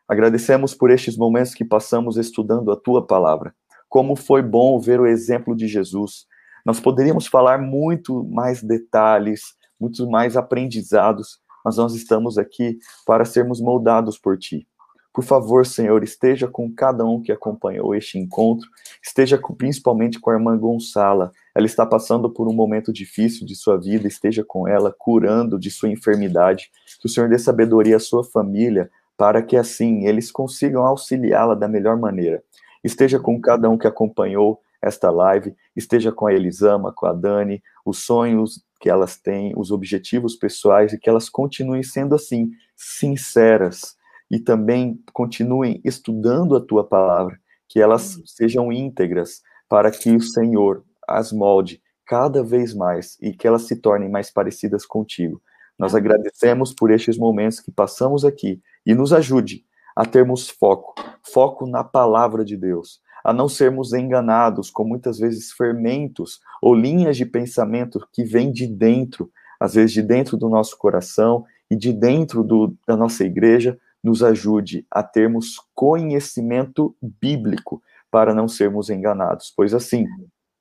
Agradecemos 0.07 0.75
por 0.75 0.91
estes 0.91 1.17
momentos 1.17 1.53
que 1.53 1.65
passamos 1.65 2.17
estudando 2.17 2.71
a 2.71 2.75
tua 2.75 3.05
palavra. 3.05 3.55
Como 3.89 4.15
foi 4.15 4.41
bom 4.41 4.79
ver 4.79 4.99
o 4.99 5.07
exemplo 5.07 5.55
de 5.55 5.67
Jesus. 5.67 6.27
Nós 6.65 6.79
poderíamos 6.79 7.27
falar 7.27 7.59
muito 7.59 8.23
mais 8.25 8.61
detalhes, 8.61 9.55
muitos 9.79 10.07
mais 10.07 10.37
aprendizados, 10.37 11.39
mas 11.63 11.77
nós 11.77 11.95
estamos 11.95 12.37
aqui 12.37 12.77
para 13.05 13.25
sermos 13.25 13.59
moldados 13.59 14.17
por 14.17 14.37
ti. 14.37 14.67
Por 15.15 15.23
favor, 15.23 15.65
Senhor, 15.65 16.03
esteja 16.03 16.45
com 16.45 16.69
cada 16.69 17.05
um 17.05 17.21
que 17.21 17.31
acompanhou 17.31 17.95
este 17.95 18.19
encontro, 18.19 18.67
esteja 19.01 19.37
com, 19.37 19.55
principalmente 19.55 20.19
com 20.19 20.29
a 20.29 20.33
irmã 20.33 20.57
Gonçala. 20.57 21.31
Ela 21.55 21.65
está 21.65 21.85
passando 21.85 22.29
por 22.29 22.49
um 22.49 22.53
momento 22.53 22.91
difícil 22.91 23.47
de 23.47 23.55
sua 23.55 23.77
vida, 23.77 24.09
esteja 24.09 24.43
com 24.45 24.67
ela, 24.67 24.93
curando 24.93 25.57
de 25.57 25.71
sua 25.71 25.87
enfermidade. 25.87 26.69
Que 26.99 27.05
o 27.05 27.09
Senhor 27.09 27.29
dê 27.29 27.39
sabedoria 27.39 27.95
à 27.95 27.99
sua 27.99 28.25
família, 28.25 28.91
para 29.15 29.41
que 29.41 29.55
assim 29.55 30.05
eles 30.05 30.29
consigam 30.29 30.85
auxiliá-la 30.85 31.55
da 31.55 31.69
melhor 31.69 31.97
maneira. 31.97 32.43
Esteja 32.83 33.17
com 33.17 33.39
cada 33.39 33.69
um 33.69 33.77
que 33.77 33.87
acompanhou 33.87 34.59
esta 34.81 35.09
live, 35.09 35.55
esteja 35.73 36.11
com 36.11 36.27
a 36.27 36.33
Elisama, 36.33 36.91
com 36.91 37.05
a 37.05 37.13
Dani, 37.13 37.63
os 37.85 37.99
sonhos 37.99 38.65
que 38.81 38.89
elas 38.89 39.15
têm, 39.15 39.53
os 39.55 39.71
objetivos 39.71 40.35
pessoais 40.35 40.91
e 40.91 40.99
que 40.99 41.09
elas 41.09 41.29
continuem 41.29 41.83
sendo 41.83 42.15
assim, 42.15 42.51
sinceras 42.75 43.95
e 44.29 44.39
também 44.39 45.01
continuem 45.13 45.81
estudando 45.83 46.55
a 46.55 46.61
tua 46.61 46.83
palavra, 46.83 47.37
que 47.67 47.79
elas 47.79 48.19
sejam 48.25 48.71
íntegras 48.71 49.41
para 49.69 49.91
que 49.91 50.15
o 50.15 50.21
Senhor 50.21 50.83
as 51.07 51.31
molde 51.31 51.81
cada 52.05 52.43
vez 52.43 52.73
mais 52.73 53.17
e 53.21 53.33
que 53.33 53.47
elas 53.47 53.63
se 53.63 53.75
tornem 53.75 54.09
mais 54.09 54.31
parecidas 54.31 54.85
contigo. 54.85 55.41
Nós 55.77 55.93
agradecemos 55.93 56.73
por 56.73 56.91
estes 56.91 57.17
momentos 57.17 57.59
que 57.59 57.71
passamos 57.71 58.23
aqui 58.23 58.61
e 58.85 58.93
nos 58.93 59.11
ajude 59.11 59.65
a 59.95 60.05
termos 60.05 60.49
foco, 60.49 60.93
foco 61.23 61.65
na 61.65 61.83
palavra 61.83 62.45
de 62.45 62.55
Deus, 62.55 63.01
a 63.23 63.33
não 63.33 63.49
sermos 63.49 63.93
enganados 63.93 64.69
com 64.69 64.83
muitas 64.83 65.17
vezes 65.17 65.51
fermentos 65.51 66.39
ou 66.61 66.75
linhas 66.75 67.17
de 67.17 67.25
pensamento 67.25 68.05
que 68.13 68.23
vêm 68.23 68.51
de 68.51 68.67
dentro, 68.67 69.31
às 69.59 69.73
vezes 69.73 69.93
de 69.93 70.01
dentro 70.01 70.37
do 70.37 70.49
nosso 70.49 70.77
coração 70.77 71.43
e 71.69 71.75
de 71.75 71.91
dentro 71.91 72.43
do, 72.43 72.75
da 72.87 72.95
nossa 72.95 73.23
igreja, 73.23 73.77
nos 74.05 74.21
ajude 74.21 74.85
a 74.91 75.01
termos 75.01 75.55
conhecimento 75.73 76.95
bíblico 77.01 77.81
para 78.11 78.35
não 78.35 78.47
sermos 78.47 78.91
enganados, 78.91 79.51
pois 79.57 79.73
assim 79.73 80.05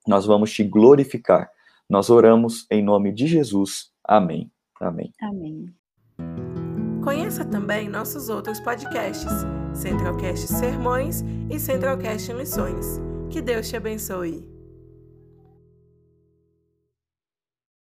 nós 0.09 0.24
vamos 0.24 0.51
te 0.51 0.64
glorificar. 0.64 1.51
Nós 1.88 2.09
oramos 2.09 2.66
em 2.70 2.82
nome 2.82 3.12
de 3.12 3.26
Jesus. 3.26 3.90
Amém. 4.03 4.51
Amém. 4.80 5.12
Amém. 5.20 5.74
Conheça 7.05 7.45
também 7.45 7.86
nossos 7.86 8.30
outros 8.30 8.59
podcasts, 8.61 9.30
Centralcast 9.74 10.49
Sermões 10.49 11.22
e 11.51 11.61
Centralcast 11.61 12.32
Missões. 12.32 12.99
Que 13.28 13.42
Deus 13.42 13.68
te 13.68 13.76
abençoe. 13.76 14.54